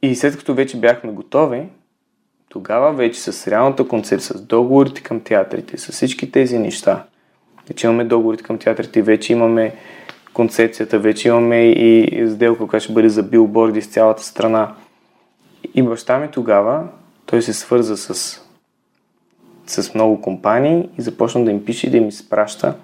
И 0.02 0.14
след 0.14 0.36
като 0.36 0.54
вече 0.54 0.80
бяхме 0.80 1.12
готови, 1.12 1.62
тогава 2.48 2.92
вече 2.92 3.20
с 3.20 3.48
реалната 3.48 3.88
концепция, 3.88 4.38
с 4.38 4.42
договорите 4.42 5.02
към 5.02 5.20
театрите, 5.20 5.78
с 5.78 5.92
всички 5.92 6.32
тези 6.32 6.58
неща, 6.58 7.04
вече 7.68 7.86
имаме 7.86 8.04
договорите 8.04 8.42
към 8.42 8.58
театрите, 8.58 9.02
вече 9.02 9.32
имаме 9.32 9.74
концепцията, 10.34 10.98
вече 10.98 11.28
имаме 11.28 11.70
и 11.70 12.22
сделка, 12.30 12.66
която 12.66 12.84
ще 12.84 12.92
бъде 12.92 13.08
за 13.08 13.22
билборди 13.22 13.82
с 13.82 13.86
цялата 13.86 14.22
страна. 14.22 14.74
И 15.74 15.82
баща 15.82 16.18
ми 16.18 16.28
тогава, 16.30 16.88
той 17.26 17.42
се 17.42 17.52
свърза 17.52 17.96
с, 17.96 18.40
с 19.66 19.94
много 19.94 20.20
компании 20.20 20.88
и 20.98 21.02
започна 21.02 21.44
да 21.44 21.50
им 21.50 21.64
пише 21.64 21.86
и 21.86 21.90
да 21.90 21.96
им 21.96 22.08
изпраща 22.08 22.74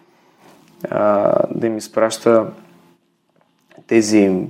да 1.51 1.67
им 1.67 1.77
изпраща 1.77 2.47
тези 3.87 4.47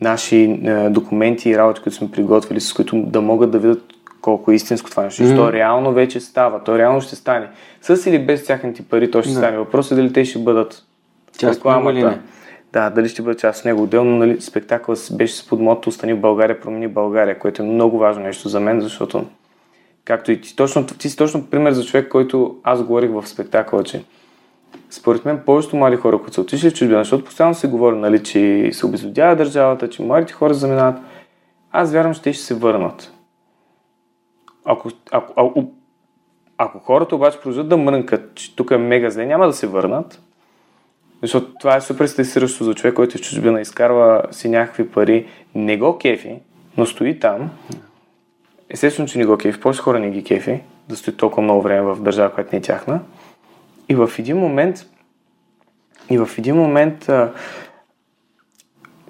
наши 0.00 0.60
документи 0.90 1.50
и 1.50 1.58
работи, 1.58 1.80
които 1.82 1.96
сме 1.96 2.10
приготвили, 2.10 2.60
с 2.60 2.72
които 2.72 3.02
да 3.02 3.20
могат 3.20 3.50
да 3.50 3.58
видят 3.58 3.92
колко 4.26 4.50
е 4.50 4.54
истинско 4.54 4.90
това 4.90 5.02
нещо. 5.02 5.22
Mm-hmm. 5.22 5.36
То 5.36 5.52
реално 5.52 5.92
вече 5.92 6.20
става, 6.20 6.64
то 6.64 6.78
реално 6.78 7.00
ще 7.00 7.16
стане. 7.16 7.48
С 7.80 8.06
или 8.06 8.18
без 8.18 8.44
тяхните 8.44 8.82
пари 8.82 9.10
то 9.10 9.22
ще 9.22 9.30
Да. 9.30 9.36
стане. 9.36 9.58
Въпросът 9.58 9.92
е 9.92 9.94
дали 9.94 10.12
те 10.12 10.24
ще 10.24 10.38
бъдат 10.38 10.82
Част 11.38 11.64
него 11.64 11.90
или 11.90 12.02
не? 12.02 12.20
Да, 12.72 12.90
дали 12.90 13.08
ще 13.08 13.22
бъде 13.22 13.36
част 13.36 13.58
от 13.58 13.64
него. 13.64 13.82
Отделно 13.82 14.16
нали, 14.16 14.40
спектакъл 14.40 14.94
беше 15.12 15.36
с 15.36 15.48
подмото 15.48 15.88
Остани 15.88 16.14
в 16.14 16.20
България, 16.20 16.60
промени 16.60 16.88
България, 16.88 17.38
което 17.38 17.62
е 17.62 17.64
много 17.66 17.98
важно 17.98 18.22
нещо 18.22 18.48
за 18.48 18.60
мен, 18.60 18.80
защото 18.80 19.24
както 20.04 20.32
и 20.32 20.40
ти, 20.40 20.56
точно, 20.56 20.86
ти 20.86 21.10
си 21.10 21.16
точно 21.16 21.46
пример 21.46 21.72
за 21.72 21.84
човек, 21.84 22.08
който 22.08 22.56
аз 22.62 22.82
говорих 22.82 23.10
в 23.10 23.26
спектакъла, 23.26 23.84
че 23.84 24.04
според 24.90 25.24
мен 25.24 25.40
повечето 25.46 25.76
млади 25.76 25.96
хора, 25.96 26.18
които 26.18 26.34
са 26.34 26.40
отишли 26.40 26.70
в 26.70 26.74
чужбина, 26.74 27.00
защото 27.00 27.24
постоянно 27.24 27.54
се 27.54 27.68
говори, 27.68 27.96
нали, 27.96 28.22
че 28.22 28.70
се 28.72 28.86
обезлюдява 28.86 29.36
държавата, 29.36 29.90
че 29.90 30.02
младите 30.02 30.32
хора 30.32 30.54
заминават, 30.54 30.96
аз 31.72 31.92
вярвам, 31.92 32.14
че 32.14 32.22
те 32.22 32.32
ще 32.32 32.44
се 32.44 32.54
върнат. 32.54 33.12
Ако, 34.66 34.90
ако, 35.12 35.32
ако, 35.36 35.72
ако 36.58 36.78
хората 36.78 37.16
обаче 37.16 37.40
продължат 37.40 37.68
да 37.68 37.76
мрънкат, 37.76 38.34
че 38.34 38.56
тук 38.56 38.70
е 38.70 38.76
мега 38.76 39.10
зле, 39.10 39.26
няма 39.26 39.46
да 39.46 39.52
се 39.52 39.66
върнат, 39.66 40.22
защото 41.22 41.54
това 41.60 41.76
е 41.76 41.80
супер 41.80 42.06
стресиращо 42.06 42.64
за 42.64 42.74
човек, 42.74 42.94
който 42.94 43.18
е 43.18 43.18
в 43.18 43.24
чужбина, 43.24 43.60
изкарва 43.60 44.22
си 44.30 44.48
някакви 44.48 44.90
пари, 44.90 45.26
не 45.54 45.76
го 45.76 45.98
кефи, 45.98 46.38
но 46.76 46.86
стои 46.86 47.18
там. 47.18 47.50
Естествено, 48.70 49.08
че 49.08 49.18
не 49.18 49.26
го 49.26 49.38
кефи, 49.38 49.60
повече 49.60 49.80
хора 49.80 49.98
не 49.98 50.10
ги 50.10 50.24
кефи, 50.24 50.60
да 50.88 50.96
стои 50.96 51.16
толкова 51.16 51.42
много 51.42 51.62
време 51.62 51.82
в 51.82 52.02
държава, 52.02 52.34
която 52.34 52.50
не 52.52 52.58
е 52.58 52.62
тяхна. 52.62 53.00
И 53.88 53.94
в 53.94 54.10
един 54.18 54.36
момент, 54.36 54.86
и 56.10 56.18
в 56.18 56.30
един 56.38 56.56
момент 56.56 57.08
а, 57.08 57.32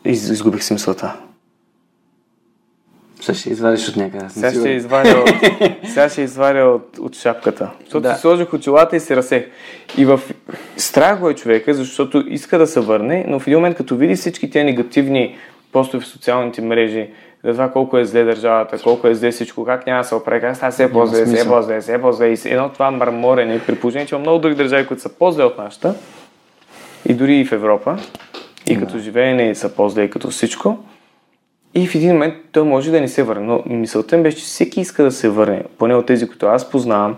из, 0.05 0.29
изгубих 0.29 0.63
си 0.63 0.73
мисълта. 0.73 1.26
Сега 3.27 3.39
ще 3.39 3.51
извадиш 3.51 3.89
от 3.89 3.97
някъде. 3.97 4.25
Сега 4.29 4.51
ще 4.51 4.69
извадя 4.69 5.19
от, 5.19 5.31
сега 5.89 6.09
ще 6.09 6.23
извадя 6.23 6.65
от, 6.65 6.99
от 6.99 7.17
шапката. 7.17 7.71
Защото 7.81 8.01
Да. 8.01 8.15
си 8.15 8.21
сложих 8.21 8.53
очилата 8.55 8.97
и 8.97 9.01
се 9.01 9.17
разсех. 9.17 9.45
И 9.99 10.05
в 10.05 10.21
страх 10.77 11.21
го 11.21 11.31
е 11.31 11.35
човека, 11.35 11.75
защото 11.75 12.25
иска 12.29 12.59
да 12.59 12.67
се 12.67 12.81
върне, 12.81 13.25
но 13.29 13.41
в 13.41 13.47
един 13.47 13.59
момент, 13.59 13.77
като 13.77 13.97
види 13.97 14.15
всички 14.15 14.51
тези 14.51 14.65
негативни 14.65 15.37
постове 15.73 16.05
в 16.05 16.07
социалните 16.07 16.63
мрежи, 16.63 17.09
за 17.45 17.53
това 17.53 17.71
колко 17.73 17.99
е 17.99 18.05
зле 18.05 18.25
държавата, 18.25 18.79
колко 18.79 19.09
е 19.09 19.15
зле 19.15 19.31
всичко, 19.31 19.65
как 19.65 19.87
няма 19.87 20.03
да 20.03 20.09
се 20.09 20.15
оправи, 20.15 20.41
как 20.41 20.57
става 20.57 20.73
все 20.73 20.85
е 20.85 20.93
по-зле, 20.93 21.17
все 21.17 21.27
смисъл. 21.27 21.53
по-зле, 21.53 21.81
все 21.81 22.01
по-зле. 22.01 22.27
И 22.27 22.39
едно 22.45 22.69
това 22.69 22.91
мърморене, 22.91 23.61
при 23.67 23.75
положение, 23.75 24.07
че 24.07 24.15
има 24.15 24.23
много 24.23 24.39
други 24.39 24.55
държави, 24.55 24.87
които 24.87 25.03
са 25.03 25.09
по-зле 25.09 25.45
от 25.45 25.59
нашата, 25.59 25.95
и 27.09 27.15
дори 27.15 27.37
и 27.37 27.45
в 27.45 27.53
Европа, 27.53 27.97
и 28.67 28.79
като 28.79 28.99
живеене 28.99 29.55
са 29.55 29.75
по-зле 29.75 30.03
и 30.03 30.11
като 30.11 30.31
всичко. 30.31 30.79
И 31.77 31.87
в 31.87 31.95
един 31.95 32.13
момент 32.13 32.35
той 32.53 32.65
може 32.65 32.91
да 32.91 33.01
не 33.01 33.09
се 33.09 33.23
върне. 33.23 33.47
Но 33.47 33.63
мисълта 33.67 34.17
ми 34.17 34.23
беше, 34.23 34.37
че 34.37 34.45
всеки 34.45 34.81
иска 34.81 35.03
да 35.05 35.11
се 35.11 35.29
върне, 35.29 35.63
поне 35.79 35.95
от 35.95 36.07
тези, 36.07 36.29
които 36.29 36.47
аз 36.47 36.71
познавам, 36.71 37.17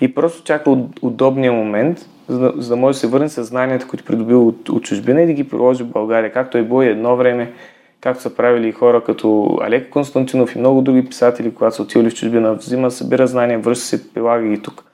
и 0.00 0.14
просто 0.14 0.44
чака 0.44 0.70
уд- 0.70 1.02
удобния 1.02 1.52
момент, 1.52 2.08
за 2.28 2.38
да, 2.38 2.52
за 2.56 2.68
да 2.68 2.76
може 2.76 2.96
да 2.96 3.00
се 3.00 3.06
върне 3.06 3.28
със 3.28 3.48
знанията, 3.48 3.88
които 3.88 4.04
придобил 4.04 4.48
от, 4.48 4.68
от 4.68 4.82
чужбина 4.82 5.22
и 5.22 5.26
да 5.26 5.32
ги 5.32 5.48
приложи 5.48 5.82
в 5.82 5.86
България, 5.86 6.32
както 6.32 6.58
е 6.58 6.62
било 6.62 6.82
и 6.82 6.88
едно 6.88 7.16
време, 7.16 7.52
както 8.00 8.22
са 8.22 8.36
правили 8.36 8.72
хора 8.72 9.04
като 9.04 9.58
Алек 9.62 9.90
Константинов 9.90 10.56
и 10.56 10.58
много 10.58 10.82
други 10.82 11.04
писатели, 11.08 11.54
когато 11.54 11.76
са 11.76 11.82
отивали 11.82 12.10
в 12.10 12.14
чужбина, 12.14 12.54
взима, 12.54 12.90
събира 12.90 13.26
знания, 13.26 13.58
връща 13.58 13.86
се, 13.86 14.14
прилага 14.14 14.48
ги 14.48 14.62
тук. 14.62 14.84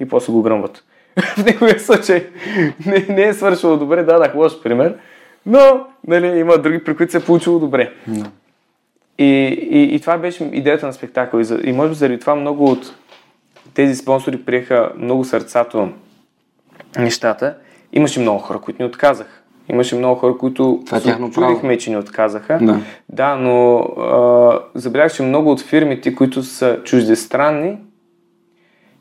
И 0.00 0.08
после 0.08 0.32
го 0.32 0.42
гръмват. 0.42 0.84
в 1.18 1.44
неговия 1.44 1.80
случай 1.80 2.26
не, 2.86 3.06
не 3.08 3.22
е 3.22 3.34
свършило 3.34 3.76
добре, 3.76 4.02
дадах 4.02 4.34
лош 4.34 4.62
пример, 4.62 4.94
но 5.46 5.86
нали, 6.06 6.38
има 6.38 6.58
други, 6.58 6.84
при 6.84 6.96
които 6.96 7.12
се 7.12 7.18
е 7.18 7.24
получило 7.24 7.58
добре. 7.58 7.92
И, 9.18 9.24
и, 9.70 9.94
и 9.94 10.00
това 10.00 10.18
беше 10.18 10.44
идеята 10.44 10.86
на 10.86 10.92
спектакъл. 10.92 11.40
И, 11.40 11.44
за, 11.44 11.60
и 11.64 11.72
може 11.72 11.88
би 11.88 11.94
заради 11.94 12.20
това 12.20 12.34
много 12.34 12.64
от 12.70 12.94
тези 13.74 13.94
спонсори 13.94 14.44
приеха 14.44 14.92
много 14.98 15.24
сърцато 15.24 15.88
нещата. 16.98 17.56
Имаше 17.92 18.20
много 18.20 18.38
хора, 18.38 18.58
които 18.58 18.82
ни 18.82 18.88
отказаха. 18.88 19.40
Имаше 19.68 19.96
много 19.96 20.20
хора, 20.20 20.38
които 20.38 20.82
е 21.06 21.30
чудихме, 21.32 21.78
че 21.78 21.90
ни 21.90 21.96
отказаха. 21.96 22.58
Да. 22.62 22.80
да 23.08 23.36
но 23.36 23.78
а, 23.78 24.60
забелязах, 24.74 25.16
че 25.16 25.22
много 25.22 25.50
от 25.50 25.60
фирмите, 25.60 26.14
които 26.14 26.42
са 26.42 26.80
чуждестранни, 26.84 27.78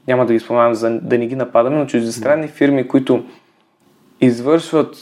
няма 0.07 0.25
да 0.25 0.33
ги 0.33 0.39
споменавам, 0.39 0.73
за 0.73 0.99
да 0.99 1.17
не 1.17 1.27
ги 1.27 1.35
нападаме, 1.35 1.77
но 1.77 1.85
чуждестранни 1.85 2.47
фирми, 2.47 2.87
които 2.87 3.23
извършват 4.21 4.97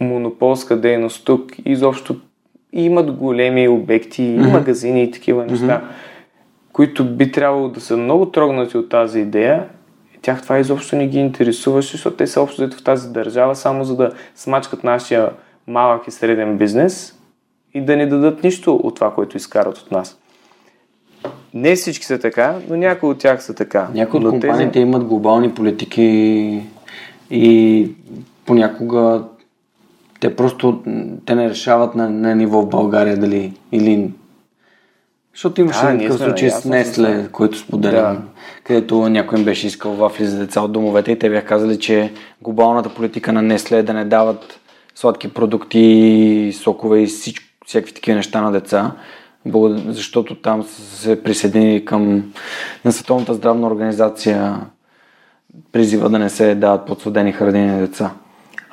монополска 0.00 0.76
дейност 0.76 1.24
тук. 1.24 1.52
Изобщо 1.64 2.20
имат 2.74 3.12
големи 3.12 3.68
обекти, 3.68 4.22
mm-hmm. 4.22 4.52
магазини 4.52 5.02
и 5.02 5.10
такива 5.10 5.46
неща, 5.46 5.66
mm-hmm. 5.66 6.72
които 6.72 7.04
би 7.04 7.32
трябвало 7.32 7.68
да 7.68 7.80
са 7.80 7.96
много 7.96 8.26
трогнати 8.26 8.76
от 8.76 8.88
тази 8.88 9.20
идея. 9.20 9.64
Тях 10.22 10.42
това 10.42 10.58
изобщо 10.58 10.96
не 10.96 11.06
ги 11.06 11.18
интересуваше, 11.18 11.92
защото 11.92 12.16
те 12.16 12.26
са 12.26 12.40
общо 12.40 12.70
в 12.70 12.84
тази 12.84 13.12
държава 13.12 13.56
само 13.56 13.84
за 13.84 13.96
да 13.96 14.12
смачкат 14.34 14.84
нашия 14.84 15.30
малък 15.66 16.08
и 16.08 16.10
среден 16.10 16.56
бизнес 16.56 17.18
и 17.74 17.80
да 17.80 17.96
не 17.96 18.06
дадат 18.06 18.44
нищо 18.44 18.74
от 18.74 18.94
това, 18.94 19.14
което 19.14 19.36
изкарат 19.36 19.78
от 19.78 19.90
нас. 19.90 20.18
Не 21.54 21.74
всички 21.74 22.04
са 22.04 22.18
така, 22.18 22.56
но 22.68 22.76
някои 22.76 23.08
от 23.08 23.18
тях 23.18 23.42
са 23.42 23.54
така. 23.54 23.88
Някои 23.94 24.18
от 24.18 24.24
но 24.24 24.30
компаниите 24.30 24.72
тези... 24.72 24.82
имат 24.82 25.04
глобални 25.04 25.54
политики 25.54 26.62
и 27.30 27.88
понякога 28.46 29.22
те 30.24 30.36
просто 30.36 30.82
те 31.26 31.34
не 31.34 31.50
решават 31.50 31.94
на, 31.94 32.10
на 32.10 32.34
ниво 32.34 32.62
в 32.62 32.68
България 32.68 33.16
дали 33.16 33.52
или 33.72 34.10
защото 35.34 35.60
имаше 35.60 35.80
а, 35.82 35.98
такъв 35.98 36.18
случай 36.18 36.50
с 36.50 36.64
Несле, 36.64 37.28
който 37.32 37.58
споделям, 37.58 38.16
да. 38.16 38.22
където 38.64 39.08
някой 39.08 39.38
им 39.38 39.44
беше 39.44 39.66
искал 39.66 39.92
вафли 39.92 40.26
за 40.26 40.38
деца 40.38 40.60
от 40.60 40.72
домовете 40.72 41.12
и 41.12 41.18
те 41.18 41.30
бяха 41.30 41.46
казали, 41.46 41.78
че 41.78 42.12
глобалната 42.42 42.88
политика 42.88 43.32
на 43.32 43.42
Несле 43.42 43.78
е 43.78 43.82
да 43.82 43.92
не 43.92 44.04
дават 44.04 44.60
сладки 44.94 45.28
продукти, 45.28 46.52
сокове 46.54 47.00
и 47.00 47.06
всичко, 47.06 47.44
всякакви 47.66 47.94
такива 47.94 48.16
неща 48.16 48.40
на 48.40 48.52
деца, 48.52 48.92
защото 49.86 50.34
там 50.34 50.62
са 50.62 50.96
се 50.96 51.22
присъединили 51.22 51.84
към 51.84 52.32
на 52.84 52.92
Световната 52.92 53.34
здравна 53.34 53.66
организация 53.66 54.60
призива 55.72 56.10
да 56.10 56.18
не 56.18 56.30
се 56.30 56.54
дават 56.54 56.86
подсладени 56.86 57.32
хранени 57.32 57.66
на 57.66 57.78
деца. 57.78 58.10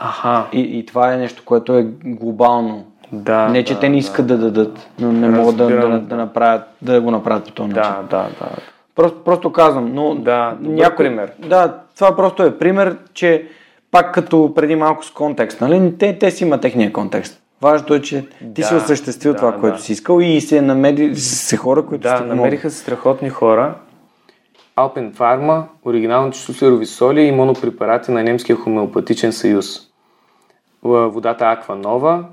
Аха. 0.03 0.45
И, 0.53 0.79
и 0.79 0.85
това 0.85 1.13
е 1.13 1.17
нещо, 1.17 1.43
което 1.45 1.77
е 1.77 1.87
глобално. 2.05 2.85
Да, 3.11 3.49
не, 3.49 3.63
че 3.63 3.73
да, 3.73 3.79
те 3.79 3.89
не 3.89 3.97
искат 3.97 4.27
да, 4.27 4.37
да 4.37 4.51
дадат, 4.51 4.89
но 4.99 5.11
не 5.11 5.29
могат 5.29 5.57
да, 5.57 5.67
да, 5.67 5.99
да, 5.99 6.15
направят, 6.15 6.61
да 6.81 7.01
го 7.01 7.11
направят 7.11 7.45
по 7.45 7.51
този 7.51 7.69
начин. 7.69 7.91
Да, 8.01 8.07
да, 8.09 8.29
да. 8.39 8.49
Просто, 8.95 9.23
просто 9.23 9.51
казвам, 9.51 9.91
но... 9.93 10.15
Да, 10.15 10.57
някой 10.61 11.05
пример. 11.05 11.31
Да, 11.39 11.75
това 11.95 12.15
просто 12.15 12.43
е 12.43 12.57
пример, 12.57 12.97
че 13.13 13.47
пак 13.91 14.13
като 14.13 14.53
преди 14.55 14.75
малко 14.75 15.05
с 15.05 15.11
контекст, 15.11 15.61
нали? 15.61 15.93
Те, 15.97 16.19
те 16.19 16.31
си 16.31 16.43
има 16.43 16.59
техния 16.59 16.93
контекст. 16.93 17.41
Важното 17.61 17.93
е, 17.93 18.01
че 18.01 18.25
ти 18.39 18.61
да, 18.61 18.63
си 18.63 18.75
осъществил 18.75 19.31
да, 19.31 19.37
това, 19.37 19.51
да. 19.51 19.59
което 19.59 19.81
си 19.81 19.91
искал 19.91 20.19
и 20.21 20.41
се 20.41 20.61
намери 20.61 21.15
се 21.15 21.57
хора, 21.57 21.85
които 21.85 22.01
Да, 22.01 22.21
намериха 22.21 22.69
се 22.69 22.77
страхотни 22.77 23.29
хора. 23.29 23.75
Alpen 24.77 25.13
Pharma, 25.13 25.63
оригинални 25.85 26.31
чистосирови 26.31 26.85
соли 26.85 27.21
и 27.21 27.31
монопрепарати 27.31 28.11
на 28.11 28.23
немския 28.23 28.55
хомеопатичен 28.55 29.31
съюз. 29.31 29.90
Водата 30.83 31.45
Аква 31.45 31.75
Нова, 31.75 32.25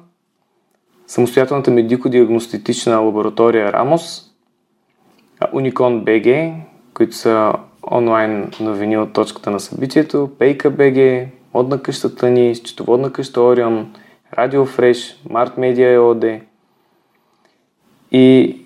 самостоятелната 1.07 1.71
медико-диагностична 1.71 2.97
лаборатория 2.97 3.73
Рамос, 3.73 4.31
Уникон 5.53 6.05
БГ, 6.05 6.53
които 6.95 7.17
са 7.17 7.53
онлайн 7.91 8.51
новини 8.61 8.99
от 8.99 9.13
точката 9.13 9.51
на 9.51 9.61
събитието, 9.61 10.31
Пейка 10.39 10.71
БГ, 10.71 11.29
модна 11.55 11.83
къщата 11.83 12.31
ни, 12.31 12.55
счетоводна 12.55 13.13
къща 13.13 13.43
Орион, 13.43 13.95
Радио 14.35 14.67
Фреш, 14.67 15.21
Март 15.31 15.59
Медиа 15.59 15.93
ЕОД. 15.93 16.25
И 18.13 18.57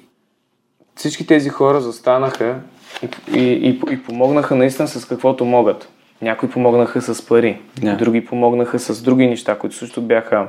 всички 0.95 1.27
тези 1.27 1.49
хора 1.49 1.81
застанаха 1.81 2.61
и, 3.03 3.37
и, 3.39 3.69
и, 3.69 3.81
и 3.91 4.03
помогнаха 4.03 4.55
наистина 4.55 4.89
с 4.89 5.05
каквото 5.05 5.45
могат. 5.45 5.92
Някои 6.23 6.51
помогнаха 6.51 7.03
с 7.03 7.27
пари, 7.27 7.61
yeah. 7.77 7.97
други 7.97 8.25
помогнаха 8.25 8.79
с 8.79 9.03
други 9.03 9.27
неща, 9.27 9.59
които 9.59 9.77
също 9.77 10.03
бяха, 10.03 10.49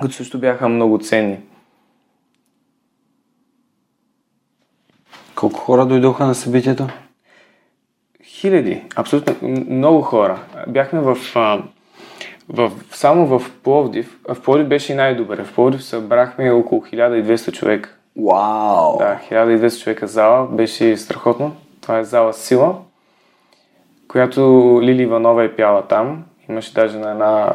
които 0.00 0.14
също 0.14 0.38
бяха 0.38 0.68
много 0.68 0.98
ценни. 0.98 1.38
Колко 5.34 5.58
хора 5.58 5.86
дойдоха 5.86 6.26
на 6.26 6.34
събитието? 6.34 6.88
Хиляди, 8.24 8.82
абсолютно 8.96 9.36
много 9.68 10.02
хора. 10.02 10.38
Бяхме 10.68 11.00
в, 11.00 11.18
в 12.48 12.72
само 12.92 13.38
в 13.38 13.50
Пловдив. 13.62 14.18
В 14.28 14.42
Пловдив 14.42 14.68
беше 14.68 14.92
и 14.92 14.96
най-добре. 14.96 15.44
В 15.44 15.54
Пловдив 15.54 15.84
събрахме 15.84 16.50
около 16.50 16.80
1200 16.80 17.52
човека. 17.52 17.96
Вау! 18.16 18.98
Да, 18.98 19.20
1200 19.30 19.82
човека 19.82 20.06
зала. 20.06 20.46
Беше 20.46 20.96
страхотно. 20.96 21.56
Това 21.80 21.98
е 21.98 22.04
зала 22.04 22.32
Сила, 22.32 22.76
която 24.10 24.40
Лили 24.82 25.02
Иванова 25.02 25.44
е 25.44 25.48
пяла 25.48 25.82
там. 25.82 26.24
Имаше 26.48 26.74
даже 26.74 26.98
на 26.98 27.10
една 27.10 27.52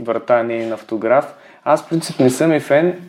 врата 0.00 0.42
на 0.42 0.74
автограф. 0.74 1.34
Аз, 1.64 1.82
в 1.82 1.88
принцип, 1.88 2.20
не 2.20 2.30
съм 2.30 2.52
и 2.52 2.60
фен, 2.60 3.00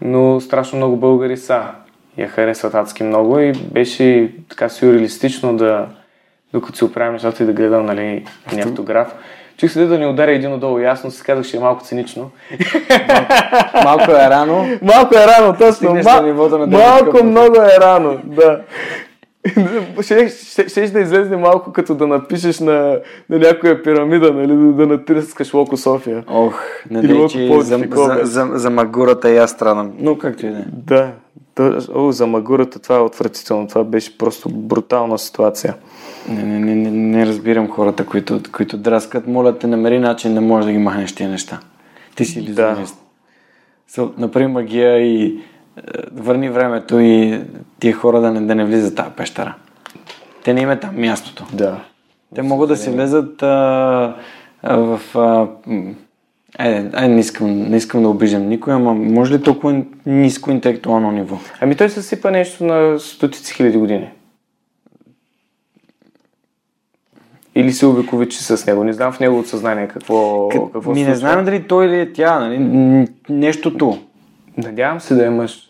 но 0.00 0.40
страшно 0.40 0.76
много 0.76 0.96
българи 0.96 1.36
са. 1.36 1.62
Я 2.18 2.28
харесват 2.28 2.74
адски 2.74 3.02
много 3.02 3.38
и 3.38 3.52
беше 3.52 4.32
така 4.48 4.68
сюрреалистично 4.68 5.56
да, 5.56 5.86
докато 6.52 6.78
се 6.78 6.84
оправим 6.84 7.12
нещата 7.12 7.42
и 7.42 7.46
да 7.46 7.52
гледам, 7.52 7.86
нали, 7.86 8.26
ни 8.52 8.60
автограф. 8.60 9.14
Чух 9.56 9.70
се 9.70 9.86
да 9.86 9.98
ни 9.98 10.06
ударя 10.06 10.32
един 10.32 10.52
отдолу 10.52 10.78
ясно, 10.78 11.10
се 11.10 11.24
казах, 11.24 11.46
че 11.46 11.56
е 11.56 11.60
малко 11.60 11.84
цинично. 11.84 12.30
Малко, 13.84 13.84
малко 13.84 14.10
е 14.10 14.30
рано. 14.30 14.78
Малко 14.82 15.14
е 15.14 15.26
рано, 15.26 15.56
точно. 15.58 15.94
Мал, 15.94 16.48
на 16.58 16.66
малко 16.66 17.24
много 17.24 17.56
е 17.56 17.80
рано, 17.80 18.20
да. 18.24 18.60
Ще, 20.02 20.28
ще, 20.28 20.68
ще, 20.68 20.90
да 20.90 21.00
излезне 21.00 21.36
малко 21.36 21.72
като 21.72 21.94
да 21.94 22.06
напишеш 22.06 22.60
на, 22.60 22.98
на 23.30 23.38
някоя 23.38 23.82
пирамида, 23.82 24.32
нали, 24.32 24.56
да, 24.56 24.72
да 24.72 24.86
натискаш 24.86 25.54
Локо 25.54 25.76
София. 25.76 26.24
Ох, 26.28 26.62
не 26.90 27.28
че 27.28 27.48
за, 27.60 27.78
за, 27.92 28.20
за, 28.22 28.50
за, 28.52 28.70
магурата 28.70 29.30
и 29.30 29.36
аз 29.36 29.50
страдам. 29.50 29.92
Но 29.98 30.18
както 30.18 30.46
и 30.46 30.50
да 30.50 30.98
е. 30.98 31.12
Да, 31.56 31.78
о, 31.94 32.12
за 32.12 32.26
магурата 32.26 32.78
това 32.78 32.96
е 32.96 33.00
отвратително. 33.00 33.68
Това 33.68 33.84
беше 33.84 34.18
просто 34.18 34.48
брутална 34.48 35.18
ситуация. 35.18 35.74
Не, 36.28 36.42
не, 36.42 36.58
не, 36.58 36.74
не, 36.74 36.90
не 36.90 37.26
разбирам 37.26 37.68
хората, 37.68 38.06
които, 38.06 38.40
които 38.52 38.76
драскат. 38.76 39.26
Моля 39.26 39.58
те, 39.58 39.66
намери 39.66 39.98
начин 39.98 40.34
да 40.34 40.40
можеш 40.40 40.66
да 40.66 40.72
ги 40.72 40.78
махнеш 40.78 41.14
тия 41.14 41.28
неща. 41.28 41.60
Ти 42.14 42.24
си 42.24 42.38
иллюзионист. 42.38 42.94
Да. 42.96 43.02
So, 44.02 44.18
направи 44.18 44.46
магия 44.46 44.98
и 44.98 45.40
върни 46.12 46.50
времето 46.50 46.98
и 46.98 47.40
тия 47.80 47.94
хора 47.94 48.20
да 48.20 48.30
не, 48.30 48.40
да 48.40 48.54
не 48.54 48.64
влизат 48.64 48.96
тази 48.96 49.10
пещера. 49.16 49.54
Те 50.44 50.54
не 50.54 50.60
има 50.60 50.80
там 50.80 51.00
мястото. 51.00 51.46
Да. 51.52 51.80
Те 52.34 52.42
могат 52.42 52.68
да 52.68 52.76
се 52.76 52.90
влезат 52.90 53.42
а, 53.42 54.16
а, 54.62 54.76
в... 54.76 55.00
А, 55.14 55.46
Айде, 56.58 56.90
айде 56.92 57.14
не, 57.14 57.20
искам, 57.20 57.62
не 57.62 57.76
искам 57.76 58.02
да 58.02 58.08
обиждам 58.08 58.48
никой, 58.48 58.74
ама 58.74 58.94
може 58.94 59.34
ли 59.34 59.42
толкова 59.42 59.82
ниско 60.06 60.50
интелектуално 60.50 61.10
ниво? 61.10 61.38
Ами 61.60 61.76
той 61.76 61.88
се 61.88 62.02
сипа 62.02 62.30
нещо 62.30 62.64
на 62.64 62.98
стотици 62.98 63.54
хиляди 63.54 63.78
години. 63.78 64.10
Или 67.54 67.72
се 67.72 67.86
увековечи 67.86 68.38
с 68.38 68.66
него. 68.66 68.84
Не 68.84 68.92
знам 68.92 69.12
в 69.12 69.20
неговото 69.20 69.48
съзнание 69.48 69.88
какво, 69.88 70.48
какво 70.48 70.92
Ми 70.92 71.04
не 71.04 71.14
знам 71.14 71.44
дали 71.44 71.62
той 71.62 71.86
или 71.86 72.00
е 72.00 72.12
тя, 72.12 72.40
нали? 72.40 72.58
Нещото. 73.28 73.98
Надявам 74.56 75.00
се 75.00 75.14
да 75.14 75.26
е 75.26 75.30
мъж. 75.30 75.68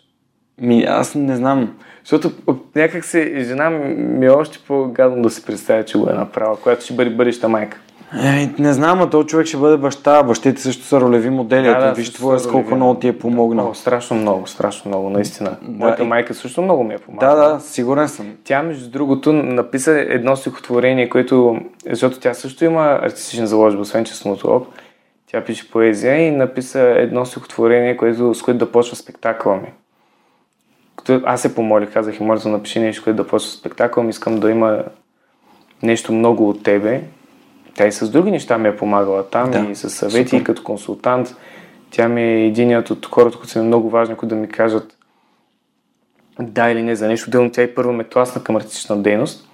Ми, 0.61 0.83
аз 0.83 1.15
не 1.15 1.35
знам. 1.35 1.73
Защото 2.03 2.31
някак 2.75 3.05
се 3.05 3.43
жена 3.43 3.69
ми 3.69 4.25
е 4.25 4.29
още 4.29 4.59
по-гадно 4.67 5.21
да 5.21 5.29
се 5.29 5.45
представя, 5.45 5.85
че 5.85 5.97
го 5.97 6.09
е 6.09 6.13
направила, 6.13 6.57
която 6.57 6.83
ще 6.83 6.93
бъде 6.93 7.09
бъдеща 7.09 7.49
майка. 7.49 7.77
Е, 8.23 8.49
не 8.59 8.73
знам, 8.73 9.01
а 9.01 9.09
този 9.09 9.27
човек 9.27 9.47
ще 9.47 9.57
бъде 9.57 9.77
баща. 9.77 10.23
Бащите 10.23 10.61
също 10.61 10.85
са 10.85 11.01
ролеви 11.01 11.29
модели. 11.29 11.67
Да, 11.67 11.79
да, 11.79 11.93
Виж 11.93 12.13
това 12.13 12.39
с 12.39 12.47
колко 12.47 12.75
много 12.75 12.99
ти 12.99 13.07
е 13.07 13.19
помогнал. 13.19 13.69
Да, 13.69 13.75
страшно 13.75 14.17
много, 14.17 14.47
страшно 14.47 14.89
много, 14.89 15.09
наистина. 15.09 15.57
Да, 15.61 15.71
Моята 15.85 16.03
и... 16.03 16.05
майка 16.05 16.33
също 16.33 16.61
много 16.61 16.83
ми 16.83 16.93
е 16.93 16.97
помагала. 16.97 17.35
Да, 17.35 17.53
да, 17.53 17.59
сигурен 17.59 18.07
съм. 18.07 18.27
Тя, 18.43 18.63
между 18.63 18.89
другото, 18.89 19.33
написа 19.33 19.91
едно 19.91 20.35
стихотворение, 20.35 21.09
което, 21.09 21.59
защото 21.89 22.19
тя 22.19 22.33
също 22.33 22.65
има 22.65 22.99
артистичен 23.01 23.45
заложба, 23.45 23.81
освен 23.81 24.05
че 24.05 24.15
съм 24.15 24.31
Тя 25.33 25.43
пише 25.43 25.71
поезия 25.71 26.27
и 26.27 26.31
написа 26.31 26.79
едно 26.79 27.25
стихотворение, 27.25 27.97
което, 27.97 28.35
с 28.35 28.41
което 28.41 28.57
да 28.57 28.71
почва 28.71 28.95
спектакъла 28.95 29.55
ми. 29.55 29.73
Аз 31.23 31.41
се 31.41 31.55
помолих, 31.55 31.93
казах 31.93 32.19
и 32.19 32.23
моля 32.23 32.39
да 32.39 32.49
напиши 32.49 32.79
нещо, 32.79 33.03
което 33.03 33.23
да 33.23 33.27
почва 33.27 33.49
спектакъл 33.49 34.03
ми. 34.03 34.09
Искам 34.09 34.39
да 34.39 34.51
има 34.51 34.83
нещо 35.83 36.13
много 36.13 36.49
от 36.49 36.63
тебе 36.63 37.01
тя 37.75 37.87
и 37.87 37.91
с 37.91 38.09
други 38.09 38.31
неща 38.31 38.57
ми 38.57 38.67
е 38.67 38.75
помагала 38.75 39.29
там 39.29 39.51
да. 39.51 39.59
и 39.59 39.75
с 39.75 39.89
съвети, 39.89 40.29
Супер. 40.29 40.41
и 40.41 40.43
като 40.43 40.63
консултант. 40.63 41.35
Тя 41.91 42.07
ми 42.07 42.21
е 42.21 42.45
единият 42.45 42.89
от 42.89 43.05
хората, 43.05 43.37
които 43.37 43.51
са 43.51 43.59
ми 43.59 43.67
много 43.67 43.89
важни, 43.89 44.15
които 44.15 44.35
да 44.35 44.41
ми 44.41 44.47
кажат 44.47 44.97
да 46.39 46.69
или 46.69 46.83
не 46.83 46.95
за 46.95 47.07
нещо. 47.07 47.29
Делно 47.29 47.51
тя 47.51 47.63
и 47.63 47.75
първо 47.75 47.93
ме 47.93 48.03
тласна 48.03 48.43
към 48.43 48.55
артистична 48.55 49.01
дейност. 49.01 49.49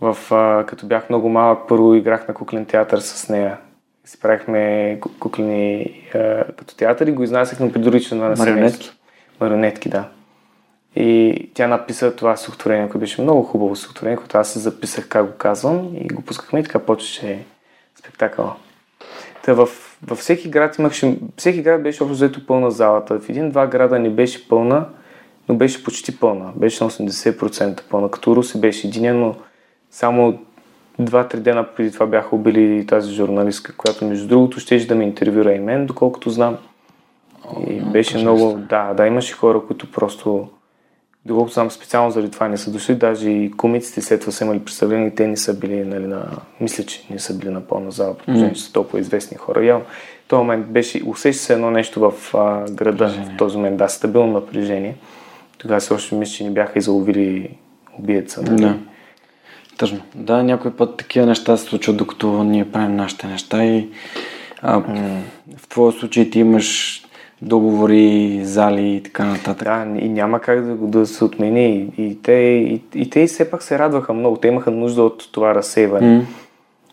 В, 0.00 0.16
а, 0.30 0.64
като 0.66 0.86
бях 0.86 1.08
много 1.08 1.28
малък, 1.28 1.58
първо 1.68 1.94
играх 1.94 2.28
на 2.28 2.34
куклен 2.34 2.66
театър 2.66 2.98
с 2.98 3.28
нея. 3.28 3.56
Си 4.06 4.20
правихме 4.20 5.00
куклени 5.20 6.02
като 6.58 6.76
театър 6.76 7.06
и 7.06 7.12
го 7.12 7.22
изнасяхме 7.22 7.72
при 7.72 7.80
други 7.80 8.02
членове 8.02 8.28
на 8.28 8.36
Марионетки? 8.36 8.90
Марионетки, 9.40 9.88
да. 9.88 10.08
И 10.96 11.50
тя 11.54 11.66
написа 11.66 12.16
това 12.16 12.36
стихотворение, 12.36 12.86
което 12.86 12.98
беше 12.98 13.22
много 13.22 13.42
хубаво 13.42 13.76
стихотворение, 13.76 14.16
което 14.16 14.38
аз 14.38 14.52
се 14.52 14.58
записах 14.58 15.08
как 15.08 15.26
го 15.26 15.32
казвам 15.32 15.90
и 15.94 16.08
го 16.08 16.22
пускахме 16.22 16.60
и 16.60 16.62
така 16.62 16.78
почваше 16.78 17.44
спектакъл. 17.98 18.54
Та 19.44 19.52
в, 19.52 19.68
във 20.06 20.18
всеки 20.18 20.48
град 20.48 20.78
имахше, 20.78 21.18
всеки 21.36 21.62
град 21.62 21.82
беше 21.82 22.02
общо 22.02 22.14
взето 22.14 22.46
пълна 22.46 22.70
залата. 22.70 23.20
В 23.20 23.28
един-два 23.28 23.66
града 23.66 23.98
не 23.98 24.10
беше 24.10 24.48
пълна, 24.48 24.88
но 25.48 25.54
беше 25.54 25.84
почти 25.84 26.18
пълна. 26.20 26.52
Беше 26.56 26.84
на 26.84 26.90
80% 26.90 27.82
пълна. 27.90 28.10
Като 28.10 28.36
Руси 28.36 28.60
беше 28.60 28.86
един, 28.86 29.20
но 29.20 29.34
само 29.90 30.38
два-три 30.98 31.40
дена 31.40 31.66
преди 31.76 31.92
това 31.92 32.06
бяха 32.06 32.36
убили 32.36 32.86
тази 32.86 33.14
журналистка, 33.14 33.76
която 33.76 34.04
между 34.04 34.28
другото 34.28 34.60
ще 34.60 34.78
да 34.78 34.94
ме 34.94 35.04
интервюра 35.04 35.52
и 35.52 35.58
мен, 35.58 35.86
доколкото 35.86 36.30
знам. 36.30 36.56
И 37.68 37.80
О, 37.80 37.90
беше 37.90 38.18
много, 38.18 38.58
да, 38.68 38.94
да, 38.94 39.06
имаше 39.06 39.34
хора, 39.34 39.62
които 39.66 39.92
просто, 39.92 40.48
доколкото 41.24 41.54
знам, 41.54 41.70
специално 41.70 42.10
заради 42.10 42.30
това 42.30 42.48
не 42.48 42.56
са 42.56 42.70
дошли, 42.70 42.94
даже 42.94 43.30
и 43.30 43.50
комиците 43.50 44.02
след 44.02 44.20
това 44.20 44.32
са 44.32 44.44
имали 44.44 44.58
представление, 44.58 45.14
те 45.14 45.26
не 45.26 45.36
са 45.36 45.58
били, 45.58 45.84
нали, 45.84 46.06
на, 46.06 46.26
мисля, 46.60 46.84
че 46.84 47.06
не 47.10 47.18
са 47.18 47.38
били 47.38 47.50
на 47.50 47.60
пълна 47.60 47.90
зала, 47.90 48.14
mm. 48.14 48.52
че 48.52 48.62
са 48.62 48.72
толкова 48.72 49.00
известни 49.00 49.36
хора. 49.36 49.64
Явно, 49.64 49.84
този 50.28 50.38
момент 50.38 50.66
беше, 50.66 51.02
усеща 51.06 51.42
се 51.42 51.52
едно 51.52 51.70
нещо 51.70 52.00
в 52.00 52.34
а, 52.34 52.70
града, 52.70 53.04
напрежение. 53.04 53.34
в 53.34 53.36
този 53.36 53.56
момент, 53.56 53.76
да, 53.76 53.88
стабилно 53.88 54.32
напрежение. 54.32 54.96
Тогава 55.58 55.80
се 55.80 55.94
още 55.94 56.14
мисля, 56.14 56.34
че 56.34 56.44
ни 56.44 56.50
бяха 56.50 56.78
изловили 56.78 57.56
убиеца. 57.98 58.42
Нали? 58.42 58.62
Да. 58.62 58.78
Тъжно. 59.78 60.00
Да, 60.14 60.42
някой 60.42 60.70
път 60.70 60.96
такива 60.96 61.26
неща 61.26 61.56
се 61.56 61.64
случват, 61.64 61.96
докато 61.96 62.44
ние 62.44 62.70
правим 62.70 62.96
нашите 62.96 63.26
неща 63.26 63.64
и 63.64 63.88
а, 64.62 64.80
mm. 64.80 65.20
в 65.56 65.68
твоя 65.68 65.92
случай 65.92 66.30
ти 66.30 66.38
имаш 66.38 67.02
договори, 67.42 68.40
зали 68.44 68.94
и 68.94 69.02
така 69.02 69.24
нататък. 69.24 69.68
Да, 69.68 69.86
и 69.98 70.08
няма 70.08 70.40
как 70.40 70.64
да, 70.64 70.74
да 70.74 71.06
се 71.06 71.24
отмени. 71.24 71.92
И, 71.98 72.02
и, 72.06 72.22
те, 72.22 72.32
и, 72.32 72.82
и 72.94 73.10
те 73.10 73.20
и 73.20 73.26
все 73.26 73.50
пак 73.50 73.62
се 73.62 73.78
радваха 73.78 74.12
много. 74.12 74.36
Те 74.36 74.48
имаха 74.48 74.70
нужда 74.70 75.02
от 75.02 75.32
това 75.32 75.54
разсейване. 75.54 76.20
Mm. 76.20 76.24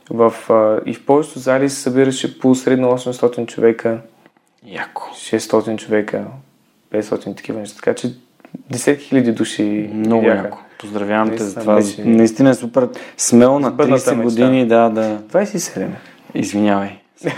В, 0.10 0.34
а, 0.50 0.82
и 0.86 0.94
в 0.94 1.06
повечето 1.06 1.40
зали 1.40 1.70
се 1.70 1.82
събираше 1.82 2.40
по 2.40 2.56
средно 2.56 2.88
800 2.88 3.46
човека. 3.46 3.98
Яко. 4.66 5.10
600 5.16 5.76
човека, 5.76 6.26
500 6.94 7.36
такива 7.38 7.60
неща. 7.60 7.76
Така 7.76 7.94
че 7.94 8.08
10 8.08 8.16
000 8.74 9.34
души 9.34 9.90
Много 9.94 10.24
бяха. 10.24 10.44
яко. 10.44 10.58
Поздравявам 10.80 11.30
те 11.30 11.44
за 11.44 11.60
това. 11.60 11.76
Беше... 11.76 12.04
Наистина 12.06 12.50
е 12.50 12.54
супер 12.54 12.90
смело 13.18 13.60
на 13.60 13.74
30 13.74 13.90
мечта. 13.90 14.16
години. 14.16 14.68
Да, 14.68 14.90
да. 14.90 15.20
27. 15.20 15.88
Извинявай. 16.36 17.00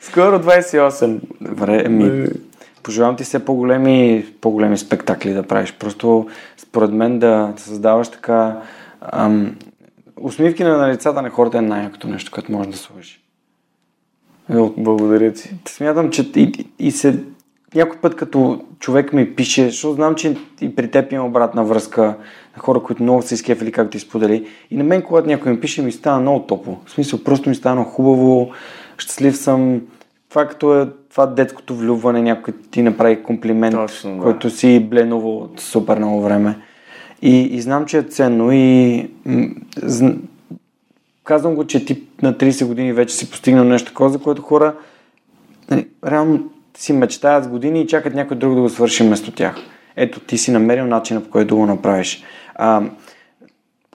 Скоро 0.00 0.42
28. 0.42 1.20
Добре, 1.40 1.88
ми, 1.88 2.26
пожелавам 2.82 3.16
ти 3.16 3.24
все 3.24 3.44
по-големи, 3.44 4.26
по-големи 4.40 4.78
спектакли 4.78 5.32
да 5.32 5.42
правиш. 5.42 5.72
Просто 5.72 6.28
според 6.56 6.92
мен 6.92 7.18
да 7.18 7.52
създаваш 7.56 8.08
така 8.08 8.56
ам, 9.00 9.56
усмивки 10.20 10.64
на 10.64 10.92
лицата 10.92 11.22
на 11.22 11.30
хората 11.30 11.58
е 11.58 11.62
най-якото 11.62 12.08
нещо, 12.08 12.30
което 12.30 12.52
може 12.52 12.68
да 12.68 12.76
сложи. 12.76 13.20
Благодаря 14.76 15.32
ти. 15.32 15.54
Смятам, 15.68 16.10
че 16.10 16.22
и, 16.36 16.66
и 16.78 16.90
се 16.90 17.20
някой 17.74 17.96
път 18.00 18.16
като 18.16 18.60
човек 18.78 19.12
ми 19.12 19.34
пише, 19.34 19.64
защото 19.64 19.94
знам, 19.94 20.14
че 20.14 20.36
и 20.60 20.76
при 20.76 20.90
теб 20.90 21.12
има 21.12 21.26
обратна 21.26 21.64
връзка 21.64 22.02
на 22.56 22.62
хора, 22.62 22.82
които 22.82 23.02
много 23.02 23.22
се 23.22 23.34
изкефили, 23.34 23.72
както 23.72 23.90
ти 23.90 23.98
сподели. 23.98 24.46
И 24.70 24.76
на 24.76 24.84
мен, 24.84 25.02
когато 25.02 25.26
някой 25.28 25.52
ми 25.52 25.60
пише, 25.60 25.82
ми 25.82 25.92
става 25.92 26.20
много 26.20 26.46
топло. 26.46 26.78
В 26.84 26.90
смисъл, 26.90 27.24
просто 27.24 27.48
ми 27.48 27.54
стана 27.54 27.84
хубаво, 27.84 28.50
щастлив 28.98 29.36
съм. 29.36 29.80
Това 30.30 30.46
като 30.46 30.80
е 30.80 30.88
това 31.10 31.26
детското 31.26 31.74
влюбване, 31.74 32.22
някой 32.22 32.54
ти 32.70 32.82
направи 32.82 33.22
комплимент, 33.22 33.74
Точно, 33.74 34.16
да. 34.16 34.22
който 34.22 34.50
си 34.50 34.80
бленувал 34.80 35.38
от 35.38 35.60
супер 35.60 35.98
много 35.98 36.22
време. 36.22 36.58
И, 37.22 37.40
и 37.40 37.60
знам, 37.60 37.86
че 37.86 37.98
е 37.98 38.02
ценно 38.02 38.52
и 38.52 39.10
м- 39.24 39.48
з... 39.76 40.14
казвам 41.24 41.54
го, 41.54 41.66
че 41.66 41.84
ти 41.84 42.02
на 42.22 42.34
30 42.34 42.66
години 42.66 42.92
вече 42.92 43.14
си 43.14 43.30
постигнал 43.30 43.64
нещо 43.64 43.88
такова, 43.88 44.10
за 44.10 44.18
което 44.18 44.42
хора 44.42 44.74
нали, 45.70 45.86
реално 46.06 46.50
си 46.78 46.92
мечтаят 46.92 47.44
с 47.44 47.48
години 47.48 47.80
и 47.80 47.86
чакат 47.86 48.14
някой 48.14 48.36
друг 48.36 48.54
да 48.54 48.60
го 48.60 48.68
свърши 48.68 49.04
вместо 49.04 49.32
тях. 49.32 49.56
Ето, 49.96 50.20
ти 50.20 50.38
си 50.38 50.50
намерил 50.50 50.86
начина 50.86 51.20
по 51.20 51.30
който 51.30 51.48
да 51.48 51.54
го 51.54 51.66
направиш. 51.66 52.24
А, 52.54 52.82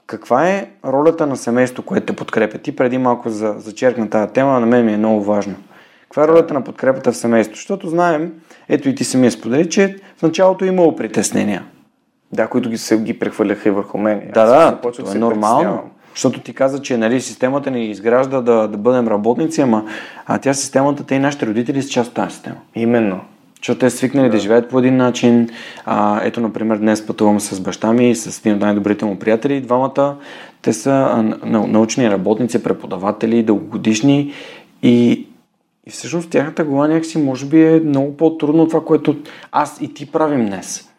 каква 0.06 0.48
е 0.48 0.68
ролята 0.84 1.26
на 1.26 1.36
семейство, 1.36 1.82
което 1.82 2.06
те 2.06 2.16
подкрепя? 2.16 2.58
Ти 2.58 2.76
преди 2.76 2.98
малко 2.98 3.28
за, 3.30 3.54
зачеркна 3.58 4.10
тази 4.10 4.32
тема, 4.32 4.60
на 4.60 4.66
мен 4.66 4.84
ми 4.84 4.92
е 4.92 4.96
много 4.96 5.24
важно. 5.24 5.54
Каква 6.02 6.24
е 6.24 6.28
ролята 6.28 6.54
на 6.54 6.64
подкрепата 6.64 7.12
в 7.12 7.16
семейството? 7.16 7.56
Защото 7.56 7.88
знаем, 7.88 8.32
ето 8.68 8.88
и 8.88 8.94
ти 8.94 9.04
самия 9.04 9.30
сподели, 9.30 9.70
че 9.70 9.96
в 10.16 10.22
началото 10.22 10.64
е 10.64 10.68
имало 10.68 10.96
притеснения. 10.96 11.64
Да, 12.32 12.46
които 12.48 12.70
ги, 12.70 12.78
се 12.78 12.98
ги 12.98 13.18
прехвърляха 13.18 13.68
и 13.68 13.72
върху 13.72 13.98
мен. 13.98 14.30
Да, 14.34 14.46
да, 14.46 14.80
това 14.80 15.12
е 15.12 15.14
нормално. 15.14 15.90
Защото 16.14 16.40
ти 16.40 16.54
каза, 16.54 16.82
че 16.82 16.96
нали, 16.96 17.20
системата 17.20 17.70
ни 17.70 17.90
изгражда 17.90 18.40
да, 18.40 18.68
да 18.68 18.78
бъдем 18.78 19.08
работници, 19.08 19.60
ама 19.60 19.84
а 20.26 20.38
тя 20.38 20.54
системата, 20.54 21.04
те 21.04 21.14
и 21.14 21.18
нашите 21.18 21.46
родители 21.46 21.82
са 21.82 21.90
част 21.90 22.08
от 22.08 22.14
тази 22.14 22.34
система. 22.34 22.56
Именно. 22.74 23.20
Защото 23.64 23.80
те 23.80 23.90
свикнали 23.90 24.26
да. 24.26 24.32
да 24.32 24.38
живеят 24.38 24.70
по 24.70 24.78
един 24.78 24.96
начин. 24.96 25.48
А, 25.84 26.20
ето, 26.24 26.40
например, 26.40 26.76
днес 26.76 27.06
пътувам 27.06 27.40
с 27.40 27.60
баща 27.60 27.92
ми 27.92 28.10
и 28.10 28.14
с 28.14 28.38
един 28.38 28.54
от 28.54 28.60
най-добрите 28.60 29.04
му 29.04 29.18
приятели. 29.18 29.60
Двамата, 29.60 30.16
те 30.62 30.72
са 30.72 30.90
а, 30.90 31.22
научни 31.46 32.10
работници, 32.10 32.62
преподаватели, 32.62 33.42
дългогодишни 33.42 34.32
и, 34.82 35.26
и 35.86 35.90
всъщност 35.90 36.30
тяхната 36.30 36.64
глава 36.64 36.88
някакси 36.88 37.18
може 37.18 37.46
би 37.46 37.66
е 37.66 37.80
много 37.80 38.16
по-трудно 38.16 38.62
от 38.62 38.68
това, 38.68 38.84
което 38.84 39.16
аз 39.52 39.80
и 39.80 39.94
ти 39.94 40.12
правим 40.12 40.46
днес. 40.46 40.90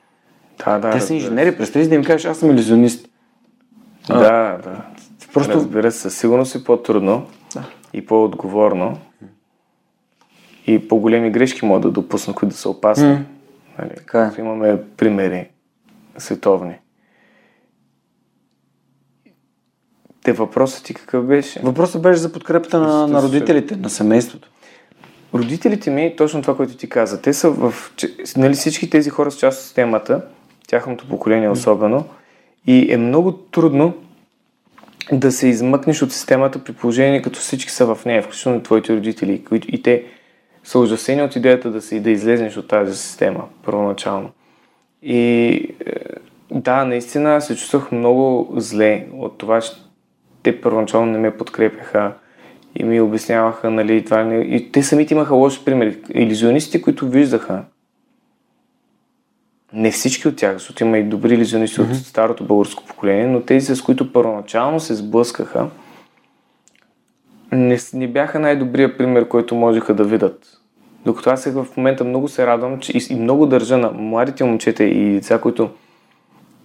Да, 0.65 0.79
да, 0.79 0.91
те 0.91 0.99
са 0.99 1.13
инженери, 1.13 1.57
представи 1.57 1.87
да 1.87 1.95
им 1.95 2.03
кажеш, 2.03 2.25
аз 2.25 2.37
съм 2.37 2.51
иллюзионист. 2.51 3.07
Да, 4.07 4.57
да. 4.63 4.81
Просто... 5.35 5.53
Разбира 5.53 5.91
се, 5.91 5.99
със 5.99 6.17
сигурност 6.17 6.55
е 6.55 6.63
по-трудно 6.63 7.27
да. 7.53 7.63
и 7.93 8.05
по-отговорно. 8.05 8.99
И 10.67 10.87
по-големи 10.87 11.31
грешки 11.31 11.65
могат 11.65 11.81
да 11.81 11.91
допуснат, 11.91 12.35
които 12.35 12.51
да 12.53 12.57
са 12.57 12.69
опасни. 12.69 13.05
Mm. 13.05 13.23
Нали? 13.79 13.89
Така 13.95 14.31
е. 14.37 14.41
Имаме 14.41 14.81
примери 14.97 15.47
световни. 16.17 16.75
Те 20.23 20.33
въпросът 20.33 20.83
ти 20.83 20.93
какъв 20.93 21.25
беше? 21.25 21.59
Въпросът 21.63 22.01
беше 22.01 22.19
за 22.19 22.31
подкрепата 22.31 22.79
на, 22.79 23.07
на 23.07 23.21
родителите, 23.21 23.75
на 23.75 23.89
семейството. 23.89 24.49
Родителите 25.33 25.89
ми, 25.89 26.15
точно 26.17 26.41
това, 26.41 26.57
което 26.57 26.77
ти 26.77 26.89
каза, 26.89 27.21
те 27.21 27.33
са 27.33 27.49
в... 27.49 27.73
Нали, 28.37 28.53
всички 28.53 28.89
тези 28.89 29.09
хора 29.09 29.31
са 29.31 29.39
част 29.39 29.59
от 29.59 29.63
системата, 29.65 30.21
тяхното 30.67 31.09
поколение 31.09 31.49
особено, 31.49 32.05
и 32.67 32.93
е 32.93 32.97
много 32.97 33.31
трудно 33.31 33.93
да 35.11 35.31
се 35.31 35.47
измъкнеш 35.47 36.01
от 36.01 36.11
системата 36.11 36.63
при 36.63 36.73
положение, 36.73 37.21
като 37.21 37.39
всички 37.39 37.71
са 37.71 37.95
в 37.95 38.05
нея, 38.05 38.23
включително 38.23 38.63
твоите 38.63 38.95
родители, 38.95 39.43
които 39.43 39.67
и 39.71 39.83
те 39.83 40.03
са 40.63 40.79
ужасени 40.79 41.21
от 41.21 41.35
идеята 41.35 41.71
да, 41.71 41.81
си, 41.81 41.99
да 41.99 42.09
излезнеш 42.09 42.57
от 42.57 42.67
тази 42.67 42.97
система 42.97 43.43
първоначално. 43.63 44.29
И 45.01 45.47
е, 45.85 45.93
да, 46.51 46.85
наистина 46.85 47.41
се 47.41 47.55
чувствах 47.55 47.91
много 47.91 48.53
зле 48.55 49.05
от 49.13 49.37
това, 49.37 49.61
че 49.61 49.71
те 50.43 50.61
първоначално 50.61 51.11
не 51.11 51.17
ме 51.17 51.37
подкрепяха 51.37 52.13
и 52.75 52.83
ми 52.83 53.01
обясняваха, 53.01 53.71
нали, 53.71 54.05
това 54.05 54.23
не... 54.23 54.35
И 54.35 54.71
те 54.71 54.83
самите 54.83 55.13
имаха 55.13 55.35
лоши 55.35 55.65
примери. 55.65 55.97
Иллюзионистите, 56.13 56.81
които 56.81 57.09
виждаха, 57.09 57.63
не 59.75 59.91
всички 59.91 60.27
от 60.27 60.35
тях, 60.35 60.53
защото 60.53 60.83
има 60.83 60.97
и 60.97 61.03
добри 61.03 61.33
иллюзионисти 61.33 61.79
mm-hmm. 61.79 61.91
от 61.91 62.05
старото 62.05 62.43
българско 62.43 62.83
поколение, 62.83 63.27
но 63.27 63.41
тези, 63.41 63.75
с 63.75 63.81
които 63.81 64.13
първоначално 64.13 64.79
се 64.79 64.95
сблъскаха, 64.95 65.67
не, 67.51 67.77
не 67.93 68.07
бяха 68.07 68.39
най-добрия 68.39 68.97
пример, 68.97 69.27
който 69.27 69.55
можеха 69.55 69.93
да 69.93 70.03
видят. 70.03 70.61
Докато 71.05 71.29
аз 71.29 71.45
в 71.45 71.67
момента 71.77 72.03
много 72.03 72.27
се 72.27 72.47
радвам 72.47 72.79
че 72.79 72.91
и, 72.91 73.01
и 73.09 73.15
много 73.15 73.45
държа 73.45 73.77
на 73.77 73.91
младите 73.91 74.43
момчета 74.43 74.83
и 74.83 75.13
деца, 75.13 75.39
които 75.39 75.69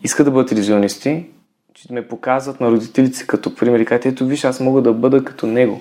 искат 0.04 0.26
да 0.26 0.30
бъдат 0.30 0.52
иллюзионисти, 0.52 1.26
че 1.74 1.92
ме 1.92 2.08
показват 2.08 2.60
на 2.60 2.70
родителите 2.70 3.16
си 3.16 3.26
като 3.26 3.54
пример 3.54 3.80
и 3.80 3.84
казват, 3.84 4.06
ето 4.06 4.26
виж, 4.26 4.44
аз 4.44 4.60
мога 4.60 4.82
да 4.82 4.92
бъда 4.92 5.24
като 5.24 5.46
него. 5.46 5.80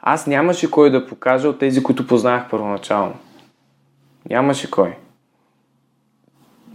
Аз 0.00 0.26
нямаше 0.26 0.70
кой 0.70 0.90
да 0.90 1.06
покажа 1.06 1.48
от 1.48 1.58
тези, 1.58 1.82
които 1.82 2.06
познах 2.06 2.50
първоначално. 2.50 3.14
Нямаше 4.30 4.70
кой. 4.70 4.96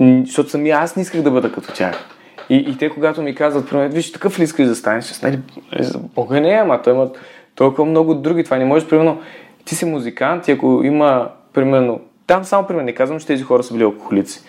Защото 0.01 0.49
самия 0.49 0.77
аз 0.77 0.95
не 0.95 1.01
исках 1.01 1.21
да 1.21 1.31
бъда 1.31 1.51
като 1.51 1.73
тях. 1.73 2.05
И, 2.49 2.55
и 2.55 2.77
те, 2.77 2.89
когато 2.89 3.21
ми 3.21 3.35
казват, 3.35 3.69
примерно, 3.69 3.93
виж, 3.93 4.11
такъв 4.11 4.39
ли 4.39 4.43
искаш 4.43 4.67
да 4.67 4.75
станеш? 4.75 5.21
Нали, 5.21 5.39
за 5.79 5.99
Бога 5.99 6.39
не, 6.39 6.53
ама 6.53 6.81
той 6.81 6.93
има 6.93 7.09
толкова 7.55 7.85
много 7.85 8.15
други. 8.15 8.43
Това 8.43 8.57
не 8.57 8.65
можеш, 8.65 8.89
примерно, 8.89 9.21
ти 9.65 9.75
си 9.75 9.85
музикант 9.85 10.47
и 10.47 10.51
ако 10.51 10.81
има, 10.83 11.29
примерно, 11.53 12.01
там 12.27 12.43
само 12.43 12.67
примерно, 12.67 12.85
не 12.85 12.93
казвам, 12.93 13.19
че 13.19 13.27
тези 13.27 13.43
хора 13.43 13.63
са 13.63 13.73
били 13.73 13.83
алкохолици, 13.83 14.41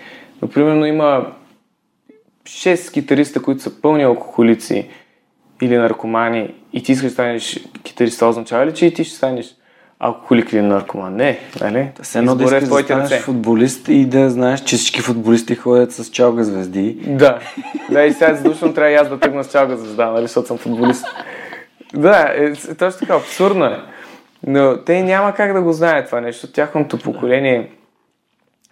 но 0.43 0.49
примерно 0.49 0.87
има 0.87 1.27
6 2.45 2.93
китариста, 2.93 3.43
които 3.43 3.63
са 3.63 3.81
пълни 3.83 4.03
алкохолици 4.03 4.89
или 5.63 5.77
наркомани 5.77 6.55
и 6.73 6.83
ти 6.83 6.93
искаш 6.93 7.09
да 7.09 7.15
станеш 7.15 7.61
китарист, 7.83 8.19
това 8.19 8.29
означава 8.29 8.67
ли, 8.67 8.75
че 8.75 8.87
и 8.87 8.95
ти 8.95 9.05
ще 9.05 9.17
станеш 9.17 9.55
алкохолик 10.03 10.53
или 10.53 10.63
наркоман. 10.63 11.17
Не, 11.17 11.39
нали? 11.61 11.89
Се 12.03 12.19
едно 12.19 12.35
да 12.35 12.45
искаш 12.45 12.69
да 12.69 12.79
станеш 12.79 13.11
ръце. 13.11 13.19
футболист 13.19 13.89
и 13.89 14.07
да 14.07 14.31
знаеш, 14.31 14.61
че 14.61 14.77
всички 14.77 15.01
футболисти 15.01 15.55
ходят 15.55 15.93
с 15.93 16.11
чалга 16.11 16.43
звезди. 16.43 16.99
Да, 17.07 17.39
да 17.91 18.05
и 18.05 18.13
сега 18.13 18.35
задушно 18.35 18.75
трябва 18.75 18.93
и 18.93 18.95
аз 18.95 19.09
да 19.09 19.21
тръгна 19.21 19.45
с 19.45 19.53
чалга 19.53 19.77
звезда, 19.77 20.11
нали, 20.11 20.23
защото 20.23 20.47
съм 20.47 20.59
футболист. 20.59 21.07
Да, 21.95 22.35
е, 22.37 22.53
точно 22.55 23.01
така, 23.01 23.15
абсурдно 23.15 23.65
е. 23.65 23.79
Но 24.47 24.79
те 24.87 25.03
няма 25.03 25.35
как 25.35 25.53
да 25.53 25.63
го 25.63 25.73
знаят 25.73 26.07
това 26.07 26.21
нещо. 26.21 26.53
Тяхното 26.53 26.99
поколение, 26.99 27.71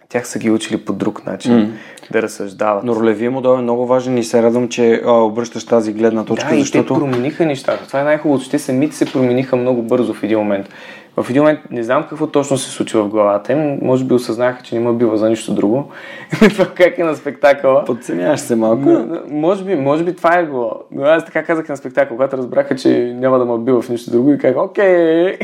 тях 0.09 0.27
са 0.27 0.39
ги 0.39 0.51
учили 0.51 0.77
по 0.77 0.93
друг 0.93 1.25
начин 1.25 1.51
mm. 1.51 1.71
да 2.11 2.21
разсъждават. 2.21 2.83
Но 2.83 2.95
ролевия 2.95 3.31
модел 3.31 3.49
е 3.49 3.61
много 3.61 3.87
важен 3.87 4.17
и 4.17 4.23
се 4.23 4.43
радвам, 4.43 4.69
че 4.69 5.01
а, 5.05 5.11
обръщаш 5.11 5.65
тази 5.65 5.93
гледна 5.93 6.25
точка, 6.25 6.49
да, 6.49 6.59
защото... 6.59 6.77
и 6.77 6.81
те 6.81 6.87
промениха 6.87 7.45
нещата. 7.45 7.87
Това 7.87 8.01
е 8.01 8.03
най-хубавото. 8.03 8.49
Те 8.49 8.59
самите 8.59 8.95
се 8.95 9.11
промениха 9.11 9.55
много 9.55 9.81
бързо 9.81 10.13
в 10.13 10.23
един 10.23 10.37
момент. 10.37 10.69
В 11.23 11.29
един 11.29 11.41
момент 11.41 11.59
не 11.71 11.83
знам 11.83 12.05
какво 12.09 12.27
точно 12.27 12.57
се 12.57 12.69
случи 12.69 12.97
в 12.97 13.07
главата 13.07 13.53
им. 13.53 13.79
Може 13.81 14.05
би 14.05 14.13
осъзнаха, 14.13 14.63
че 14.63 14.75
не 14.75 14.81
ме 14.81 14.93
бива 14.93 15.17
за 15.17 15.29
нищо 15.29 15.53
друго. 15.53 15.91
това 16.49 16.65
как 16.75 16.97
е 16.97 17.03
на 17.03 17.15
спектакъла. 17.15 17.85
Подценяваш 17.85 18.39
се 18.39 18.55
малко. 18.55 18.81
Но, 18.89 19.21
може, 19.29 19.63
би, 19.63 19.75
може 19.75 20.03
би 20.03 20.15
това 20.15 20.37
е 20.37 20.45
било. 20.45 20.73
Но 20.91 21.03
аз 21.03 21.25
така 21.25 21.43
казах 21.43 21.69
на 21.69 21.77
спектакъл, 21.77 22.17
когато 22.17 22.37
разбраха, 22.37 22.75
че 22.75 23.13
няма 23.19 23.39
да 23.39 23.45
ме 23.45 23.57
бива 23.57 23.81
в 23.81 23.89
нищо 23.89 24.11
друго 24.11 24.31
и 24.31 24.37
казах, 24.37 24.57
окей, 24.57 25.37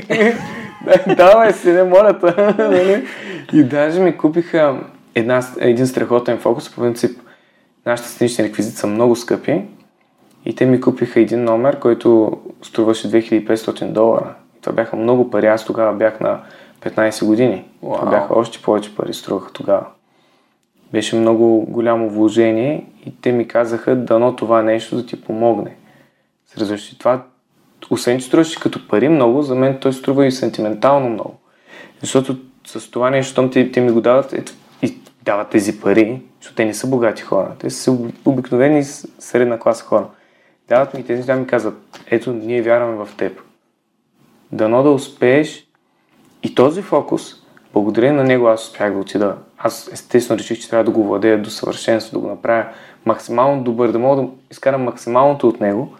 давай 1.17 1.53
си, 1.53 1.71
не 1.71 1.83
моля 1.83 2.15
нали? 2.57 3.05
И 3.53 3.63
даже 3.63 3.99
ми 3.99 4.17
купиха 4.17 4.75
една, 5.15 5.41
един 5.59 5.87
страхотен 5.87 6.37
фокус. 6.37 6.75
По 6.75 6.81
принцип, 6.81 7.19
нашите 7.85 8.09
сценични 8.09 8.43
реквизити 8.43 8.77
са 8.77 8.87
много 8.87 9.15
скъпи. 9.15 9.61
И 10.45 10.55
те 10.55 10.65
ми 10.65 10.81
купиха 10.81 11.19
един 11.19 11.43
номер, 11.43 11.79
който 11.79 12.31
струваше 12.61 13.11
2500 13.11 13.91
долара. 13.91 14.35
Това 14.67 14.75
бяха 14.75 14.95
много 14.95 15.29
пари. 15.29 15.47
Аз 15.47 15.65
тогава 15.65 15.93
бях 15.93 16.19
на 16.19 16.39
15 16.81 17.25
години. 17.25 17.65
Wow. 17.83 17.95
Това 17.95 18.09
бяха 18.09 18.39
още 18.39 18.61
повече 18.61 18.95
пари, 18.95 19.13
струваха 19.13 19.53
тогава. 19.53 19.85
Беше 20.91 21.15
много 21.15 21.65
голямо 21.69 22.09
вложение 22.09 22.85
и 23.05 23.21
те 23.21 23.31
ми 23.31 23.47
казаха, 23.47 23.95
дано 23.95 24.35
това 24.35 24.61
нещо 24.61 24.95
да 24.95 25.05
ти 25.05 25.21
помогне. 25.21 25.75
Разреши 26.57 26.99
това, 26.99 27.23
освен 27.89 28.19
че 28.19 28.25
струваше 28.25 28.59
като 28.59 28.87
пари 28.87 29.09
много, 29.09 29.41
за 29.41 29.55
мен 29.55 29.77
той 29.79 29.93
струва 29.93 30.25
и 30.25 30.31
сентиментално 30.31 31.09
много. 31.09 31.35
Защото 32.01 32.37
с 32.65 32.91
това 32.91 33.09
нещо, 33.09 33.49
те, 33.49 33.71
те 33.71 33.81
ми 33.81 33.91
го 33.91 34.01
дават 34.01 34.33
ето, 34.33 34.51
и 34.81 34.97
дават 35.23 35.49
тези 35.49 35.79
пари, 35.79 36.21
защото 36.41 36.55
те 36.55 36.65
не 36.65 36.73
са 36.73 36.87
богати 36.87 37.21
хора. 37.21 37.51
Те 37.59 37.69
са 37.69 37.97
обикновени 38.25 38.83
средна 39.19 39.59
класа 39.59 39.83
хора. 39.83 40.05
Дават 40.67 40.93
ми 40.93 41.05
тези, 41.05 41.23
да 41.23 41.35
ми 41.35 41.47
казват, 41.47 42.01
ето, 42.11 42.33
ние 42.33 42.61
вярваме 42.61 43.05
в 43.05 43.09
теб. 43.17 43.46
Дано 44.51 44.83
да 44.83 44.89
успееш 44.89 45.67
и 46.43 46.55
този 46.55 46.81
фокус, 46.81 47.33
благодарение 47.73 48.17
на 48.17 48.23
него 48.23 48.47
аз 48.47 48.63
успях 48.63 48.93
да 48.93 48.99
отида. 48.99 49.37
Аз 49.57 49.89
естествено 49.93 50.39
реших, 50.39 50.59
че 50.59 50.69
трябва 50.69 50.83
да 50.83 50.91
го 50.91 51.03
владея 51.03 51.41
до 51.41 51.49
съвършенство, 51.49 52.13
да 52.13 52.19
го 52.19 52.27
направя 52.27 52.65
максимално 53.05 53.63
добър, 53.63 53.91
да 53.91 53.99
мога 53.99 54.21
да 54.21 54.27
изкарам 54.51 54.83
максималното 54.83 55.47
от 55.47 55.61
него. 55.61 55.93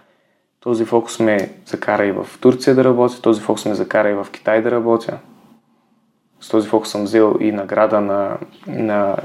Този 0.59 0.85
фокус 0.85 1.19
ме 1.19 1.51
закара 1.65 2.05
и 2.05 2.11
в 2.11 2.27
Турция 2.41 2.75
да 2.75 2.83
работя, 2.83 3.21
този 3.21 3.41
фокус 3.41 3.65
ме 3.65 3.75
закара 3.75 4.09
и 4.09 4.13
в 4.13 4.27
Китай 4.31 4.61
да 4.61 4.71
работя. 4.71 5.17
С 6.41 6.49
този 6.49 6.69
фокус 6.69 6.89
съм 6.89 7.03
взел 7.03 7.37
и 7.39 7.51
награда 7.51 8.01
на, 8.01 8.37
на... 8.67 9.15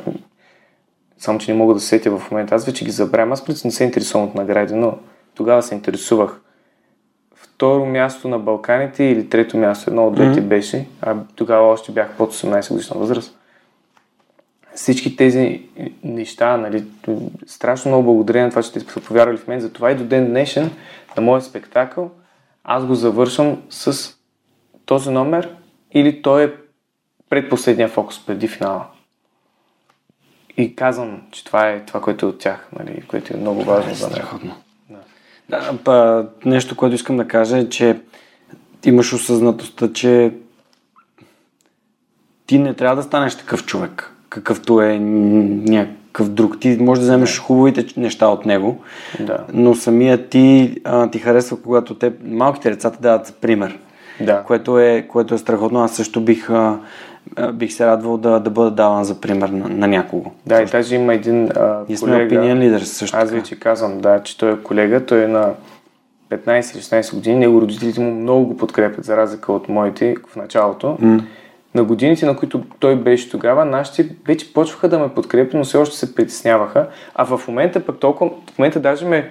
Само, 1.19 1.39
че 1.39 1.53
не 1.53 1.59
мога 1.59 1.75
да 1.75 1.81
сетя 1.81 2.19
в 2.19 2.31
момента. 2.31 2.55
Аз 2.55 2.67
вече 2.67 2.85
ги 2.85 2.91
забравям. 2.91 3.33
Аз 3.33 3.45
преди 3.45 3.61
не 3.65 3.71
се 3.71 3.85
интересувам 3.85 4.29
от 4.29 4.35
награди, 4.35 4.75
но 4.75 4.99
тогава 5.35 5.63
се 5.63 5.75
интересувах 5.75 6.41
второ 7.63 7.87
място 7.87 8.29
на 8.29 8.39
Балканите 8.39 9.05
или 9.05 9.29
трето 9.29 9.57
място, 9.57 9.91
едно 9.91 10.07
от 10.07 10.15
двете 10.15 10.41
mm-hmm. 10.41 10.47
беше, 10.47 10.87
а 11.03 11.17
тогава 11.35 11.69
още 11.69 11.93
бях 11.93 12.17
под 12.17 12.35
18 12.35 12.73
годишна 12.73 13.01
възраст. 13.01 13.39
Всички 14.75 15.17
тези 15.17 15.63
неща, 16.05 16.57
нали, 16.57 16.85
страшно 17.47 17.91
много 17.91 18.05
благодаря 18.05 18.43
на 18.43 18.51
това, 18.51 18.63
че 18.63 18.73
те 18.73 18.81
са 18.81 19.01
повярвали 19.01 19.37
в 19.37 19.47
мен, 19.49 19.61
за 19.61 19.73
това 19.73 19.91
и 19.91 19.95
до 19.95 20.05
ден 20.05 20.29
днешен 20.29 20.71
на 21.17 21.23
моят 21.23 21.45
спектакъл 21.45 22.11
аз 22.65 22.87
го 22.87 22.95
завършвам 22.95 23.63
с 23.71 24.15
този 24.87 25.11
номер 25.11 25.55
или 25.93 26.23
той 26.23 26.45
е 26.45 26.53
предпоследния 27.31 27.89
фокус 27.89 28.27
преди 28.27 28.49
финала. 28.49 28.87
И 30.57 30.77
казвам, 30.77 31.23
че 31.31 31.45
това 31.45 31.69
е 31.69 31.85
това, 31.85 32.01
което 32.01 32.27
е 32.27 32.29
от 32.29 32.39
тях, 32.39 32.69
нали, 32.79 33.03
което 33.09 33.35
е 33.35 33.41
много 33.41 33.65
важно 33.65 33.95
за 33.95 34.09
мен. 34.09 34.53
Да, 35.53 35.73
па, 35.85 36.27
нещо, 36.45 36.77
което 36.77 36.95
искам 36.95 37.17
да 37.17 37.29
кажа 37.29 37.59
е, 37.59 37.69
че 37.69 38.01
имаш 38.85 39.13
осъзнатостта, 39.13 39.93
че 39.93 40.33
ти 42.47 42.59
не 42.59 42.75
трябва 42.75 42.97
да 42.97 43.03
станеш 43.03 43.35
такъв 43.35 43.65
човек, 43.65 44.13
какъвто 44.29 44.81
е 44.81 44.99
някакъв 44.99 46.29
друг. 46.29 46.61
Ти 46.61 46.77
можеш 46.81 47.01
да 47.01 47.07
вземеш 47.07 47.39
хубавите 47.39 48.01
неща 48.01 48.27
от 48.27 48.47
него, 48.47 48.83
да. 49.21 49.39
но 49.53 49.75
самия 49.75 50.29
ти 50.29 50.77
а, 50.85 51.11
ти 51.11 51.19
харесва, 51.19 51.63
когато 51.63 51.95
те, 51.95 52.13
малките 52.25 52.71
деца 52.71 52.91
те 52.91 52.99
дават 53.01 53.27
за 53.27 53.33
пример. 53.33 53.79
Да. 54.21 54.43
Което, 54.43 54.79
е, 54.79 55.07
което 55.09 55.35
е 55.35 55.39
страхотно. 55.39 55.81
Аз 55.81 55.97
също 55.97 56.21
бих, 56.21 56.51
а, 56.51 56.79
бих 57.53 57.73
се 57.73 57.87
радвал 57.87 58.17
да, 58.17 58.41
да 58.41 58.51
бъда 58.51 58.71
даван 58.71 59.05
за 59.05 59.21
пример 59.21 59.49
на, 59.49 59.69
на 59.69 59.89
някого. 59.89 60.31
Да, 60.47 60.57
също. 60.57 60.77
и 60.77 60.79
даже 60.79 60.95
има 60.95 61.15
един 61.15 61.51
а, 61.57 61.81
и 61.89 61.97
колега. 61.97 62.35
opinion 62.35 62.59
leader 62.59 62.79
също 62.79 63.17
Аз 63.17 63.31
вече 63.31 63.61
казвам, 63.61 63.99
да, 63.99 64.23
че 64.23 64.39
той 64.39 64.53
е 64.53 64.57
колега, 64.57 65.07
той 65.07 65.25
е 65.25 65.29
на 65.29 65.51
15-16 66.31 67.15
години, 67.15 67.37
него 67.37 67.61
родителите 67.61 68.01
му 68.01 68.11
много 68.11 68.47
го 68.47 68.57
подкрепят, 68.57 69.05
за 69.05 69.17
разлика 69.17 69.53
от 69.53 69.69
моите 69.69 70.17
в 70.29 70.37
началото. 70.37 70.87
Mm. 70.87 71.23
На 71.75 71.85
годините, 71.85 72.27
на 72.27 72.37
които 72.37 72.63
той 72.79 72.97
беше 72.97 73.31
тогава, 73.31 73.65
нашите 73.65 74.09
вече 74.27 74.53
почваха 74.53 74.89
да 74.89 74.99
ме 74.99 75.09
подкрепят, 75.09 75.55
но 75.55 75.65
все 75.65 75.77
още 75.77 75.97
се 75.97 76.15
притесняваха. 76.15 76.89
А 77.15 77.25
в 77.25 77.49
момента 77.49 77.81
пък 77.81 77.99
толкова, 77.99 78.31
в 78.55 78.59
момента 78.59 78.81
даже 78.81 79.07
ме 79.07 79.31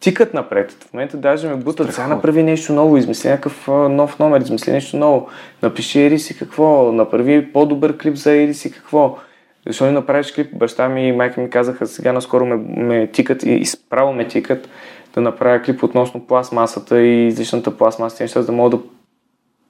тикат 0.00 0.34
напред. 0.34 0.72
В 0.72 0.92
момента 0.92 1.16
даже 1.16 1.48
ме 1.48 1.56
бутат, 1.56 1.94
сега 1.94 2.06
направи 2.06 2.42
нещо 2.42 2.72
ново, 2.72 2.96
измисли 2.96 3.28
някакъв 3.28 3.68
нов 3.68 4.18
номер, 4.18 4.40
измисли 4.40 4.72
нещо 4.72 4.96
ново, 4.96 5.28
напиши 5.62 6.02
ери 6.02 6.18
си 6.18 6.38
какво, 6.38 6.92
направи 6.92 7.52
по-добър 7.52 7.98
клип 7.98 8.14
за 8.14 8.32
ери 8.32 8.54
си 8.54 8.72
какво. 8.72 9.18
Защо 9.66 9.84
не 9.84 9.90
направиш 9.90 10.32
клип? 10.32 10.56
Баща 10.56 10.88
ми 10.88 11.08
и 11.08 11.12
майка 11.12 11.40
ми 11.40 11.50
казаха, 11.50 11.86
сега 11.86 12.12
наскоро 12.12 12.46
ме, 12.46 12.56
ме 12.56 13.06
тикат 13.06 13.42
и 13.42 13.64
справо 13.64 14.12
ме 14.12 14.28
тикат 14.28 14.68
да 15.14 15.20
направя 15.20 15.62
клип 15.62 15.82
относно 15.82 16.26
пластмасата 16.26 17.00
и 17.00 17.26
излишната 17.26 17.76
пластмаса, 17.76 18.22
неща, 18.22 18.40
за 18.40 18.46
да 18.46 18.52
мога 18.52 18.76
да 18.76 18.82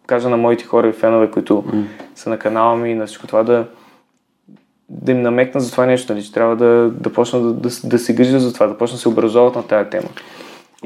кажа 0.07 0.29
на 0.29 0.37
моите 0.37 0.65
хора 0.65 0.89
и 0.89 0.93
фенове, 0.93 1.31
които 1.31 1.63
mm. 1.63 1.85
са 2.15 2.31
на 2.31 2.39
канала 2.39 2.77
ми 2.77 2.91
и 2.91 2.95
на 2.95 3.07
всичко 3.07 3.27
това 3.27 3.43
да, 3.43 3.67
да 4.89 5.13
им 5.13 5.23
намекна 5.23 5.61
за 5.61 5.71
това 5.71 5.87
нещо, 5.87 6.13
нали, 6.13 6.25
че 6.25 6.33
трябва 6.33 6.57
да, 6.57 6.91
да 6.91 7.13
почна 7.13 7.41
да, 7.41 7.53
да, 7.53 7.71
да 7.85 7.99
се 7.99 8.15
грижа 8.15 8.41
за 8.41 8.55
това, 8.55 8.67
да 8.67 8.79
почна 8.79 8.95
да 8.95 9.01
се 9.01 9.09
образоват 9.09 9.57
на 9.57 9.63
тази 9.63 9.91
тема. 9.91 10.09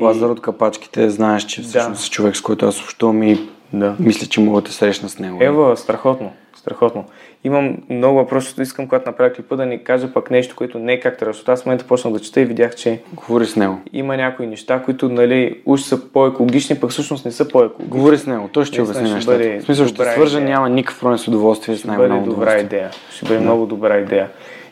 Лазар 0.01 0.28
от 0.28 0.42
капачките, 0.42 1.11
знаеш, 1.11 1.44
че 1.44 1.62
всъщност 1.62 2.05
да. 2.05 2.11
човек, 2.11 2.36
с 2.36 2.40
който 2.40 2.66
аз 2.66 2.82
общувам 2.82 3.22
и 3.22 3.48
да. 3.72 3.96
мисля, 3.98 4.26
че 4.26 4.40
мога 4.40 4.62
да 4.62 4.72
срещна 4.72 5.09
с 5.09 5.18
него. 5.18 5.38
Ева, 5.40 5.76
страхотно, 5.76 6.32
страхотно. 6.61 7.04
Имам 7.44 7.76
много 7.90 8.18
въпроси, 8.18 8.62
искам, 8.62 8.88
когато 8.88 9.08
направя 9.08 9.32
клипа, 9.32 9.56
да 9.56 9.66
ни 9.66 9.84
кажа 9.84 10.12
пък 10.12 10.30
нещо, 10.30 10.56
което 10.56 10.78
не 10.78 10.92
е 10.92 11.00
как 11.00 11.18
трябва, 11.18 11.34
аз 11.46 11.62
в 11.62 11.66
момента 11.66 11.86
почнах 11.86 12.12
да 12.14 12.20
чета 12.20 12.40
и 12.40 12.44
видях, 12.44 12.74
че 12.74 13.00
Говори 13.14 13.46
с 13.46 13.56
него. 13.56 13.80
има 13.92 14.16
някои 14.16 14.46
неща, 14.46 14.82
които 14.82 15.08
нали, 15.08 15.61
уж 15.66 15.80
са 15.80 16.12
по-екологични, 16.12 16.80
пък 16.80 16.90
всъщност 16.90 17.24
не 17.24 17.32
са 17.32 17.48
по-екологични. 17.48 17.98
Говори 17.98 18.18
с 18.18 18.26
него, 18.26 18.48
той 18.52 18.64
ще 18.64 18.82
обясни 18.82 19.12
нещата. 19.12 19.58
В 19.61 19.62
смисъл, 19.62 19.86
ще 19.86 20.04
свържа, 20.04 20.40
няма 20.40 20.68
никакъв 20.68 21.00
проблем 21.00 21.18
с 21.18 21.28
удоволствие 21.28 21.76
ще. 21.76 21.88
Ще 21.88 21.96
бъде 21.96 22.20
добра 22.20 22.58
идея. 22.58 22.90
Ще 23.11 23.26
бъде 23.26 23.38
да. 23.38 23.44
много 23.44 23.66
добра 23.66 23.98
идея. 23.98 24.28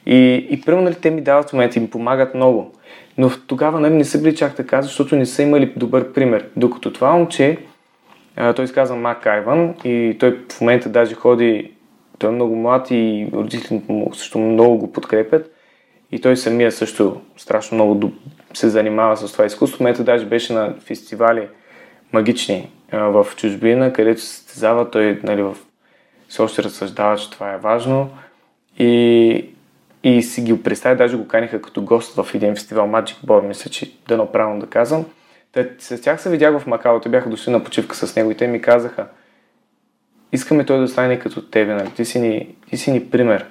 И, 0.07 0.47
и 0.51 0.61
първо, 0.61 0.80
нали, 0.80 0.95
те 0.95 1.11
ми 1.11 1.20
дават 1.20 1.51
в 1.51 1.53
момента 1.53 1.78
и 1.78 1.82
ми 1.82 1.91
помагат 1.91 2.34
много. 2.34 2.72
Но 3.18 3.30
тогава 3.47 3.80
нали, 3.80 3.95
не 3.95 4.05
са 4.05 4.22
били 4.22 4.36
чак 4.36 4.57
така, 4.57 4.82
защото 4.82 5.16
не 5.16 5.26
са 5.26 5.43
имали 5.43 5.72
добър 5.76 6.12
пример. 6.12 6.45
Докато 6.57 6.93
това 6.93 7.12
момче, 7.12 7.59
той 8.57 8.66
се 8.66 8.74
казва 8.74 8.97
Мак 8.97 9.26
Айван 9.26 9.74
и 9.84 10.16
той 10.20 10.39
в 10.53 10.61
момента 10.61 10.89
даже 10.89 11.14
ходи, 11.14 11.72
той 12.19 12.31
е 12.31 12.33
много 12.33 12.57
млад 12.57 12.91
и 12.91 13.29
родителите 13.33 13.93
му 13.93 14.14
също 14.14 14.39
много 14.39 14.79
го 14.79 14.93
подкрепят. 14.93 15.55
И 16.12 16.21
той 16.21 16.37
самия 16.37 16.73
също 16.73 17.21
страшно 17.37 17.75
много 17.75 18.12
се 18.55 18.69
занимава 18.69 19.16
с 19.16 19.33
това 19.33 19.45
изкуство. 19.45 19.77
В 19.77 19.81
момента 19.81 20.05
даже 20.05 20.27
беше 20.27 20.53
на 20.53 20.75
фестивали 20.81 21.49
магични 22.12 22.71
в 22.93 23.27
чужбина, 23.37 23.93
където 23.93 24.21
се 24.21 24.27
състезава. 24.27 24.91
Той 24.91 25.21
нали, 25.23 25.43
в... 25.43 25.57
все 26.29 26.43
още 26.43 26.62
разсъждава, 26.62 27.16
че 27.16 27.31
това 27.31 27.53
е 27.53 27.59
важно. 27.59 28.11
И, 28.79 29.45
и 30.03 30.23
си 30.23 30.43
ги 30.43 30.62
представя, 30.62 30.97
даже 30.97 31.16
го 31.16 31.29
каниха 31.29 31.62
като 31.62 31.83
гост 31.83 32.14
в 32.14 32.35
един 32.35 32.55
фестивал 32.55 32.87
Magic 32.87 33.25
Boy, 33.27 33.47
мисля, 33.47 33.71
че 33.71 33.93
дано 34.09 34.27
правилно 34.27 34.61
да 34.61 34.66
казвам. 34.66 35.05
Те, 35.53 35.71
с 35.79 36.01
тях 36.01 36.23
се 36.23 36.31
видях 36.31 36.59
в 36.59 36.66
Макао, 36.66 37.01
те 37.01 37.09
бяха 37.09 37.31
дошли 37.31 37.51
на 37.51 37.64
почивка 37.64 37.97
с 37.97 38.16
него 38.16 38.31
и 38.31 38.35
те 38.35 38.47
ми 38.47 38.61
казаха, 38.61 39.07
искаме 40.33 40.64
той 40.64 40.79
да 40.79 40.89
стане 40.89 41.18
като 41.18 41.43
тебе, 41.43 41.74
нали? 41.74 41.91
Ти 41.97 42.05
си 42.05 42.20
ни, 42.20 42.55
ти 42.70 42.76
си 42.76 42.93
ни 42.93 43.11
пример. 43.11 43.47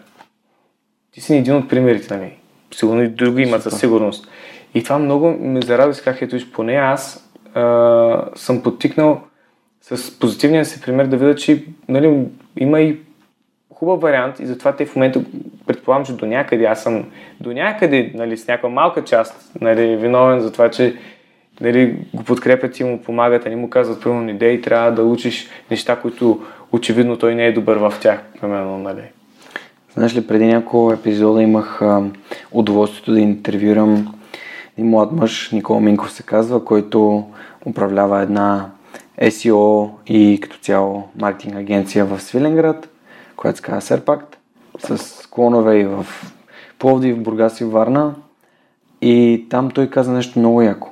Ти 1.12 1.22
си 1.22 1.34
ни 1.34 1.40
един 1.40 1.56
от 1.56 1.70
примерите, 1.70 2.18
нали? 2.18 2.34
Сигурно 2.74 3.04
и 3.04 3.08
други 3.08 3.44
имат 3.44 3.64
със 3.64 3.80
сигурност. 3.80 4.28
И 4.74 4.84
това 4.84 5.00
много 5.00 5.38
ме 5.40 5.62
зарадва, 5.62 6.02
как 6.04 6.22
ето 6.22 6.38
поне 6.54 6.74
аз 6.74 7.30
а, 7.54 8.26
съм 8.36 8.64
подтикнал 8.64 9.22
с 9.82 10.20
позитивния 10.20 10.66
си 10.66 10.82
пример 10.82 11.06
да 11.06 11.18
видя, 11.18 11.36
че 11.36 11.64
нали, 11.88 12.26
има 12.58 12.82
и 12.82 13.00
хубав 13.74 14.02
вариант 14.02 14.40
и 14.40 14.46
затова 14.46 14.76
те 14.76 14.86
в 14.86 14.96
момента 14.96 15.22
предполагам, 15.68 16.06
че 16.06 16.14
до 16.14 16.26
някъде 16.26 16.66
аз 16.66 16.84
съм 16.84 17.06
до 17.40 17.54
някъде 17.54 18.12
нали, 18.14 18.38
с 18.38 18.48
някаква 18.48 18.70
малка 18.70 19.04
част 19.04 19.52
нали, 19.62 19.96
виновен 19.96 20.40
за 20.40 20.52
това, 20.52 20.72
че 20.72 20.96
нали, 21.62 21.96
го 22.14 22.24
подкрепят 22.24 22.80
и 22.80 22.84
му 22.84 23.02
помагат, 23.02 23.46
а 23.46 23.50
ни 23.50 23.56
му 23.56 23.70
казват 23.70 24.02
примерно 24.02 24.30
идеи, 24.30 24.62
трябва 24.62 24.92
да 24.92 25.04
учиш 25.04 25.48
неща, 25.72 25.96
които 25.96 26.42
очевидно 26.72 27.18
той 27.18 27.36
не 27.36 27.46
е 27.46 27.54
добър 27.54 27.78
в 27.78 27.94
тях, 28.02 28.20
примерно, 28.42 28.78
нали. 28.78 29.02
Знаеш 29.94 30.16
ли, 30.16 30.28
преди 30.28 30.46
няколко 30.46 30.94
епизода 30.94 31.42
имах 31.42 31.82
а, 31.82 32.04
удоволствието 32.52 33.12
да 33.12 33.20
интервюрам 33.20 34.14
един 34.78 34.90
млад 34.90 35.12
мъж, 35.12 35.52
Никола 35.52 35.80
Минков 35.80 36.12
се 36.12 36.24
казва, 36.24 36.66
който 36.66 37.26
управлява 37.66 38.22
една 38.22 38.70
SEO 39.22 39.90
и 40.08 40.40
като 40.42 40.58
цяло 40.58 41.04
маркетинг 41.16 41.56
агенция 41.56 42.06
в 42.06 42.20
Свиленград, 42.20 42.90
която 43.36 43.58
се 43.58 43.64
казва 43.64 43.82
Серпакт, 43.82 44.38
с 44.80 45.28
клонове 45.28 45.80
и 45.80 45.86
в 45.86 46.06
Пловдив, 46.80 47.18
Бургас 47.18 47.62
и 47.62 47.66
Варна. 47.66 48.16
И 49.02 49.46
там 49.50 49.72
той 49.72 49.90
каза 49.90 50.12
нещо 50.12 50.40
много 50.40 50.62
яко. 50.62 50.90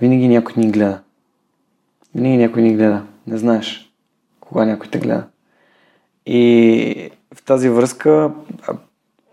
Винаги 0.00 0.28
някой 0.28 0.54
ни 0.56 0.70
гледа. 0.70 1.00
Винаги 2.14 2.36
някой 2.36 2.62
ни 2.62 2.76
гледа. 2.76 3.02
Не 3.26 3.38
знаеш 3.38 3.92
кога 4.40 4.64
някой 4.64 4.90
те 4.90 4.98
гледа. 4.98 5.26
И 6.26 7.10
в 7.34 7.42
тази 7.42 7.68
връзка, 7.68 8.32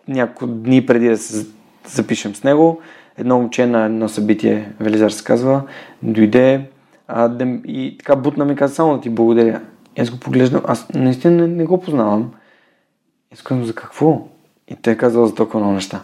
няколко 0.08 0.48
дни 0.48 0.86
преди 0.86 1.10
да 1.10 1.18
се 1.18 1.48
запишем 1.88 2.36
с 2.36 2.44
него, 2.44 2.82
едно 3.18 3.38
момче 3.38 3.66
на 3.66 3.86
едно 3.86 4.10
събитие, 4.10 4.74
Велизар 4.80 5.10
се 5.10 5.24
казва, 5.24 5.64
дойде 6.04 6.70
а, 7.08 7.28
да, 7.28 7.46
и 7.66 7.96
така 7.98 8.16
бутна 8.16 8.46
ми 8.46 8.56
каза 8.56 8.76
само 8.76 8.96
да 8.96 9.02
ти 9.02 9.10
благодаря. 9.10 9.62
И 9.98 10.02
аз 10.02 10.10
го 10.10 10.20
поглеждам, 10.20 10.62
аз 10.66 10.88
наистина 10.94 11.48
не, 11.48 11.48
не 11.48 11.66
го 11.66 11.82
познавам. 11.82 12.32
И 13.34 13.44
казвам, 13.44 13.66
за 13.66 13.76
какво? 13.76 14.28
И 14.68 14.76
те 14.76 14.92
е 14.92 14.98
казал 14.98 15.26
за 15.26 15.36
толкова 15.36 15.60
много 15.60 15.74
неща. 15.74 16.02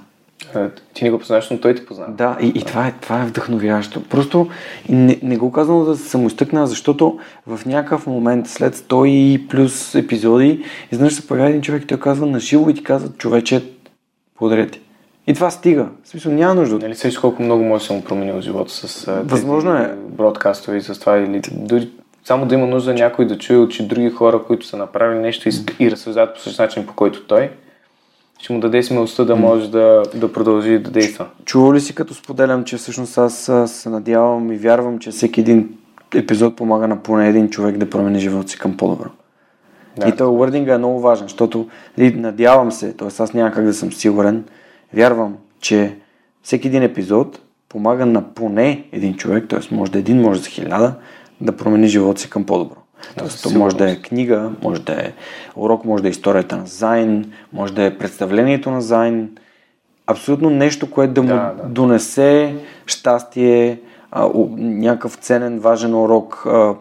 А, 0.55 0.69
ти 0.93 1.03
не 1.03 1.11
го 1.11 1.19
познаваш, 1.19 1.49
но 1.49 1.59
той 1.59 1.75
ти 1.75 1.85
познава. 1.85 2.11
Да, 2.11 2.37
и, 2.41 2.47
и 2.47 2.63
това, 2.63 2.87
е, 2.87 2.93
това 3.01 3.21
е 3.21 3.25
вдъхновяващо. 3.25 4.03
Просто 4.03 4.47
не, 4.89 5.19
не 5.23 5.37
го 5.37 5.51
казвам 5.51 5.85
да 5.85 5.95
се 5.95 6.09
самоизтъкна, 6.09 6.67
защото 6.67 7.19
в 7.47 7.65
някакъв 7.65 8.07
момент, 8.07 8.47
след 8.47 8.75
100 8.75 9.07
и 9.07 9.47
плюс 9.47 9.95
епизоди, 9.95 10.63
изведнъж 10.91 11.13
се 11.13 11.27
появява 11.27 11.49
един 11.49 11.61
човек 11.61 11.83
и 11.83 11.87
той 11.87 11.99
казва 11.99 12.25
на 12.25 12.39
живо 12.39 12.69
и 12.69 12.73
ти 12.73 12.83
казва, 12.83 13.09
човече, 13.17 13.63
благодаря 14.39 14.67
ти. 14.67 14.81
И 15.27 15.33
това 15.33 15.51
стига. 15.51 15.87
В 16.03 16.09
смисъл 16.09 16.31
няма 16.31 16.55
нужда. 16.55 16.79
Нали 16.79 16.95
сеш 16.95 17.17
колко 17.17 17.43
много 17.43 17.63
може 17.63 17.81
да 17.81 17.87
съм 17.87 18.01
променил 18.01 18.41
живота 18.41 18.71
с 18.71 19.21
Възможно 19.23 19.75
е. 19.75 19.95
бродкастове 20.09 20.77
и 20.77 20.81
с 20.81 20.99
това 20.99 21.17
или 21.17 21.41
дори 21.51 21.89
само 22.23 22.45
да 22.45 22.55
има 22.55 22.67
нужда 22.67 22.93
някой 22.93 23.27
да 23.27 23.37
чуе 23.37 23.57
от 23.57 23.73
други 23.81 24.09
хора, 24.09 24.43
които 24.43 24.65
са 24.65 24.77
направили 24.77 25.19
нещо 25.19 25.49
и, 25.49 25.51
и 25.79 25.91
разсъждават 25.91 26.35
по 26.35 26.41
същия 26.41 26.65
начин, 26.65 26.87
по 26.87 26.93
който 26.93 27.23
той, 27.23 27.49
ще 28.41 28.53
му 28.53 28.59
даде 28.59 28.83
смелостта 28.83 29.25
да 29.25 29.35
може 29.35 29.71
да, 29.71 30.03
да 30.15 30.33
продължи 30.33 30.79
да 30.79 30.91
действа. 30.91 31.25
Чува 31.45 31.73
ли 31.73 31.79
си 31.79 31.95
като 31.95 32.13
споделям, 32.13 32.63
че 32.63 32.77
всъщност 32.77 33.17
аз 33.17 33.51
се 33.65 33.89
надявам 33.89 34.51
и 34.51 34.57
вярвам, 34.57 34.99
че 34.99 35.11
всеки 35.11 35.39
един 35.39 35.69
епизод 36.15 36.55
помага 36.55 36.87
на 36.87 37.03
поне 37.03 37.29
един 37.29 37.49
човек 37.49 37.77
да 37.77 37.89
промени 37.89 38.19
живота 38.19 38.49
си 38.49 38.59
към 38.59 38.77
по-добро. 38.77 39.09
Да. 39.97 40.07
И 40.07 40.11
този 40.11 40.37
уърдинга 40.37 40.73
е 40.73 40.77
много 40.77 40.99
важен, 40.99 41.25
защото 41.25 41.67
надявам 41.97 42.71
се, 42.71 42.93
т.е. 42.93 43.07
аз 43.07 43.33
няма 43.33 43.51
как 43.51 43.65
да 43.65 43.73
съм 43.73 43.93
сигурен, 43.93 44.43
вярвам, 44.93 45.37
че 45.59 45.97
всеки 46.43 46.67
един 46.67 46.83
епизод 46.83 47.39
помага 47.69 48.05
на 48.05 48.33
поне 48.33 48.85
един 48.91 49.15
човек, 49.15 49.49
т.е. 49.49 49.75
може 49.75 49.91
да 49.91 49.97
е 49.97 49.99
един, 49.99 50.21
може 50.21 50.41
да 50.41 50.49
хиляда, 50.49 50.93
да 51.41 51.57
промени 51.57 51.87
живота 51.87 52.21
си 52.21 52.29
към 52.29 52.45
по-добро. 52.45 52.80
Тоест, 53.17 53.43
то 53.43 53.59
може 53.59 53.75
да 53.75 53.91
е 53.91 53.95
книга, 53.95 54.51
може 54.61 54.81
да 54.81 54.93
е 54.93 55.13
урок, 55.55 55.85
може 55.85 56.03
да 56.03 56.09
е 56.09 56.11
историята 56.11 56.57
на 56.57 56.65
Зайн, 56.65 57.31
може 57.53 57.73
да 57.73 57.83
е 57.83 57.97
представлението 57.97 58.71
на 58.71 58.81
Зайн. 58.81 59.29
Абсолютно 60.07 60.49
нещо, 60.49 60.91
което 60.91 61.13
да 61.13 61.21
му 61.21 61.27
да, 61.27 61.53
да. 61.57 61.63
донесе 61.63 62.55
щастие, 62.85 63.79
а, 64.11 64.29
някакъв 64.57 65.15
ценен, 65.15 65.59
важен 65.59 65.95
урок, 65.95 66.43
а, 66.47 66.75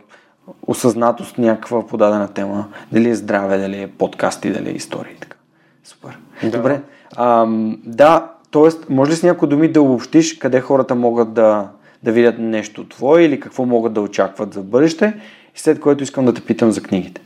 осъзнатост 0.66 1.38
някаква 1.38 1.86
подадена 1.86 2.28
тема. 2.28 2.68
Дали 2.92 3.08
е 3.08 3.14
здраве, 3.14 3.58
дали 3.58 3.82
е 3.82 3.90
подкасти, 3.90 4.50
дали 4.50 4.68
е 4.68 4.72
истории. 4.72 5.14
Така. 5.20 5.36
Супер. 5.84 6.18
Да. 6.42 6.50
Добре. 6.50 6.80
А, 7.16 7.46
да, 7.84 8.30
т.е. 8.50 8.92
може 8.92 9.10
ли 9.10 9.16
с 9.16 9.22
някои 9.22 9.48
думи 9.48 9.68
да 9.68 9.82
обобщиш 9.82 10.38
къде 10.38 10.60
хората 10.60 10.94
могат 10.94 11.32
да, 11.32 11.68
да 12.02 12.12
видят 12.12 12.38
нещо 12.38 12.88
твое 12.88 13.22
или 13.22 13.40
какво 13.40 13.64
могат 13.64 13.92
да 13.92 14.00
очакват 14.00 14.54
за 14.54 14.62
бъдеще 14.62 15.14
след 15.61 15.80
което 15.80 16.02
искам 16.02 16.24
да 16.24 16.34
те 16.34 16.40
питам 16.40 16.70
за 16.70 16.82
книгите. 16.82 17.20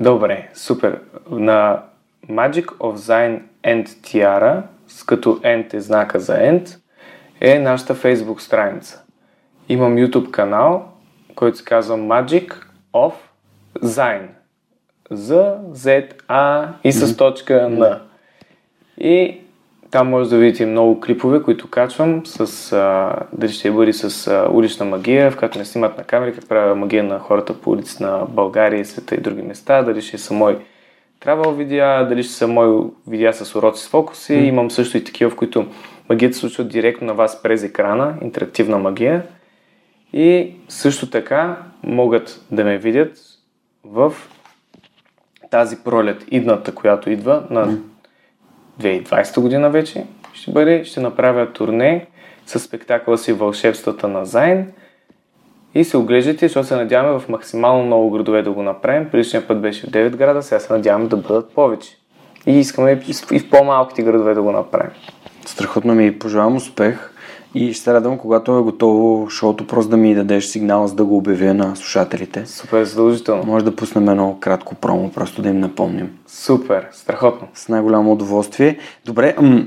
Добре, 0.00 0.48
супер. 0.54 1.00
На 1.30 1.82
Magic 2.30 2.66
of 2.66 2.96
Zine 2.96 3.40
and 3.64 3.88
Tiara, 3.88 4.62
с 4.88 5.04
като 5.04 5.40
End 5.40 5.74
е 5.74 5.80
знака 5.80 6.20
за 6.20 6.32
End, 6.32 6.76
е 7.40 7.58
нашата 7.58 7.94
Facebook 7.94 8.38
страница. 8.38 9.02
Имам 9.68 9.96
YouTube 9.96 10.30
канал, 10.30 10.92
който 11.34 11.58
се 11.58 11.64
казва 11.64 11.96
Magic 11.96 12.54
of 12.94 13.12
Zine. 13.82 14.28
Z, 15.12 15.58
Z, 15.72 16.12
A 16.28 16.68
и 16.84 16.92
с 16.92 17.16
точка 17.16 17.68
на. 17.68 18.00
И 18.98 19.40
там 19.90 20.08
може 20.08 20.30
да 20.30 20.38
видите 20.38 20.66
много 20.66 21.00
клипове, 21.00 21.42
които 21.42 21.70
качвам, 21.70 22.26
с, 22.26 22.72
а, 22.72 23.16
дали 23.32 23.52
ще 23.52 23.70
бъде 23.70 23.92
с 23.92 24.26
а, 24.26 24.48
улична 24.52 24.86
магия, 24.86 25.30
в 25.30 25.36
която 25.36 25.58
не 25.58 25.64
снимат 25.64 25.98
на 25.98 26.04
камери, 26.04 26.34
как 26.34 26.48
правя 26.48 26.74
магия 26.74 27.04
на 27.04 27.18
хората 27.18 27.60
по 27.60 27.70
улици 27.70 28.02
на 28.02 28.26
България, 28.28 28.84
света 28.84 29.14
и 29.14 29.20
други 29.20 29.42
места, 29.42 29.82
дали 29.82 30.02
ще 30.02 30.18
са 30.18 30.34
мои 30.34 30.56
travel 31.24 31.54
видеа, 31.54 32.06
дали 32.08 32.22
ще 32.22 32.32
са 32.32 32.48
мои 32.48 32.86
видеа 33.06 33.32
с 33.32 33.54
уроци 33.54 33.82
с 33.82 33.88
фокуси. 33.88 34.32
Mm. 34.32 34.44
Имам 34.44 34.70
също 34.70 34.96
и 34.96 35.04
такива, 35.04 35.30
в 35.30 35.36
които 35.36 35.66
магията 36.08 36.34
се 36.34 36.40
случва 36.40 36.64
директно 36.64 37.06
на 37.06 37.14
вас 37.14 37.42
през 37.42 37.62
екрана, 37.62 38.14
интерактивна 38.22 38.78
магия. 38.78 39.22
И 40.12 40.52
също 40.68 41.10
така 41.10 41.56
могат 41.82 42.40
да 42.50 42.64
ме 42.64 42.78
видят 42.78 43.18
в 43.84 44.12
тази 45.50 45.76
пролет, 45.84 46.24
идната, 46.30 46.74
която 46.74 47.10
идва 47.10 47.46
на 47.50 47.78
2020 48.80 49.40
година 49.40 49.70
вече 49.70 50.04
ще 50.32 50.50
бъде, 50.50 50.84
ще 50.84 51.00
направя 51.00 51.52
турне 51.52 52.06
с 52.46 52.58
спектакъла 52.58 53.18
си 53.18 53.32
Вълшебствата 53.32 54.08
на 54.08 54.24
Зайн 54.24 54.72
и 55.74 55.84
се 55.84 55.96
оглеждате, 55.96 56.48
защото 56.48 56.66
се 56.66 56.76
надяваме 56.76 57.18
в 57.18 57.28
максимално 57.28 57.84
много 57.84 58.10
градове 58.10 58.42
да 58.42 58.52
го 58.52 58.62
направим. 58.62 59.10
Предишния 59.10 59.46
път 59.48 59.60
беше 59.60 59.86
в 59.86 59.90
9 59.90 60.16
града, 60.16 60.42
сега 60.42 60.60
се 60.60 60.72
надяваме 60.72 61.08
да 61.08 61.16
бъдат 61.16 61.54
повече. 61.54 61.96
И 62.46 62.58
искаме 62.58 63.02
и 63.32 63.38
в 63.38 63.50
по-малките 63.50 64.02
градове 64.02 64.34
да 64.34 64.42
го 64.42 64.52
направим. 64.52 64.90
Страхотно 65.46 65.94
ми 65.94 66.18
пожелавам 66.18 66.56
успех 66.56 67.10
и 67.58 67.72
ще 67.72 67.84
се 67.84 67.94
радвам, 67.94 68.18
когато 68.18 68.58
е 68.58 68.62
готово 68.62 69.30
шоуто, 69.30 69.66
просто 69.66 69.90
да 69.90 69.96
ми 69.96 70.14
дадеш 70.14 70.44
сигнал, 70.44 70.86
за 70.86 70.94
да 70.94 71.04
го 71.04 71.16
обявя 71.16 71.54
на 71.54 71.76
слушателите. 71.76 72.46
Супер, 72.46 72.84
задължително. 72.84 73.44
Може 73.46 73.64
да 73.64 73.76
пуснем 73.76 74.08
едно 74.08 74.36
кратко 74.40 74.74
промо, 74.74 75.10
просто 75.10 75.42
да 75.42 75.48
им 75.48 75.60
напомним. 75.60 76.18
Супер, 76.26 76.88
страхотно. 76.92 77.48
С 77.54 77.68
най-голямо 77.68 78.12
удоволствие. 78.12 78.78
Добре, 79.04 79.36
м- 79.40 79.66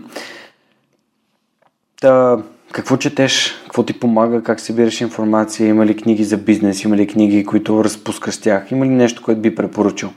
та, 2.01 2.37
какво 2.71 2.97
четеш? 2.97 3.53
Какво 3.63 3.83
ти 3.83 3.99
помага? 3.99 4.43
Как 4.43 4.59
събираш 4.59 5.01
информация? 5.01 5.67
Има 5.67 5.85
ли 5.85 5.97
книги 5.97 6.23
за 6.23 6.37
бизнес? 6.37 6.83
Има 6.83 6.97
ли 6.97 7.07
книги, 7.07 7.45
които 7.45 7.83
разпускаш 7.83 8.33
с 8.33 8.41
тях? 8.41 8.71
Има 8.71 8.85
ли 8.85 8.89
нещо, 8.89 9.21
което 9.23 9.41
би 9.41 9.55
препоръчал? 9.55 10.09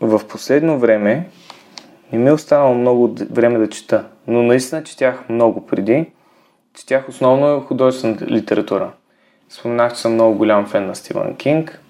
В 0.00 0.20
последно 0.28 0.78
време 0.78 1.28
не 2.12 2.18
ми 2.18 2.28
е 2.28 2.32
останало 2.32 2.74
много 2.74 3.14
време 3.30 3.58
да 3.58 3.68
чета, 3.68 4.04
но 4.26 4.42
наистина 4.42 4.84
четях 4.84 5.28
много 5.28 5.66
преди. 5.66 6.06
Четях 6.74 7.08
основно 7.08 7.60
художествена 7.60 8.16
литература. 8.30 8.90
Споменах, 9.48 9.94
че 9.94 10.00
съм 10.00 10.12
много 10.12 10.38
голям 10.38 10.66
фен 10.66 10.86
на 10.86 10.94
Стивън 10.94 11.34
Кинг, 11.34 11.80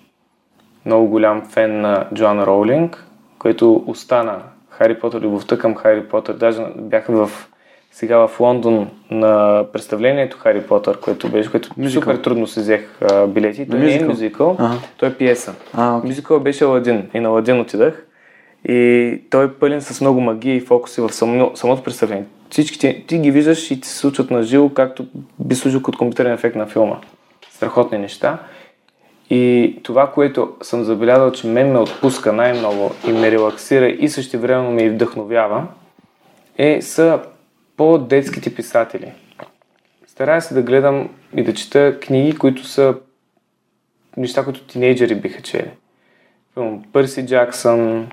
много 0.86 1.08
голям 1.08 1.42
фен 1.50 1.80
на 1.80 2.06
Джоан 2.14 2.42
Роулинг, 2.42 3.04
който 3.38 3.84
остана 3.86 4.42
Хари 4.68 4.98
Потър, 4.98 5.20
любовта 5.20 5.58
към 5.58 5.74
Хари 5.74 6.08
Потър. 6.08 6.34
Даже 6.34 6.62
бях 6.76 7.06
в 7.08 7.30
сега 7.92 8.26
в 8.26 8.40
Лондон 8.40 8.90
на 9.10 9.64
представлението 9.72 10.38
Хари 10.38 10.62
Потър, 10.62 11.00
което 11.00 11.28
беше, 11.28 11.50
което 11.50 11.70
мюзикъл. 11.76 12.02
супер 12.02 12.16
трудно 12.22 12.46
се 12.46 12.60
взех 12.60 13.02
а, 13.02 13.26
билети. 13.26 13.68
Той 13.70 13.78
не 13.78 13.94
е 13.94 14.04
мюзикъл, 14.04 14.56
ага. 14.58 14.74
той 14.96 15.08
е 15.08 15.14
пиеса. 15.14 15.54
А, 15.74 15.92
okay. 15.92 16.04
Мюзикъл 16.04 16.40
беше 16.40 16.64
Аладин 16.64 17.10
и 17.14 17.20
на 17.20 17.28
Аладин 17.28 17.60
отидах. 17.60 18.07
И 18.64 19.20
той 19.30 19.44
е 19.44 19.52
пълен 19.52 19.80
с 19.80 20.00
много 20.00 20.20
магия 20.20 20.56
и 20.56 20.60
фокуси 20.60 21.00
в 21.00 21.12
само, 21.12 21.56
самото 21.56 21.82
представление. 21.82 22.24
Всички 22.50 22.78
ти, 22.78 23.04
ти 23.06 23.18
ги 23.18 23.30
виждаш 23.30 23.70
и 23.70 23.80
ти 23.80 23.88
се 23.88 23.96
случват 23.96 24.30
на 24.30 24.42
живо, 24.42 24.68
както 24.68 25.06
би 25.38 25.54
служил 25.54 25.82
като 25.82 25.98
компютърен 25.98 26.32
ефект 26.32 26.56
на 26.56 26.66
филма. 26.66 26.96
Страхотни 27.50 27.98
неща. 27.98 28.38
И 29.30 29.76
това, 29.82 30.12
което 30.12 30.56
съм 30.62 30.84
забелязал, 30.84 31.32
че 31.32 31.46
мен 31.46 31.72
ме 31.72 31.78
отпуска 31.78 32.32
най-много 32.32 32.90
и 33.08 33.12
ме 33.12 33.30
релаксира 33.30 33.88
и 33.88 34.08
също 34.08 34.38
време 34.38 34.68
ме 34.68 34.82
и 34.82 34.90
вдъхновява, 34.90 35.66
е, 36.58 36.82
са 36.82 37.20
по-детските 37.76 38.54
писатели. 38.54 39.12
Старая 40.06 40.42
се 40.42 40.54
да 40.54 40.62
гледам 40.62 41.08
и 41.36 41.42
да 41.42 41.54
чета 41.54 42.00
книги, 42.00 42.38
които 42.38 42.64
са 42.64 42.94
неща, 44.16 44.44
които 44.44 44.66
тинейджери 44.66 45.14
биха 45.14 45.42
чели. 45.42 45.70
Пърси 46.92 47.26
Джаксън, 47.26 48.08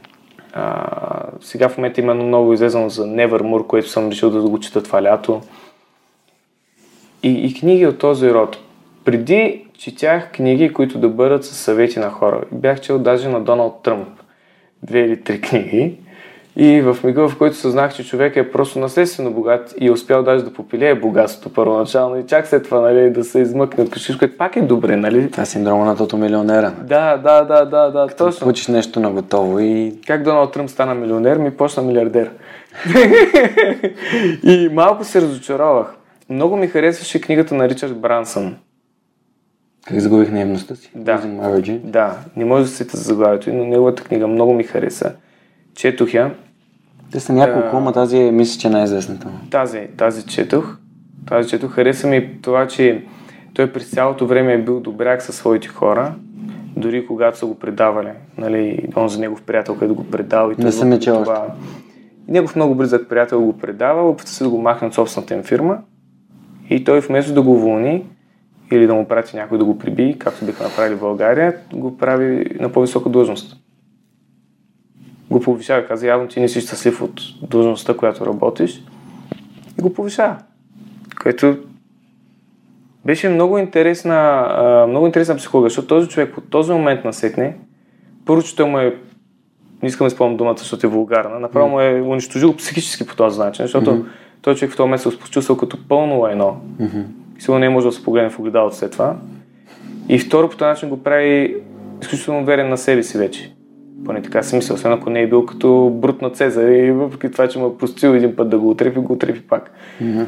сега 1.41 1.69
в 1.69 1.77
момента 1.77 2.01
има 2.01 2.11
едно 2.11 2.23
ново 2.23 2.53
излезено 2.53 2.89
за 2.89 3.05
Nevermore, 3.05 3.67
което 3.67 3.89
съм 3.89 4.09
решил 4.09 4.29
да 4.29 4.41
го 4.41 4.59
чета 4.59 4.83
това 4.83 5.03
лято. 5.03 5.41
и, 7.23 7.45
и 7.45 7.53
книги 7.53 7.85
от 7.85 7.97
този 7.97 8.33
род. 8.33 8.57
Преди 9.05 9.65
четях 9.77 10.31
книги, 10.31 10.73
които 10.73 10.99
да 10.99 11.09
бъдат 11.09 11.45
със 11.45 11.57
съвети 11.57 11.99
на 11.99 12.09
хора. 12.09 12.41
Бях 12.51 12.81
чел 12.81 12.99
даже 12.99 13.29
на 13.29 13.41
Доналд 13.41 13.83
Тръмп. 13.83 14.07
Две 14.83 14.99
или 14.99 15.23
три 15.23 15.41
книги. 15.41 15.97
И 16.57 16.81
в 16.81 16.97
мига, 17.03 17.29
в 17.29 17.37
който 17.37 17.55
съзнах, 17.55 17.93
че 17.93 18.05
човек 18.05 18.35
е 18.35 18.51
просто 18.51 18.79
наследствено 18.79 19.31
богат 19.31 19.73
и 19.79 19.87
е 19.87 19.91
успял 19.91 20.23
даже 20.23 20.43
да 20.43 20.53
попилее 20.53 20.95
богатството 20.95 21.53
първоначално 21.53 22.19
и 22.19 22.27
чак 22.27 22.47
след 22.47 22.63
това 22.63 22.79
нали, 22.79 23.09
да 23.09 23.23
се 23.23 23.39
измъкне 23.39 23.83
от 23.83 23.95
всичко, 23.95 24.19
което 24.19 24.37
пак 24.37 24.55
е 24.55 24.61
добре, 24.61 24.95
нали? 24.95 25.31
Това 25.31 25.43
е 25.43 25.45
синдрома 25.45 25.85
на 25.85 25.97
тото 25.97 26.17
милионера. 26.17 26.73
Да, 26.83 27.17
да, 27.17 27.43
да, 27.43 27.65
да, 27.65 27.91
да, 27.91 28.07
Като 28.07 28.25
точно. 28.25 28.39
получиш 28.39 28.67
нещо 28.67 28.99
на 28.99 29.11
готово 29.11 29.59
и... 29.59 29.93
Как 30.07 30.23
Доналд 30.23 30.53
Тръмп 30.53 30.69
стана 30.69 30.95
милионер, 30.95 31.37
ми 31.37 31.51
почна 31.51 31.83
милиардер. 31.83 32.31
и 34.43 34.69
малко 34.73 35.03
се 35.03 35.21
разочаровах. 35.21 35.95
Много 36.29 36.57
ми 36.57 36.67
харесваше 36.67 37.21
книгата 37.21 37.55
на 37.55 37.69
Ричард 37.69 37.97
Брансън. 37.97 38.55
Как 39.87 39.99
загубих 39.99 40.31
наивността 40.31 40.75
си? 40.75 40.91
Да. 40.95 41.21
Да, 41.83 42.17
не 42.35 42.45
може 42.45 42.63
да 42.63 42.69
се 42.69 42.75
сета 42.75 42.97
за 42.97 43.03
заглавието, 43.03 43.53
но 43.53 43.65
неговата 43.65 44.03
книга 44.03 44.27
много 44.27 44.53
ми 44.53 44.63
хареса. 44.63 45.11
Четох 45.75 46.13
я. 46.13 46.31
Те 47.11 47.19
са 47.19 47.33
няколко, 47.33 47.71
Да. 47.71 47.77
ама 47.77 47.93
тази 47.93 48.17
е, 48.17 48.31
мисля, 48.31 48.59
че 48.59 48.67
е 48.67 48.71
най-известната. 48.71 49.27
Тази, 49.51 49.87
тази 49.97 50.25
четох. 50.25 50.77
Тази 51.27 51.49
четох. 51.49 51.71
Хареса 51.71 52.07
ми 52.07 52.29
това, 52.41 52.67
че 52.67 53.03
той 53.53 53.71
през 53.71 53.89
цялото 53.89 54.27
време 54.27 54.53
е 54.53 54.61
бил 54.61 54.79
добряк 54.79 55.21
със 55.21 55.35
своите 55.35 55.67
хора, 55.67 56.13
дори 56.77 57.07
когато 57.07 57.37
са 57.37 57.45
го 57.45 57.55
предавали. 57.59 58.09
Нали, 58.37 58.87
он 58.95 59.09
за 59.09 59.19
негов 59.19 59.41
приятел, 59.41 59.75
който 59.75 59.95
го 59.95 60.03
предал. 60.03 60.51
И 60.51 60.63
Не 60.63 60.71
съм 60.71 60.99
чел 60.99 61.23
това- 61.23 61.47
Негов 62.27 62.55
много 62.55 62.75
близък 62.75 63.09
приятел 63.09 63.41
го 63.41 63.57
предава, 63.57 64.09
опита 64.09 64.29
се 64.31 64.43
да 64.43 64.49
го 64.49 64.61
махне 64.61 64.87
от 64.87 64.93
собствената 64.93 65.33
им 65.33 65.43
фирма 65.43 65.77
и 66.69 66.83
той 66.83 66.99
вместо 66.99 67.33
да 67.33 67.41
го 67.41 67.51
уволни 67.51 68.03
или 68.71 68.87
да 68.87 68.93
му 68.93 69.07
прати 69.07 69.35
някой 69.35 69.57
да 69.57 69.65
го 69.65 69.77
приби, 69.77 70.15
както 70.19 70.45
биха 70.45 70.63
направили 70.63 70.95
в 70.95 70.99
България, 70.99 71.55
го 71.73 71.97
прави 71.97 72.45
на 72.59 72.69
по-висока 72.71 73.09
длъжност. 73.09 73.57
Го 75.31 75.41
повишава 75.41 75.87
каза, 75.87 76.07
явно 76.07 76.27
ти 76.27 76.39
не 76.39 76.49
си 76.49 76.61
щастлив 76.61 77.01
от 77.01 77.21
длъжността, 77.41 77.97
която 77.97 78.25
работиш 78.25 78.83
и 79.79 79.81
го 79.81 79.93
повишава. 79.93 80.37
Което 81.23 81.57
беше 83.05 83.29
много 83.29 83.57
интересна, 83.57 84.85
много 84.89 85.05
интересна 85.05 85.35
психология, 85.35 85.69
защото 85.69 85.87
този 85.87 86.07
човек 86.07 86.37
от 86.37 86.49
този 86.49 86.71
момент 86.71 87.05
насетне, 87.05 87.57
първо, 88.25 88.43
че 88.43 88.55
той 88.55 88.69
му 88.69 88.79
е, 88.79 88.95
не 89.83 89.87
искам 89.87 90.05
да 90.05 90.07
изпълням 90.07 90.37
думата, 90.37 90.57
защото 90.57 90.87
е 90.87 90.89
вулгарна, 90.89 91.39
направо 91.39 91.69
му 91.69 91.79
е 91.79 92.01
унищожил 92.01 92.55
психически 92.55 93.07
по 93.07 93.15
този 93.15 93.39
начин, 93.39 93.65
защото 93.65 93.91
mm-hmm. 93.91 94.05
той 94.41 94.55
човек 94.55 94.73
в 94.73 94.77
този 94.77 94.85
момент 94.85 95.01
се 95.01 95.09
е 95.09 95.11
почувствал 95.11 95.57
като 95.57 95.87
пълно 95.87 96.19
лайно. 96.19 96.61
И 97.37 97.41
сигурно 97.41 97.59
не 97.59 97.65
е 97.65 97.69
можел 97.69 97.89
да 97.89 97.95
се 97.95 98.03
погледне 98.03 98.29
в 98.29 98.39
огледалото 98.39 98.75
след 98.75 98.91
това. 98.91 99.15
И 100.09 100.19
второ, 100.19 100.49
по 100.49 100.57
този 100.57 100.69
начин 100.69 100.89
го 100.89 101.03
прави 101.03 101.57
изключително 102.01 102.45
верен 102.45 102.69
на 102.69 102.77
себе 102.77 103.03
си 103.03 103.17
вече. 103.17 103.54
Поне 104.05 104.21
така 104.21 104.43
си 104.43 104.55
мисля, 104.55 104.75
освен 104.75 104.91
ако 104.91 105.09
не 105.09 105.21
е 105.21 105.27
бил 105.27 105.45
като 105.45 105.89
брут 105.93 106.21
на 106.21 106.29
Цезар 106.29 106.67
и 106.67 106.91
въпреки 106.91 107.31
това, 107.31 107.47
че 107.47 107.59
му 107.59 107.67
е 107.67 107.77
простил 107.77 108.07
един 108.07 108.35
път 108.35 108.49
да 108.49 108.59
го 108.59 108.69
отрепи, 108.69 108.99
го 108.99 109.13
отрепи 109.13 109.41
пак. 109.41 109.71
Мгм. 110.01 110.23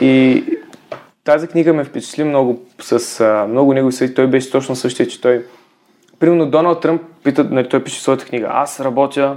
И 0.00 0.44
тази 1.24 1.46
книга 1.46 1.74
ме 1.74 1.84
впечатли 1.84 2.24
много 2.24 2.60
с 2.80 3.20
а, 3.20 3.46
много 3.48 3.74
негови 3.74 3.92
съвети. 3.92 4.14
Той 4.14 4.26
беше 4.26 4.50
точно 4.50 4.76
същия, 4.76 5.06
че 5.06 5.20
той... 5.20 5.44
Примерно 6.18 6.50
Доналд 6.50 6.80
Тръмп 6.80 7.02
пита, 7.24 7.44
нали, 7.44 7.68
той 7.68 7.84
пише 7.84 8.02
своята 8.02 8.24
книга. 8.24 8.48
Аз 8.50 8.80
работя 8.80 9.36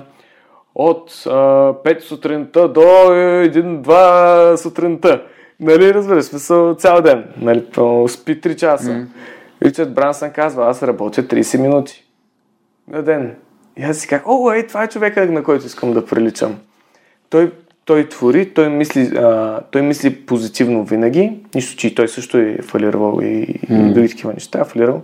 от 0.76 1.24
а, 1.26 1.30
5 1.30 2.00
сутринта 2.00 2.68
до 2.68 2.82
1-2 2.82 4.56
сутринта. 4.56 5.24
Нали, 5.60 5.94
разбираш, 5.94 6.26
смисъл 6.26 6.76
цял 6.76 7.02
ден. 7.02 7.26
Нали, 7.42 7.60
спи 8.08 8.42
3 8.42 8.56
часа. 8.56 8.90
Mm. 8.92 9.06
Ричард 9.64 9.94
Брансън 9.94 10.32
казва, 10.32 10.70
аз 10.70 10.84
работя 10.84 11.24
30 11.24 11.58
минути 11.62 12.11
на 12.92 13.04
ден. 13.04 13.36
И 13.78 13.84
аз 13.84 13.98
си 13.98 14.08
казах, 14.08 14.24
о, 14.28 14.52
ей, 14.52 14.68
това 14.68 14.84
е 14.84 14.88
човека, 14.88 15.26
на 15.26 15.44
който 15.44 15.66
искам 15.66 15.94
да 15.94 16.06
приличам. 16.06 16.60
Той, 17.30 17.52
той 17.86 18.10
твори, 18.10 18.54
той 18.54 18.70
мисли, 18.70 19.18
а, 19.18 19.62
той 19.72 19.82
мисли 19.82 20.26
позитивно 20.26 20.86
винаги, 20.86 21.40
нищо, 21.56 21.78
че 21.78 21.88
и 21.88 21.96
той 21.96 22.08
също 22.08 22.38
е 22.38 22.58
фалирал 22.62 23.20
и, 23.22 23.60
и 23.70 23.94
други 23.94 24.10
такива 24.10 24.34
неща, 24.34 24.60
е 24.60 24.66
фалирал. 24.66 25.02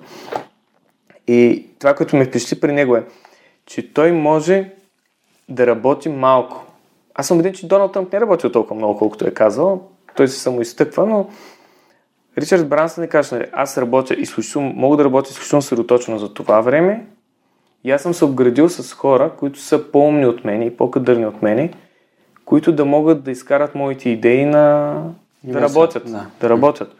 И 1.27 1.65
това, 1.79 1.93
което 1.93 2.15
ме 2.15 2.25
впечатли 2.25 2.59
при 2.59 2.71
него 2.71 2.95
е, 2.95 3.03
че 3.65 3.93
той 3.93 4.11
може 4.11 4.71
да 5.49 5.67
работи 5.67 6.09
малко. 6.09 6.65
Аз 7.15 7.27
съм 7.27 7.37
убеден, 7.37 7.53
че 7.53 7.67
Доналд 7.67 7.93
Тръмп 7.93 8.13
не 8.13 8.17
е 8.17 8.21
работил 8.21 8.51
толкова 8.51 8.75
много, 8.75 8.97
колкото 8.97 9.27
е 9.27 9.31
казал. 9.31 9.81
Той 10.15 10.27
се 10.27 10.39
самоизтъква, 10.39 11.05
но 11.05 11.29
Ричард 12.37 12.69
Брансън 12.69 13.01
не 13.01 13.07
каже, 13.07 13.35
нали, 13.35 13.45
аз 13.51 13.77
работя 13.77 14.13
изключително, 14.13 14.73
мога 14.75 14.97
да 14.97 15.03
работя 15.03 15.29
изключително 15.29 15.61
съсредоточено 15.61 16.19
за 16.19 16.33
това 16.33 16.61
време 16.61 17.05
и 17.83 17.91
аз 17.91 18.01
съм 18.01 18.13
се 18.13 18.25
обградил 18.25 18.69
с 18.69 18.93
хора, 18.93 19.31
които 19.37 19.59
са 19.59 19.91
по-умни 19.91 20.25
от 20.25 20.45
мене 20.45 20.65
и 20.65 20.77
по-кадърни 20.77 21.25
от 21.25 21.41
мене, 21.41 21.73
които 22.45 22.71
да 22.71 22.85
могат 22.85 23.23
да 23.23 23.31
изкарат 23.31 23.75
моите 23.75 24.09
идеи 24.09 24.45
на... 24.45 24.93
да 25.43 25.53
Да 25.53 25.61
работят. 25.61 26.11
да. 26.11 26.25
да 26.41 26.49
работят. 26.49 26.95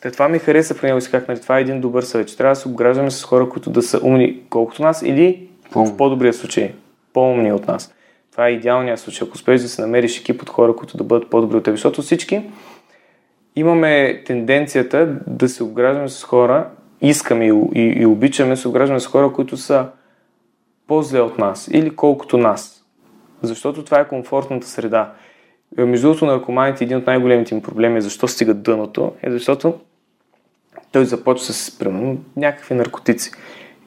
Та 0.00 0.10
това 0.10 0.28
ми 0.28 0.38
хареса 0.38 0.78
при 0.78 0.86
него 0.86 0.98
и 0.98 1.02
казах, 1.02 1.28
нали, 1.28 1.40
това 1.40 1.58
е 1.58 1.60
един 1.60 1.80
добър 1.80 2.02
съвет, 2.02 2.28
че 2.28 2.36
трябва 2.36 2.52
да 2.54 2.60
се 2.60 2.68
обграждаме 2.68 3.10
с 3.10 3.24
хора, 3.24 3.48
които 3.48 3.70
да 3.70 3.82
са 3.82 4.00
умни 4.02 4.40
колкото 4.50 4.82
нас 4.82 5.02
или 5.02 5.48
По-умни. 5.72 5.92
в 5.92 5.96
по-добрия 5.96 6.32
случай, 6.32 6.72
по-умни 7.12 7.52
от 7.52 7.68
нас. 7.68 7.94
Това 8.32 8.48
е 8.48 8.52
идеалният 8.52 9.00
случай. 9.00 9.26
Ако 9.28 9.34
успееш 9.34 9.60
да 9.62 9.68
се 9.68 9.82
намериш 9.82 10.20
екип 10.20 10.42
от 10.42 10.48
хора, 10.48 10.76
които 10.76 10.96
да 10.96 11.04
бъдат 11.04 11.30
по-добри 11.30 11.56
от 11.56 11.64
теб, 11.64 11.74
защото 11.74 12.02
всички 12.02 12.42
имаме 13.56 14.22
тенденцията 14.26 15.16
да 15.26 15.48
се 15.48 15.62
обграждаме 15.62 16.08
с 16.08 16.24
хора, 16.24 16.66
искаме 17.00 17.46
и, 17.46 17.52
и, 17.74 17.82
и 17.82 18.06
обичаме 18.06 18.50
да 18.50 18.56
се 18.56 18.68
обграждаме 18.68 19.00
с 19.00 19.06
хора, 19.06 19.32
които 19.32 19.56
са 19.56 19.86
по-зле 20.88 21.20
от 21.20 21.38
нас 21.38 21.68
или 21.72 21.96
колкото 21.96 22.38
нас. 22.38 22.84
Защото 23.42 23.84
това 23.84 24.00
е 24.00 24.08
комфортната 24.08 24.66
среда. 24.66 25.12
Е, 25.78 25.84
Между 25.84 26.08
другото, 26.08 26.26
наркоманите, 26.26 26.84
един 26.84 26.96
от 26.96 27.06
най-големите 27.06 27.54
им 27.54 27.62
проблеми 27.62 27.98
е 27.98 28.00
защо 28.00 28.28
стигат 28.28 28.62
дъното, 28.62 29.12
е 29.22 29.30
защото 29.30 29.74
той 30.92 31.04
започва 31.04 31.52
с 31.52 31.78
примерно, 31.78 32.18
някакви 32.36 32.74
наркотици 32.74 33.30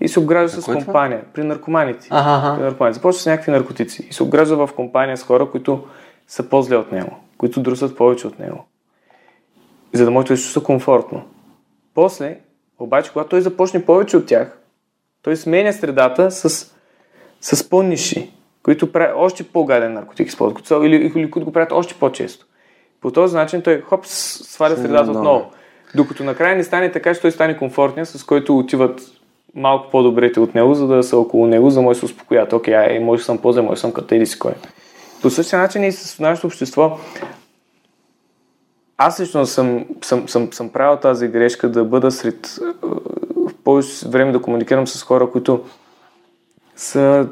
и 0.02 0.08
се 0.08 0.20
обгражда 0.20 0.48
с 0.48 0.58
е 0.58 0.62
това? 0.62 0.76
компания. 0.76 1.24
При 1.34 1.44
наркоманите. 1.44 2.10
При 2.10 2.64
наркоманите. 2.64 2.94
Започва 2.94 3.22
с 3.22 3.26
някакви 3.26 3.52
наркотици 3.52 4.08
и 4.10 4.14
се 4.14 4.24
обгражда 4.24 4.56
в 4.56 4.70
компания 4.76 5.18
с 5.18 5.24
хора, 5.24 5.52
които 5.52 5.88
са 6.28 6.50
по-зле 6.50 6.76
от 6.76 6.92
него, 6.92 7.18
които 7.38 7.62
друсат 7.62 7.98
повече 7.98 8.28
от 8.28 8.40
него. 8.40 8.66
За 9.94 10.06
да 10.06 10.12
може 10.12 10.28
да 10.28 10.38
се 10.38 10.44
чувства 10.44 10.64
комфортно. 10.64 11.24
После, 11.94 12.40
обаче, 12.80 13.12
когато 13.12 13.30
той 13.30 13.42
започне 13.42 13.86
повече 13.86 14.18
от 14.18 14.26
тях, 14.26 14.58
той 15.22 15.36
сменя 15.36 15.74
средата 15.74 16.32
с, 16.32 16.71
с 17.42 17.70
по-ниши, 17.70 18.32
които 18.64 18.92
правят 18.92 19.16
още 19.18 19.44
по-гаден 19.44 19.94
наркотик 19.94 20.38
които 20.38 20.68
са- 20.68 20.86
или, 20.86 20.96
или 20.96 21.32
които 21.32 21.46
го 21.46 21.54
правят 21.54 21.72
още 21.72 21.94
по-често. 22.00 22.46
По 23.02 23.12
този 23.12 23.36
начин 23.36 23.62
той 23.62 23.82
хоп, 23.82 24.06
сваля 24.06 24.76
средата 24.76 25.12
отново. 25.12 25.52
Докато 25.96 26.24
накрая 26.24 26.56
не 26.56 26.64
стане 26.64 26.92
така, 26.92 27.14
че 27.14 27.22
той 27.22 27.32
стане 27.32 27.58
комфортния, 27.58 28.06
с 28.06 28.24
който 28.24 28.58
отиват 28.58 29.02
малко 29.56 29.90
по-добрите 29.92 30.40
от 30.40 30.56
него, 30.56 30.74
за 30.74 30.88
да 30.88 31.04
са 31.04 31.18
около 31.18 31.48
него, 31.48 31.70
за 31.70 31.80
да 31.80 31.82
може 31.82 31.98
да 31.98 32.00
се 32.00 32.14
успокоят. 32.14 32.54
Окей, 32.54 32.76
ай, 32.76 33.00
може 33.00 33.24
съм 33.24 33.38
по-зле, 33.38 33.62
може 33.62 33.82
съм 33.82 33.94
като 33.94 34.16
еди 34.16 34.26
си 34.26 34.40
кой. 34.40 34.54
По 35.22 35.30
същия 35.30 35.60
начин 35.60 35.84
и 35.84 35.92
с 35.92 36.20
нашето 36.20 36.48
общество. 36.48 36.98
Аз 38.98 39.20
лично 39.20 39.46
съм, 39.46 39.86
съм, 40.02 40.28
съм, 40.28 40.54
съм 40.54 40.70
правил 40.70 41.00
тази 41.00 41.28
грешка 41.28 41.70
да 41.70 41.84
бъда 41.84 42.12
сред 42.12 42.60
в 43.36 43.54
повече 43.64 44.10
време 44.10 44.32
да 44.32 44.42
комуникирам 44.42 44.88
с 44.88 45.04
хора, 45.04 45.32
които 45.32 45.64
са 46.82 47.28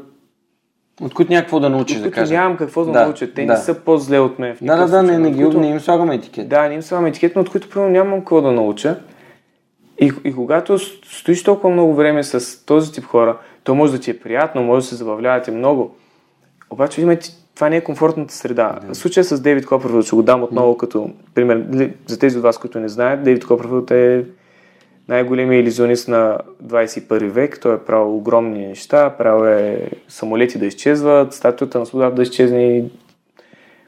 От 1.02 1.14
които 1.14 1.32
някакво 1.34 1.60
да 1.60 1.70
научиш, 1.70 1.98
да 1.98 2.12
кажем. 2.12 2.38
нямам 2.38 2.58
какво 2.58 2.86
да, 2.86 2.92
Да, 2.92 3.04
науча. 3.04 3.34
Те 3.34 3.46
да. 3.46 3.54
не 3.54 3.60
са 3.60 3.74
по-зле 3.76 4.20
от 4.20 4.40
мен. 4.40 4.56
в 4.56 4.64
Да, 4.64 4.76
да, 4.78 4.88
да, 4.88 5.04
не, 5.04 5.18
не, 5.18 5.32
ги, 5.32 5.44
които- 5.44 5.60
не 5.60 5.70
им 5.70 5.80
слагаме 5.80 6.16
етикет. 6.16 6.50
Да, 6.50 6.68
не 6.68 6.74
им 6.76 6.82
слагам 6.82 7.06
етикет, 7.06 7.36
но 7.36 7.42
от 7.42 7.50
които 7.50 7.70
примерно 7.70 7.92
нямам 7.92 8.20
какво 8.20 8.42
да 8.42 8.52
науча. 8.52 9.00
И, 10.02 10.12
и 10.24 10.34
когато 10.36 10.80
стоиш 10.80 11.44
толкова 11.44 11.70
много 11.70 11.94
време 11.94 12.24
с 12.24 12.66
този 12.66 12.92
тип 12.92 13.06
хора, 13.06 13.38
то 13.64 13.76
може 13.76 13.92
да 13.92 14.00
ти 14.00 14.12
е 14.12 14.20
приятно, 14.20 14.64
може 14.64 14.84
да 14.84 14.90
се 14.90 14.96
забавлявате 14.96 15.52
много. 15.52 15.96
Обаче, 16.70 17.06
видите, 17.06 17.30
това 17.56 17.70
не 17.70 17.78
е 17.78 17.82
комфортната 17.82 18.34
среда. 18.34 18.80
В 18.84 18.96
случая 18.96 19.24
с 19.24 19.42
Дейвид 19.42 19.66
Копърфилд, 19.66 20.06
ще 20.06 20.16
го 20.16 20.24
дам 20.24 20.44
отново 20.44 20.78
като 20.78 21.10
пример. 21.34 21.66
За 22.08 22.20
тези 22.20 22.38
от 22.38 22.44
вас, 22.44 22.58
които 22.58 22.80
не 22.80 22.90
знаят, 22.90 23.24
Дейвид 23.24 23.46
Копърфилд 23.46 23.92
е 23.92 24.26
най-големият 25.10 25.64
иллюзионист 25.64 26.08
на 26.08 26.38
21 26.64 27.30
век. 27.30 27.60
Той 27.62 27.76
е 27.76 27.80
правил 27.80 28.16
огромни 28.16 28.68
неща, 28.68 29.10
правил 29.18 29.46
е 29.46 29.90
самолети 30.08 30.58
да 30.58 30.66
изчезват, 30.66 31.34
статуята 31.34 31.80
на 31.80 31.86
свободата 31.86 32.16
да 32.16 32.22
изчезне 32.22 32.78
и 32.78 32.84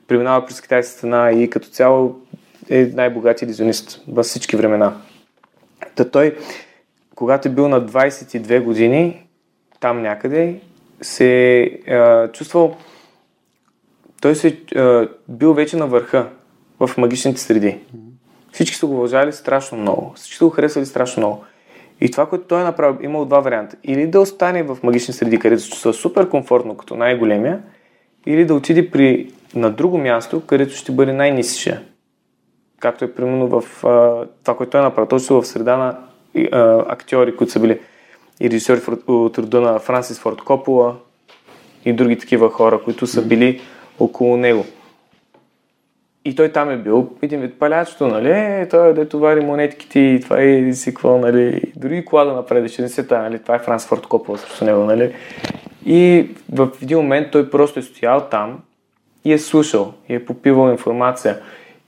преминава 0.07 0.45
през 0.45 0.61
китайската 0.61 0.97
стена 0.97 1.31
и 1.31 1.49
като 1.49 1.67
цяло 1.67 2.19
е 2.69 2.85
най-богатият 2.93 3.49
иллюзионист 3.49 4.03
във 4.07 4.25
всички 4.25 4.55
времена. 4.55 4.93
Та 5.95 6.09
той, 6.09 6.37
когато 7.15 7.47
е 7.47 7.51
бил 7.51 7.67
на 7.67 7.87
22 7.87 8.63
години, 8.63 9.25
там 9.79 10.01
някъде, 10.01 10.59
се 11.01 11.59
е 11.87 12.27
чувствал, 12.33 12.77
той 14.21 14.35
се 14.35 14.57
е 14.75 15.07
бил 15.27 15.53
вече 15.53 15.77
на 15.77 15.87
върха 15.87 16.29
в 16.79 16.97
магичните 16.97 17.41
среди. 17.41 17.77
Всички 18.51 18.75
са 18.75 18.85
го 18.85 18.93
уважали 18.93 19.33
страшно 19.33 19.77
много. 19.77 20.13
Всички 20.15 20.37
са 20.37 20.45
го 20.45 20.49
харесали 20.49 20.85
страшно 20.85 21.21
много. 21.21 21.43
И 22.01 22.11
това, 22.11 22.25
което 22.25 22.43
той 22.43 22.61
е 22.61 22.63
направил, 22.63 22.97
имал 23.01 23.25
два 23.25 23.39
варианта. 23.39 23.75
Или 23.83 24.07
да 24.07 24.21
остане 24.21 24.63
в 24.63 24.77
магични 24.83 25.13
среди, 25.13 25.39
където 25.39 25.61
се 25.61 25.69
чувства 25.69 25.93
супер 25.93 26.29
комфортно, 26.29 26.77
като 26.77 26.95
най-големия, 26.95 27.61
или 28.25 28.45
да 28.45 28.53
отиде 28.53 28.91
при, 28.91 29.31
на 29.55 29.69
друго 29.69 29.97
място, 29.97 30.41
където 30.47 30.75
ще 30.75 30.91
бъде 30.91 31.13
най-нисшия. 31.13 31.81
Както 32.79 33.05
е 33.05 33.13
примерно 33.13 33.47
в 33.47 33.85
а, 33.85 34.25
това, 34.43 34.57
което 34.57 34.71
той 34.71 34.81
е 34.81 34.83
направил. 34.83 35.07
Точно 35.07 35.41
в 35.41 35.47
среда 35.47 35.77
на 35.77 35.97
а, 36.51 36.85
актьори, 36.87 37.35
които 37.35 37.53
са 37.53 37.59
били 37.59 37.79
и 38.41 38.49
режисьори 38.49 38.81
от 39.07 39.37
рода 39.37 39.61
на 39.61 39.79
Франсис 39.79 40.19
Форд 40.19 40.41
Копола 40.41 40.95
и 41.85 41.93
други 41.93 42.17
такива 42.17 42.49
хора, 42.49 42.81
които 42.83 43.07
са 43.07 43.21
били 43.21 43.61
около 43.99 44.37
него. 44.37 44.65
И 46.25 46.35
той 46.35 46.49
там 46.49 46.69
е 46.69 46.77
бил 46.77 47.09
един 47.21 47.41
вид 47.41 47.59
палячето, 47.59 48.07
нали? 48.07 48.31
Е, 48.31 48.67
той 48.69 48.89
е 48.89 48.93
да 48.93 49.09
товари 49.09 49.41
монетките 49.41 49.99
и 49.99 50.19
това 50.21 50.41
е 50.41 50.73
си 50.73 50.93
какво, 50.93 51.17
нали? 51.17 51.61
Дори 51.75 52.05
кола 52.05 52.25
да 52.25 52.33
напреде, 52.33 52.67
ще 52.67 52.81
не 52.81 52.89
се 52.89 53.05
нали? 53.11 53.39
Това 53.39 53.55
е 53.55 53.59
Франс 53.59 53.85
Форд 53.85 54.07
Копола 54.07 54.37
срещу 54.37 54.65
него, 54.65 54.83
нали? 54.83 55.13
И 55.85 56.29
в 56.53 56.69
един 56.83 56.97
момент 56.97 57.27
той 57.31 57.49
просто 57.49 57.79
е 57.79 57.83
стоял 57.83 58.21
там 58.21 58.59
и 59.25 59.33
е 59.33 59.37
слушал, 59.37 59.93
и 60.09 60.15
е 60.15 60.25
попивал 60.25 60.71
информация 60.71 61.39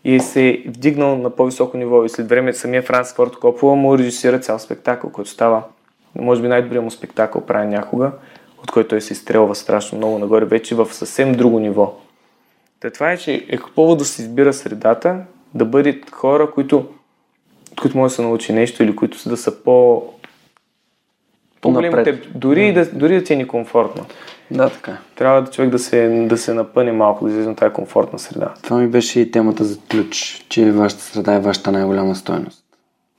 и 0.03 0.19
се 0.19 0.49
е 0.49 0.63
вдигнал 0.67 1.17
на 1.17 1.29
по-високо 1.29 1.77
ниво 1.77 2.05
и 2.05 2.09
след 2.09 2.29
време 2.29 2.53
самия 2.53 2.81
Франс 2.81 3.13
Форд 3.13 3.35
Копола 3.35 3.75
му 3.75 3.97
режисира 3.97 4.39
цял 4.39 4.59
спектакъл, 4.59 5.09
който 5.09 5.29
става 5.29 5.63
може 6.15 6.41
би 6.41 6.47
най-добрият 6.47 6.83
му 6.83 6.91
спектакъл 6.91 7.41
прави 7.41 7.67
някога, 7.67 8.11
от 8.63 8.71
който 8.71 8.89
той 8.89 9.01
се 9.01 9.13
изстрелва 9.13 9.55
страшно 9.55 9.97
много 9.97 10.19
нагоре, 10.19 10.45
вече 10.45 10.75
в 10.75 10.93
съвсем 10.93 11.31
друго 11.31 11.59
ниво. 11.59 11.95
Та 12.83 12.91
това 12.91 13.11
е, 13.11 13.17
че 13.17 13.45
е 13.49 13.57
хубаво 13.57 13.95
да 13.95 14.05
се 14.05 14.21
избира 14.21 14.53
средата, 14.53 15.19
да 15.53 15.65
бъдат 15.65 16.09
хора, 16.11 16.51
които, 16.51 16.85
които 17.81 17.97
може 17.97 18.11
да 18.11 18.15
се 18.15 18.21
научи 18.21 18.53
нещо 18.53 18.83
или 18.83 18.95
които 18.95 19.29
да 19.29 19.37
са 19.37 19.63
по 19.63 20.03
по-големи 21.61 22.03
теб, 22.03 22.27
дори, 22.35 22.73
да. 22.73 22.85
Да, 22.85 22.91
дори 22.91 23.15
да 23.15 23.23
ти 23.23 23.33
е 23.33 23.35
некомфортно. 23.35 24.05
Да, 24.51 24.69
така. 24.69 24.97
Трябва 25.15 25.41
да 25.41 25.51
човек 25.51 25.69
да 25.69 25.79
се, 25.79 26.25
да 26.29 26.37
се 26.37 26.53
напъне 26.53 26.91
малко, 26.91 27.25
да 27.25 27.31
излезе 27.31 27.49
на 27.49 27.55
тази 27.55 27.73
комфортна 27.73 28.19
среда. 28.19 28.53
Това 28.61 28.77
ми 28.77 28.87
беше 28.87 29.19
и 29.19 29.31
темата 29.31 29.63
за 29.63 29.79
ключ, 29.91 30.45
че 30.49 30.71
вашата 30.71 31.03
среда 31.03 31.33
е 31.33 31.39
вашата 31.39 31.71
най-голяма 31.71 32.15
стойност. 32.15 32.63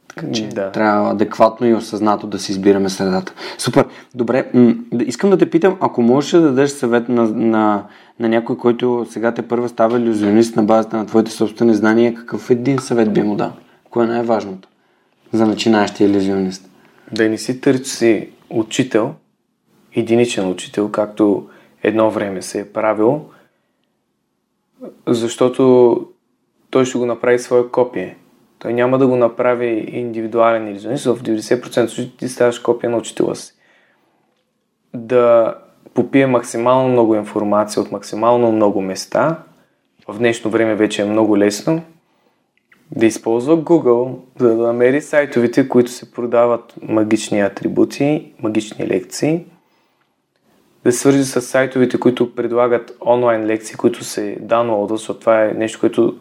Така 0.08 0.32
че 0.32 0.48
да. 0.48 0.72
трябва 0.72 1.10
адекватно 1.10 1.66
и 1.66 1.74
осъзнато 1.74 2.26
да 2.26 2.38
си 2.38 2.52
избираме 2.52 2.88
средата. 2.88 3.32
Супер. 3.58 3.84
Добре, 4.14 4.50
м- 4.54 4.74
искам 5.00 5.30
да 5.30 5.38
те 5.38 5.50
питам, 5.50 5.76
ако 5.80 6.02
можеш 6.02 6.30
да 6.30 6.40
дадеш 6.40 6.70
съвет 6.70 7.08
на, 7.08 7.24
на, 7.24 7.84
на 8.18 8.28
някой, 8.28 8.58
който 8.58 9.06
сега 9.10 9.34
те 9.34 9.48
първа 9.48 9.68
става 9.68 9.98
иллюзионист 9.98 10.56
на 10.56 10.62
базата 10.62 10.96
на 10.96 11.06
твоите 11.06 11.30
собствени 11.30 11.74
знания, 11.74 12.14
какъв 12.14 12.50
един 12.50 12.78
съвет 12.78 13.12
би 13.12 13.22
му 13.22 13.36
дал? 13.36 13.52
Кое 13.90 14.04
е 14.04 14.08
най-важното 14.08 14.68
за 15.32 15.46
начинаещия 15.46 16.08
иллюзионист? 16.10 16.70
Да 17.12 17.28
не 17.28 17.38
си 17.38 17.60
търси 17.60 18.28
учител, 18.50 19.14
единичен 19.92 20.50
учител, 20.50 20.90
както 20.90 21.48
едно 21.82 22.10
време 22.10 22.42
се 22.42 22.60
е 22.60 22.72
правил, 22.72 23.24
защото 25.06 26.00
той 26.70 26.84
ще 26.84 26.98
го 26.98 27.06
направи 27.06 27.38
свое 27.38 27.68
копие 27.68 28.16
той 28.64 28.72
няма 28.72 28.98
да 28.98 29.06
го 29.06 29.16
направи 29.16 29.88
индивидуален 29.88 30.68
иллюзионист. 30.68 31.04
В 31.04 31.22
90% 31.22 31.86
случаите 31.86 32.16
ти 32.16 32.28
ставаш 32.28 32.58
копия 32.58 32.90
на 32.90 32.96
учителя 32.96 33.36
си. 33.36 33.54
Да 34.94 35.54
попие 35.95 36.26
максимално 36.26 36.88
много 36.88 37.14
информация 37.14 37.82
от 37.82 37.92
максимално 37.92 38.53
много 38.53 38.80
места. 38.80 39.38
В 40.09 40.18
днешно 40.18 40.51
време 40.51 40.74
вече 40.74 41.03
е 41.03 41.05
много 41.05 41.38
лесно. 41.38 41.82
Да 42.97 43.07
използва 43.07 43.59
Google, 43.59 44.14
за 44.38 44.57
да 44.57 44.66
намери 44.66 45.01
сайтовете, 45.01 45.68
които 45.68 45.90
се 45.90 46.12
продават 46.12 46.74
магични 46.82 47.40
атрибути, 47.40 48.32
магични 48.42 48.86
лекции. 48.86 49.45
Да 50.84 50.92
се 50.92 50.99
свържи 50.99 51.24
с 51.24 51.42
сайтовете, 51.42 52.01
които 52.01 52.34
предлагат 52.34 52.97
онлайн 53.07 53.47
лекции, 53.47 53.76
които 53.76 54.05
се 54.05 54.36
даунлоудват, 54.40 54.99
защото 54.99 55.20
това 55.20 55.45
е 55.45 55.53
нещо, 55.53 55.80
което 55.80 56.16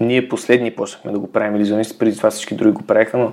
ние 0.00 0.28
последни 0.28 0.70
почнахме 0.70 1.12
да 1.12 1.18
го 1.18 1.32
правим 1.32 1.56
иллюзионисти, 1.56 1.98
преди 1.98 2.16
това 2.16 2.30
всички 2.30 2.54
други 2.54 2.72
го 2.72 2.82
правиха, 2.82 3.18
но 3.18 3.32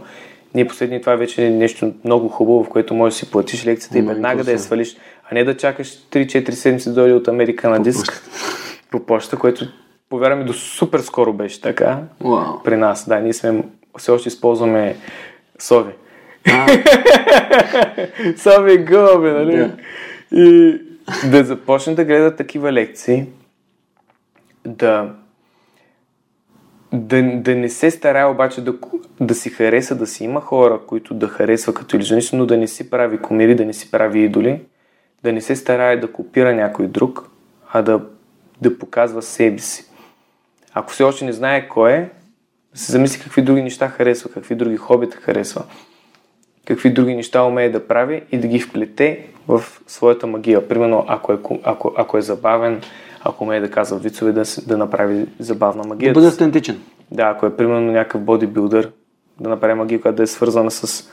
ние 0.56 0.68
последни 0.68 1.02
това 1.02 1.14
е 1.14 1.18
вече 1.18 1.50
нещо 1.50 1.94
много 2.04 2.28
хубаво, 2.28 2.64
в 2.64 2.70
което 2.70 2.94
можеш 2.94 3.20
да 3.20 3.26
си 3.26 3.32
платиш 3.32 3.66
лекцията 3.66 4.00
и 4.00 4.02
веднага 4.02 4.44
да 4.44 4.52
я 4.52 4.60
свалиш, 4.60 4.96
а 5.32 5.36
не 5.36 5.44
да 5.44 5.58
чакаш 5.58 5.88
3-4 5.88 6.52
седмици 6.52 6.90
да 6.90 6.96
дойде 6.96 7.14
от 7.14 7.28
Америка 7.28 7.70
на 7.70 7.84
диск 7.84 8.24
по 8.92 9.00
почта, 9.00 9.38
което 9.38 9.66
повярваме 10.10 10.44
до 10.44 10.54
супер 10.54 11.00
скоро 11.00 11.34
беше 11.34 11.62
така 11.62 12.00
wow. 12.22 12.64
при 12.64 12.78
нас. 12.78 13.10
Да, 13.10 13.20
ние 13.20 13.34
сме, 13.34 13.64
все 13.98 14.12
още 14.12 14.30
използваме 14.30 14.96
сови. 15.60 15.94
сови 18.38 18.78
гъби, 18.78 19.30
нали? 19.30 19.52
Yeah. 19.52 19.72
И 20.32 20.82
да 21.30 21.44
започне 21.44 21.96
да 21.96 22.06
гледа 22.06 22.36
такива 22.36 22.74
лекции, 22.74 23.26
да 24.66 25.10
да, 26.94 27.24
да 27.24 27.56
не 27.56 27.70
се 27.70 27.92
старае 27.92 28.26
обаче 28.26 28.62
да, 28.62 28.74
да 29.20 29.36
си 29.36 29.50
хареса, 29.50 29.96
да 29.96 30.08
си 30.08 30.24
има 30.24 30.42
хора, 30.42 30.80
които 30.88 31.14
да 31.14 31.28
харесва 31.28 31.74
като 31.74 31.96
иллюзионист, 31.96 32.34
но 32.34 32.46
да 32.46 32.58
не 32.58 32.68
си 32.68 32.90
прави 32.90 33.18
комири, 33.18 33.56
да 33.56 33.66
не 33.66 33.74
си 33.74 33.92
прави 33.92 34.24
идоли, 34.24 34.62
да 35.24 35.34
не 35.34 35.42
се 35.42 35.56
старае 35.56 36.00
да 36.00 36.12
копира 36.12 36.56
някой 36.56 36.88
друг, 36.88 37.30
а 37.72 37.82
да, 37.82 38.02
да 38.62 38.78
показва 38.78 39.22
себе 39.22 39.60
си. 39.60 39.86
Ако 40.74 40.92
все 40.92 41.04
още 41.04 41.26
не 41.26 41.34
знае 41.34 41.68
кой 41.68 41.92
е, 41.92 42.10
да 42.74 42.80
се 42.80 42.92
замисли 42.92 43.24
какви 43.24 43.42
други 43.42 43.62
неща 43.62 43.88
харесва, 43.88 44.32
какви 44.32 44.56
други 44.56 44.78
хобита 44.78 45.18
харесва, 45.18 45.64
какви 46.66 46.94
други 46.94 47.16
неща 47.16 47.44
умее 47.44 47.70
да 47.70 47.88
прави 47.88 48.24
и 48.32 48.38
да 48.38 48.48
ги 48.48 48.60
вплете 48.60 49.28
в 49.48 49.64
своята 49.88 50.28
магия. 50.28 50.68
Примерно, 50.68 51.06
ако 51.08 51.34
е, 51.34 51.38
ако, 51.64 51.94
ако 51.98 52.18
е 52.18 52.22
забавен, 52.22 52.82
ако 53.24 53.44
умее 53.44 53.60
да 53.60 53.72
казва 53.72 54.00
вицове, 54.00 54.32
да, 54.32 54.44
да 54.68 54.78
направи 54.78 55.26
забавна 55.40 55.84
магия. 55.84 56.14
Да 56.14 56.20
бъде 56.20 56.28
автентичен. 56.28 56.82
Да, 57.12 57.24
ако 57.24 57.46
е 57.46 57.56
примерно 57.56 57.92
някакъв 57.92 58.22
бодибилдър, 58.22 58.92
да 59.40 59.50
направи 59.50 59.74
магия, 59.74 60.02
която 60.02 60.16
да 60.16 60.24
е 60.24 60.28
свързана 60.28 60.72
с, 60.72 61.12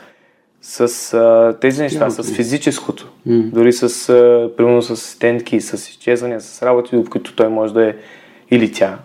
с 0.62 1.14
а, 1.14 1.56
тези 1.60 1.82
неща, 1.82 2.10
yeah, 2.10 2.22
с 2.22 2.36
физическото. 2.36 3.12
Mm. 3.28 3.50
Дори 3.50 3.72
с, 3.72 4.08
а, 4.08 4.50
примерно 4.56 4.82
с 4.82 4.96
стендки, 4.96 5.60
с 5.60 5.88
изчезвания, 5.88 6.40
с 6.40 6.62
работи, 6.62 6.96
в 6.96 7.10
които 7.10 7.36
той 7.36 7.48
може 7.48 7.74
да 7.74 7.88
е 7.88 7.94
или 8.50 8.72
тя, 8.72 8.98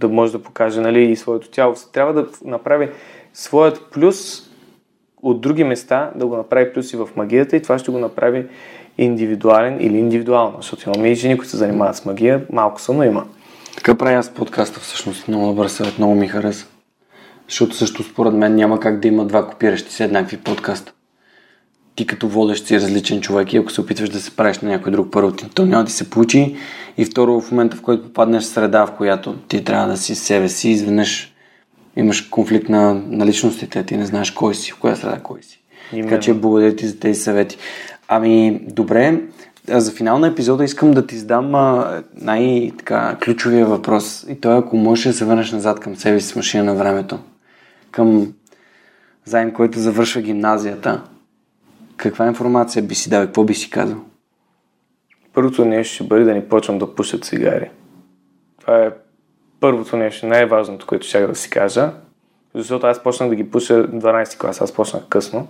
да 0.00 0.08
може 0.08 0.32
да 0.32 0.42
покаже 0.42 0.80
нали, 0.80 1.02
и 1.10 1.16
своето 1.16 1.50
тяло. 1.50 1.74
Трябва 1.92 2.12
да 2.12 2.26
направи 2.44 2.88
своят 3.34 3.80
плюс 3.92 4.48
от 5.22 5.40
други 5.40 5.64
места, 5.64 6.10
да 6.16 6.26
го 6.26 6.36
направи 6.36 6.72
плюс 6.72 6.92
и 6.92 6.96
в 6.96 7.08
магията 7.16 7.56
и 7.56 7.62
това 7.62 7.78
ще 7.78 7.90
го 7.90 7.98
направи 7.98 8.46
индивидуален 8.98 9.78
или 9.80 9.98
индивидуално, 9.98 10.56
защото 10.56 10.90
имаме 10.90 11.10
и 11.10 11.14
жени, 11.14 11.36
които 11.36 11.50
се 11.50 11.56
занимават 11.56 11.96
с 11.96 12.04
магия, 12.04 12.46
малко 12.52 12.80
са, 12.80 12.92
но 12.92 13.02
има. 13.02 13.24
Така 13.76 13.94
правя 13.94 14.18
аз 14.18 14.34
подкаста 14.34 14.80
всъщност, 14.80 15.28
много 15.28 15.46
добър 15.46 15.68
съвет, 15.68 15.98
много 15.98 16.14
ми 16.14 16.28
хареса. 16.28 16.66
Защото 17.48 17.76
също 17.76 18.02
според 18.02 18.34
мен 18.34 18.54
няма 18.54 18.80
как 18.80 19.00
да 19.00 19.08
има 19.08 19.24
два 19.24 19.46
копиращи 19.46 19.92
се 19.92 20.04
еднакви 20.04 20.36
подкаста. 20.36 20.92
Ти 21.94 22.06
като 22.06 22.28
водещ 22.28 22.66
си 22.66 22.80
различен 22.80 23.20
човек 23.20 23.52
и 23.52 23.56
ако 23.56 23.72
се 23.72 23.80
опитваш 23.80 24.08
да 24.08 24.20
се 24.20 24.36
правиш 24.36 24.58
на 24.58 24.68
някой 24.68 24.92
друг 24.92 25.08
първо, 25.10 25.32
то 25.54 25.66
няма 25.66 25.84
да 25.84 25.90
се 25.90 26.10
получи. 26.10 26.56
И 26.98 27.04
второ, 27.04 27.40
в 27.40 27.50
момента 27.50 27.76
в 27.76 27.82
който 27.82 28.02
попаднеш 28.02 28.42
в 28.42 28.46
среда, 28.46 28.86
в 28.86 28.96
която 28.96 29.34
ти 29.34 29.64
трябва 29.64 29.88
да 29.88 29.96
си 29.96 30.14
себе 30.14 30.48
си, 30.48 30.70
изведнъж 30.70 31.34
имаш 31.96 32.20
конфликт 32.20 32.68
на, 32.68 32.94
на 32.94 33.26
личностите, 33.26 33.84
ти 33.84 33.96
не 33.96 34.06
знаеш 34.06 34.30
кой 34.30 34.54
си, 34.54 34.72
в 34.72 34.78
коя 34.78 34.96
среда 34.96 35.20
кой 35.22 35.42
си. 35.42 35.60
Именно. 35.92 36.08
Така 36.08 36.20
че 36.20 36.34
благодаря 36.34 36.76
ти 36.76 36.86
за 36.86 36.98
тези 36.98 37.20
съвети. 37.20 37.58
Ами, 38.08 38.60
добре, 38.66 39.20
за 39.68 39.92
финал 39.92 40.18
на 40.18 40.26
епизода 40.26 40.64
искам 40.64 40.90
да 40.90 41.06
ти 41.06 41.16
задам 41.16 41.50
най-ключовия 42.14 43.66
въпрос. 43.66 44.26
И 44.28 44.40
той 44.40 44.58
ако 44.58 44.76
можеш 44.76 45.04
да 45.04 45.12
се 45.12 45.24
върнеш 45.24 45.52
назад 45.52 45.80
към 45.80 45.96
себе 45.96 46.20
си 46.20 46.26
с 46.28 46.36
машина 46.36 46.64
на 46.64 46.74
времето. 46.74 47.18
Към 47.90 48.34
заем, 49.24 49.52
който 49.52 49.78
завършва 49.78 50.20
гимназията. 50.20 51.04
Каква 51.96 52.26
информация 52.26 52.82
би 52.82 52.94
си 52.94 53.10
дал 53.10 53.22
и 53.22 53.26
какво 53.26 53.44
би 53.44 53.54
си 53.54 53.70
казал? 53.70 54.04
Първото 55.32 55.64
нещо 55.64 55.94
ще 55.94 56.04
бъде 56.04 56.24
да 56.24 56.34
ни 56.34 56.48
почвам 56.48 56.78
да 56.78 56.94
пушат 56.94 57.24
цигари. 57.24 57.70
Това 58.60 58.84
е 58.84 58.90
първото 59.60 59.96
нещо, 59.96 60.26
най-важното, 60.26 60.86
което 60.86 61.06
ще 61.06 61.26
да 61.26 61.34
си 61.34 61.50
кажа. 61.50 61.92
Защото 62.54 62.86
аз 62.86 63.02
почнах 63.02 63.28
да 63.28 63.34
ги 63.34 63.50
пуша 63.50 63.88
12 63.88 64.40
клас, 64.40 64.60
аз 64.60 64.72
почнах 64.72 65.08
късно. 65.08 65.48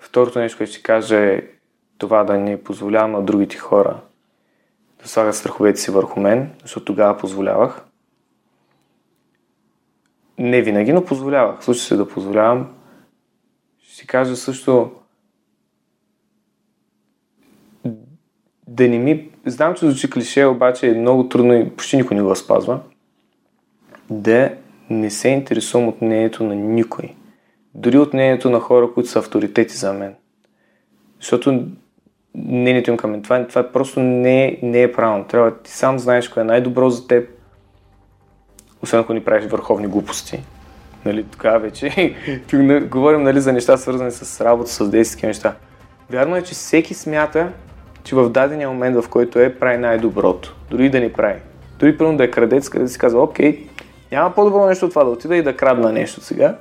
Второто 0.00 0.38
нещо, 0.38 0.58
което 0.58 0.72
ще 0.72 0.82
кажа 0.82 1.16
е 1.16 1.42
това 1.98 2.24
да 2.24 2.38
не 2.38 2.62
позволявам 2.62 3.12
на 3.12 3.22
другите 3.22 3.56
хора 3.56 4.00
да 5.02 5.08
слагат 5.08 5.36
страховете 5.36 5.80
си 5.80 5.90
върху 5.90 6.20
мен, 6.20 6.50
защото 6.62 6.84
тогава 6.84 7.18
позволявах. 7.18 7.84
Не 10.42 10.62
винаги, 10.62 10.92
но 10.92 11.04
позволявах. 11.04 11.64
Случай 11.64 11.82
се 11.82 11.96
да 11.96 12.08
позволявам. 12.08 12.68
Ще 13.82 13.96
си 13.96 14.06
кажа 14.06 14.36
също 14.36 14.90
да 18.68 18.88
не 18.88 18.98
ми... 18.98 19.30
Знам, 19.46 19.74
че 19.74 19.86
звучи 19.86 20.10
клише, 20.10 20.46
обаче 20.46 20.90
е 20.90 20.94
много 20.94 21.28
трудно 21.28 21.54
и 21.54 21.70
почти 21.70 21.96
никой 21.96 22.16
не 22.16 22.22
го 22.22 22.36
спазва. 22.36 22.80
да 24.10 24.54
не 24.90 25.10
се 25.10 25.28
интересувам 25.28 25.88
от 25.88 26.02
мнението 26.02 26.44
на 26.44 26.54
никой. 26.54 27.14
Дори 27.74 27.98
от 27.98 28.14
мнението 28.14 28.50
на 28.50 28.60
хора, 28.60 28.92
които 28.94 29.10
са 29.10 29.18
авторитети 29.18 29.76
за 29.76 29.92
мен. 29.92 30.14
Защото 31.20 31.66
мнението 32.34 32.90
им 32.90 32.96
към 32.96 33.10
мен, 33.10 33.22
това, 33.22 33.46
това 33.46 33.72
просто 33.72 34.00
не, 34.00 34.58
не 34.62 34.82
е 34.82 34.92
правилно. 34.92 35.24
Трябва 35.24 35.58
ти 35.58 35.70
сам 35.70 35.98
знаеш 35.98 36.28
кое 36.28 36.42
е 36.42 36.46
най-добро 36.46 36.90
за 36.90 37.06
теб, 37.06 37.41
освен 38.82 39.00
ако 39.00 39.14
ни 39.14 39.20
правиш 39.20 39.50
върховни 39.50 39.86
глупости. 39.86 40.42
Нали, 41.04 41.24
така 41.24 41.58
вече. 41.58 42.14
говорим 42.90 43.22
нали, 43.22 43.40
за 43.40 43.52
неща, 43.52 43.76
свързани 43.76 44.10
с 44.10 44.44
работа, 44.44 44.70
с 44.70 44.88
действия 44.88 45.28
неща. 45.28 45.54
Вярно 46.10 46.36
е, 46.36 46.42
че 46.42 46.54
всеки 46.54 46.94
смята, 46.94 47.48
че 48.04 48.14
в 48.14 48.30
дадения 48.30 48.68
момент, 48.68 49.04
в 49.04 49.08
който 49.08 49.38
е, 49.38 49.54
прави 49.54 49.78
най-доброто. 49.78 50.56
Дори 50.70 50.90
да 50.90 51.00
не 51.00 51.12
прави. 51.12 51.40
Дори 51.78 51.98
първо 51.98 52.16
да 52.16 52.24
е 52.24 52.30
крадец, 52.30 52.68
къде 52.68 52.88
си 52.88 52.98
казва, 52.98 53.22
окей, 53.22 53.66
няма 54.12 54.34
по-добро 54.34 54.66
нещо 54.66 54.84
от 54.86 54.90
това 54.90 55.04
да 55.04 55.10
отида 55.10 55.36
и 55.36 55.42
да 55.42 55.56
крадна 55.56 55.92
нещо 55.92 56.20
сега, 56.20 56.56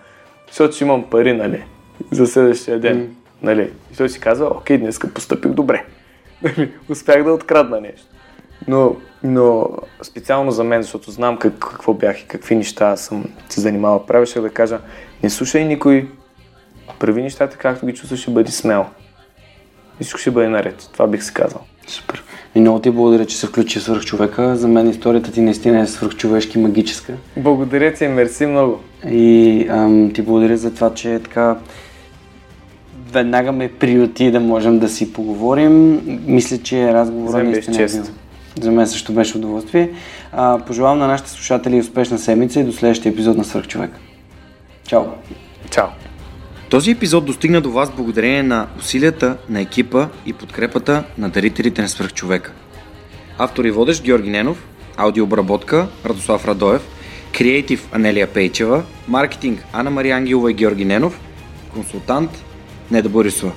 защото 0.47 0.75
ще 0.75 0.83
имам 0.83 1.09
пари, 1.09 1.33
нали, 1.33 1.63
за 2.11 2.27
следващия 2.27 2.79
ден. 2.79 2.97
Mm. 2.97 3.09
Нали? 3.41 3.71
И 3.93 3.97
той 3.97 4.09
си 4.09 4.19
казва, 4.19 4.45
окей, 4.45 4.77
днес 4.77 4.99
постъпих 5.13 5.51
добре. 5.51 5.85
Нали? 6.43 6.71
Успях 6.89 7.23
да 7.23 7.31
открадна 7.31 7.81
нещо. 7.81 8.07
Но, 8.67 8.95
но 9.23 9.69
специално 10.01 10.51
за 10.51 10.63
мен, 10.63 10.81
защото 10.81 11.11
знам 11.11 11.37
как, 11.37 11.53
какво 11.59 11.93
бях 11.93 12.21
и 12.21 12.27
какви 12.27 12.55
неща 12.55 12.95
съм 12.95 13.25
се 13.49 13.61
занимавал, 13.61 14.05
правеше 14.05 14.39
да 14.39 14.49
кажа, 14.49 14.79
не 15.23 15.29
слушай 15.29 15.65
никой, 15.65 16.07
прави 16.99 17.21
нещата 17.21 17.57
както 17.57 17.85
ги 17.85 17.93
чувстваш 17.93 18.27
и 18.27 18.31
бъди 18.31 18.51
смел. 18.51 18.85
Всичко 19.99 20.19
ще 20.19 20.31
бъде 20.31 20.47
наред. 20.47 20.89
Това 20.93 21.07
бих 21.07 21.23
си 21.23 21.33
казал. 21.33 21.61
Супер. 21.87 22.23
И 22.55 22.59
много 22.59 22.79
ти 22.79 22.91
благодаря, 22.91 23.25
че 23.25 23.37
се 23.37 23.47
включи 23.47 23.79
свърх 23.79 24.05
човека. 24.05 24.55
За 24.55 24.67
мен 24.67 24.89
историята 24.89 25.31
ти 25.31 25.41
наистина 25.41 25.79
е 25.79 25.87
свръхчовешки 25.87 26.59
магическа. 26.59 27.13
Благодаря 27.37 27.93
ти, 27.93 28.07
мерси 28.07 28.45
много. 28.45 28.79
И 29.09 29.65
ам, 29.69 30.11
ти 30.13 30.21
благодаря 30.21 30.57
за 30.57 30.73
това, 30.73 30.93
че 30.93 31.19
така 31.23 31.57
веднага 33.11 33.51
ме 33.51 33.71
приюти 33.71 34.31
да 34.31 34.39
можем 34.39 34.79
да 34.79 34.89
си 34.89 35.13
поговорим. 35.13 36.01
Мисля, 36.25 36.57
че 36.57 36.93
разговорът 36.93 37.43
наистина 37.43 37.75
е 37.75 37.79
чест. 37.79 38.13
За 38.59 38.71
мен 38.71 38.87
също 38.87 39.13
беше 39.13 39.37
удоволствие. 39.37 39.89
А, 40.31 40.59
пожелавам 40.67 40.99
на 40.99 41.07
нашите 41.07 41.29
слушатели 41.29 41.79
успешна 41.79 42.17
седмица 42.17 42.59
и 42.59 42.63
до 42.63 42.71
следващия 42.71 43.11
епизод 43.11 43.37
на 43.37 43.43
Свърхчовек. 43.43 43.91
Чао! 44.87 45.03
Чао! 45.71 45.87
Този 46.69 46.91
епизод 46.91 47.25
достигна 47.25 47.61
до 47.61 47.71
вас 47.71 47.91
благодарение 47.91 48.43
на 48.43 48.67
усилията 48.79 49.37
на 49.49 49.61
екипа 49.61 50.07
и 50.25 50.33
подкрепата 50.33 51.03
на 51.17 51.29
дарителите 51.29 51.81
на 51.81 51.89
Свърхчовека. 51.89 52.51
Автор 53.37 53.65
и 53.65 53.71
водещ 53.71 54.03
Георги 54.03 54.29
Ненов, 54.29 54.67
аудиообработка 54.97 55.87
Радослав 56.05 56.47
Радоев, 56.47 56.81
креатив 57.37 57.89
Анелия 57.91 58.27
Пейчева, 58.27 58.83
маркетинг 59.07 59.65
Анна 59.73 59.91
Мария 59.91 60.15
Ангелова 60.15 60.51
и 60.51 60.53
Георги 60.53 60.85
Ненов, 60.85 61.19
консултант 61.73 62.31
Неда 62.91 63.09
Борисова. 63.09 63.51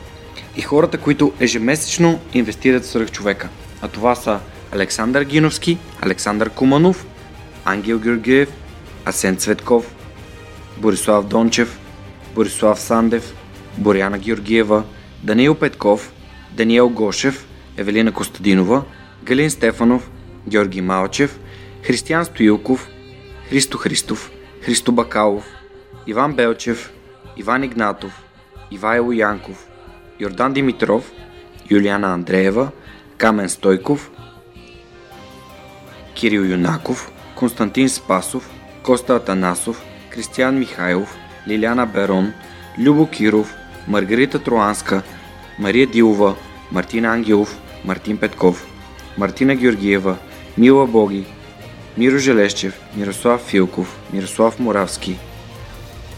И 0.56 0.62
хората, 0.62 0.98
които 0.98 1.32
ежемесечно 1.40 2.18
инвестират 2.34 2.82
в 2.82 2.86
свръхчовека. 2.86 3.48
А 3.82 3.88
това 3.88 4.14
са 4.14 4.40
Александър 4.74 5.22
Гиновски, 5.22 5.78
Александър 6.02 6.50
Куманов, 6.50 7.06
Ангел 7.64 7.98
Георгиев, 7.98 8.48
Асен 9.04 9.36
Цветков, 9.36 9.94
Борислав 10.78 11.26
Дончев, 11.26 11.78
Борислав 12.34 12.80
Сандев, 12.80 13.34
Боряна 13.78 14.18
Георгиева, 14.18 14.82
Даниил 15.22 15.54
Петков, 15.54 16.12
Даниел 16.52 16.88
Гошев, 16.88 17.46
Евелина 17.78 18.12
Костадинова, 18.12 18.82
Галин 19.24 19.50
Стефанов, 19.50 20.10
Георги 20.48 20.80
Малчев, 20.80 21.38
Християн 21.82 22.24
Стоилков, 22.24 22.88
Христо 23.48 23.78
Христов, 23.78 24.30
Христо 24.62 24.92
Бакалов, 24.92 25.44
Иван 26.06 26.34
Белчев, 26.34 26.92
Иван 27.36 27.64
Игнатов, 27.64 28.22
Ивайло 28.70 29.12
Янков, 29.12 29.66
Йордан 30.20 30.52
Димитров, 30.52 31.12
Юлиана 31.70 32.14
Андреева, 32.14 32.70
Камен 33.18 33.48
Стойков, 33.48 34.10
Кирил 36.14 36.44
Юнаков, 36.44 37.10
Константин 37.36 37.88
Спасов, 37.88 38.48
Коста 38.82 39.16
Атанасов, 39.16 39.82
Кристиян 40.10 40.58
Михайлов, 40.58 41.16
Лиляна 41.46 41.86
Берон, 41.86 42.32
Любо 42.78 43.06
Киров, 43.06 43.54
Маргарита 43.86 44.38
Троанска, 44.38 45.02
Мария 45.58 45.86
Дилова, 45.86 46.36
Мартин 46.70 47.04
Ангелов, 47.06 47.56
Мартин 47.84 48.16
Петков, 48.16 48.66
Мартина 49.16 49.54
Георгиева, 49.54 50.16
Мила 50.56 50.86
Боги, 50.86 51.26
Миро 51.96 52.18
Желещев, 52.18 52.74
Мирослав 52.94 53.40
Филков, 53.40 53.96
Мирослав 54.12 54.58
Моравски, 54.58 55.18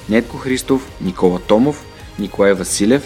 Нетко 0.09 0.39
Христов, 0.39 0.83
Никола 1.01 1.39
Томов, 1.39 1.85
Николай 2.19 2.55
Василев, 2.55 3.03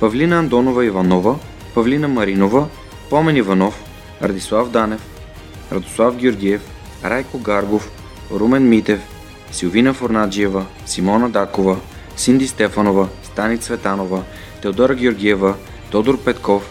Павлина 0.00 0.38
Андонова 0.38 0.86
Иванова, 0.86 1.38
Павлина 1.74 2.08
Маринова, 2.08 2.68
Помен 3.10 3.36
Иванов, 3.36 3.74
Радислав 4.22 4.70
Данев, 4.70 5.00
Радослав 5.72 6.16
Георгиев, 6.16 6.62
Райко 7.04 7.38
Гаргов, 7.38 7.90
Румен 8.30 8.68
Митев, 8.68 9.00
Силвина 9.52 9.94
Форнаджиева, 9.94 10.66
Симона 10.86 11.30
Дакова, 11.30 11.76
Синди 12.16 12.46
Стефанова, 12.48 13.08
Стани 13.22 13.58
Цветанова, 13.58 14.22
Теодора 14.62 14.94
Георгиева, 14.94 15.54
Тодор 15.90 16.24
Петков, 16.24 16.70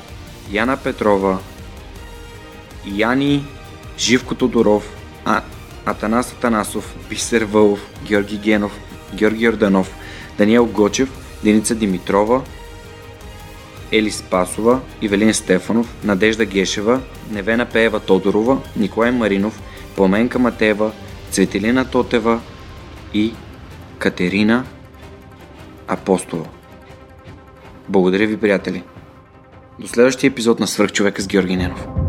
Яна 0.52 0.78
Петрова, 0.78 1.38
Яни 2.86 3.46
Живко 3.98 4.36
Тодоров, 4.36 4.84
а, 5.26 5.42
Атанас 5.86 6.32
Атанасов, 6.32 6.96
Бисер 7.10 7.42
Вълов, 7.42 7.80
Георги 8.04 8.38
Генов, 8.38 8.80
Георги 9.16 9.50
Орданов, 9.50 9.92
Даниел 10.38 10.66
Гочев, 10.66 11.10
Деница 11.44 11.76
Димитрова, 11.76 12.42
Ели 13.92 14.12
Спасова, 14.12 14.80
Ивелин 15.02 15.34
Стефанов, 15.34 15.96
Надежда 16.04 16.46
Гешева, 16.46 17.02
Невена 17.32 17.66
Пеева 17.66 18.00
Тодорова, 18.00 18.62
Николай 18.76 19.12
Маринов, 19.12 19.62
Пламенка 19.96 20.40
Матева, 20.40 20.92
Цветелина 21.32 21.86
Тотева 21.86 22.40
и 23.14 23.34
Катерина 23.98 24.66
Апостола. 25.88 26.46
Благодаря 27.90 28.28
ви, 28.28 28.38
приятели! 28.38 28.84
До 29.80 29.88
следващия 29.88 30.28
епизод 30.28 30.60
на 30.60 30.68
Свърхчовека 30.68 31.22
с 31.22 31.28
Георги 31.28 31.56
Ненов. 31.56 32.07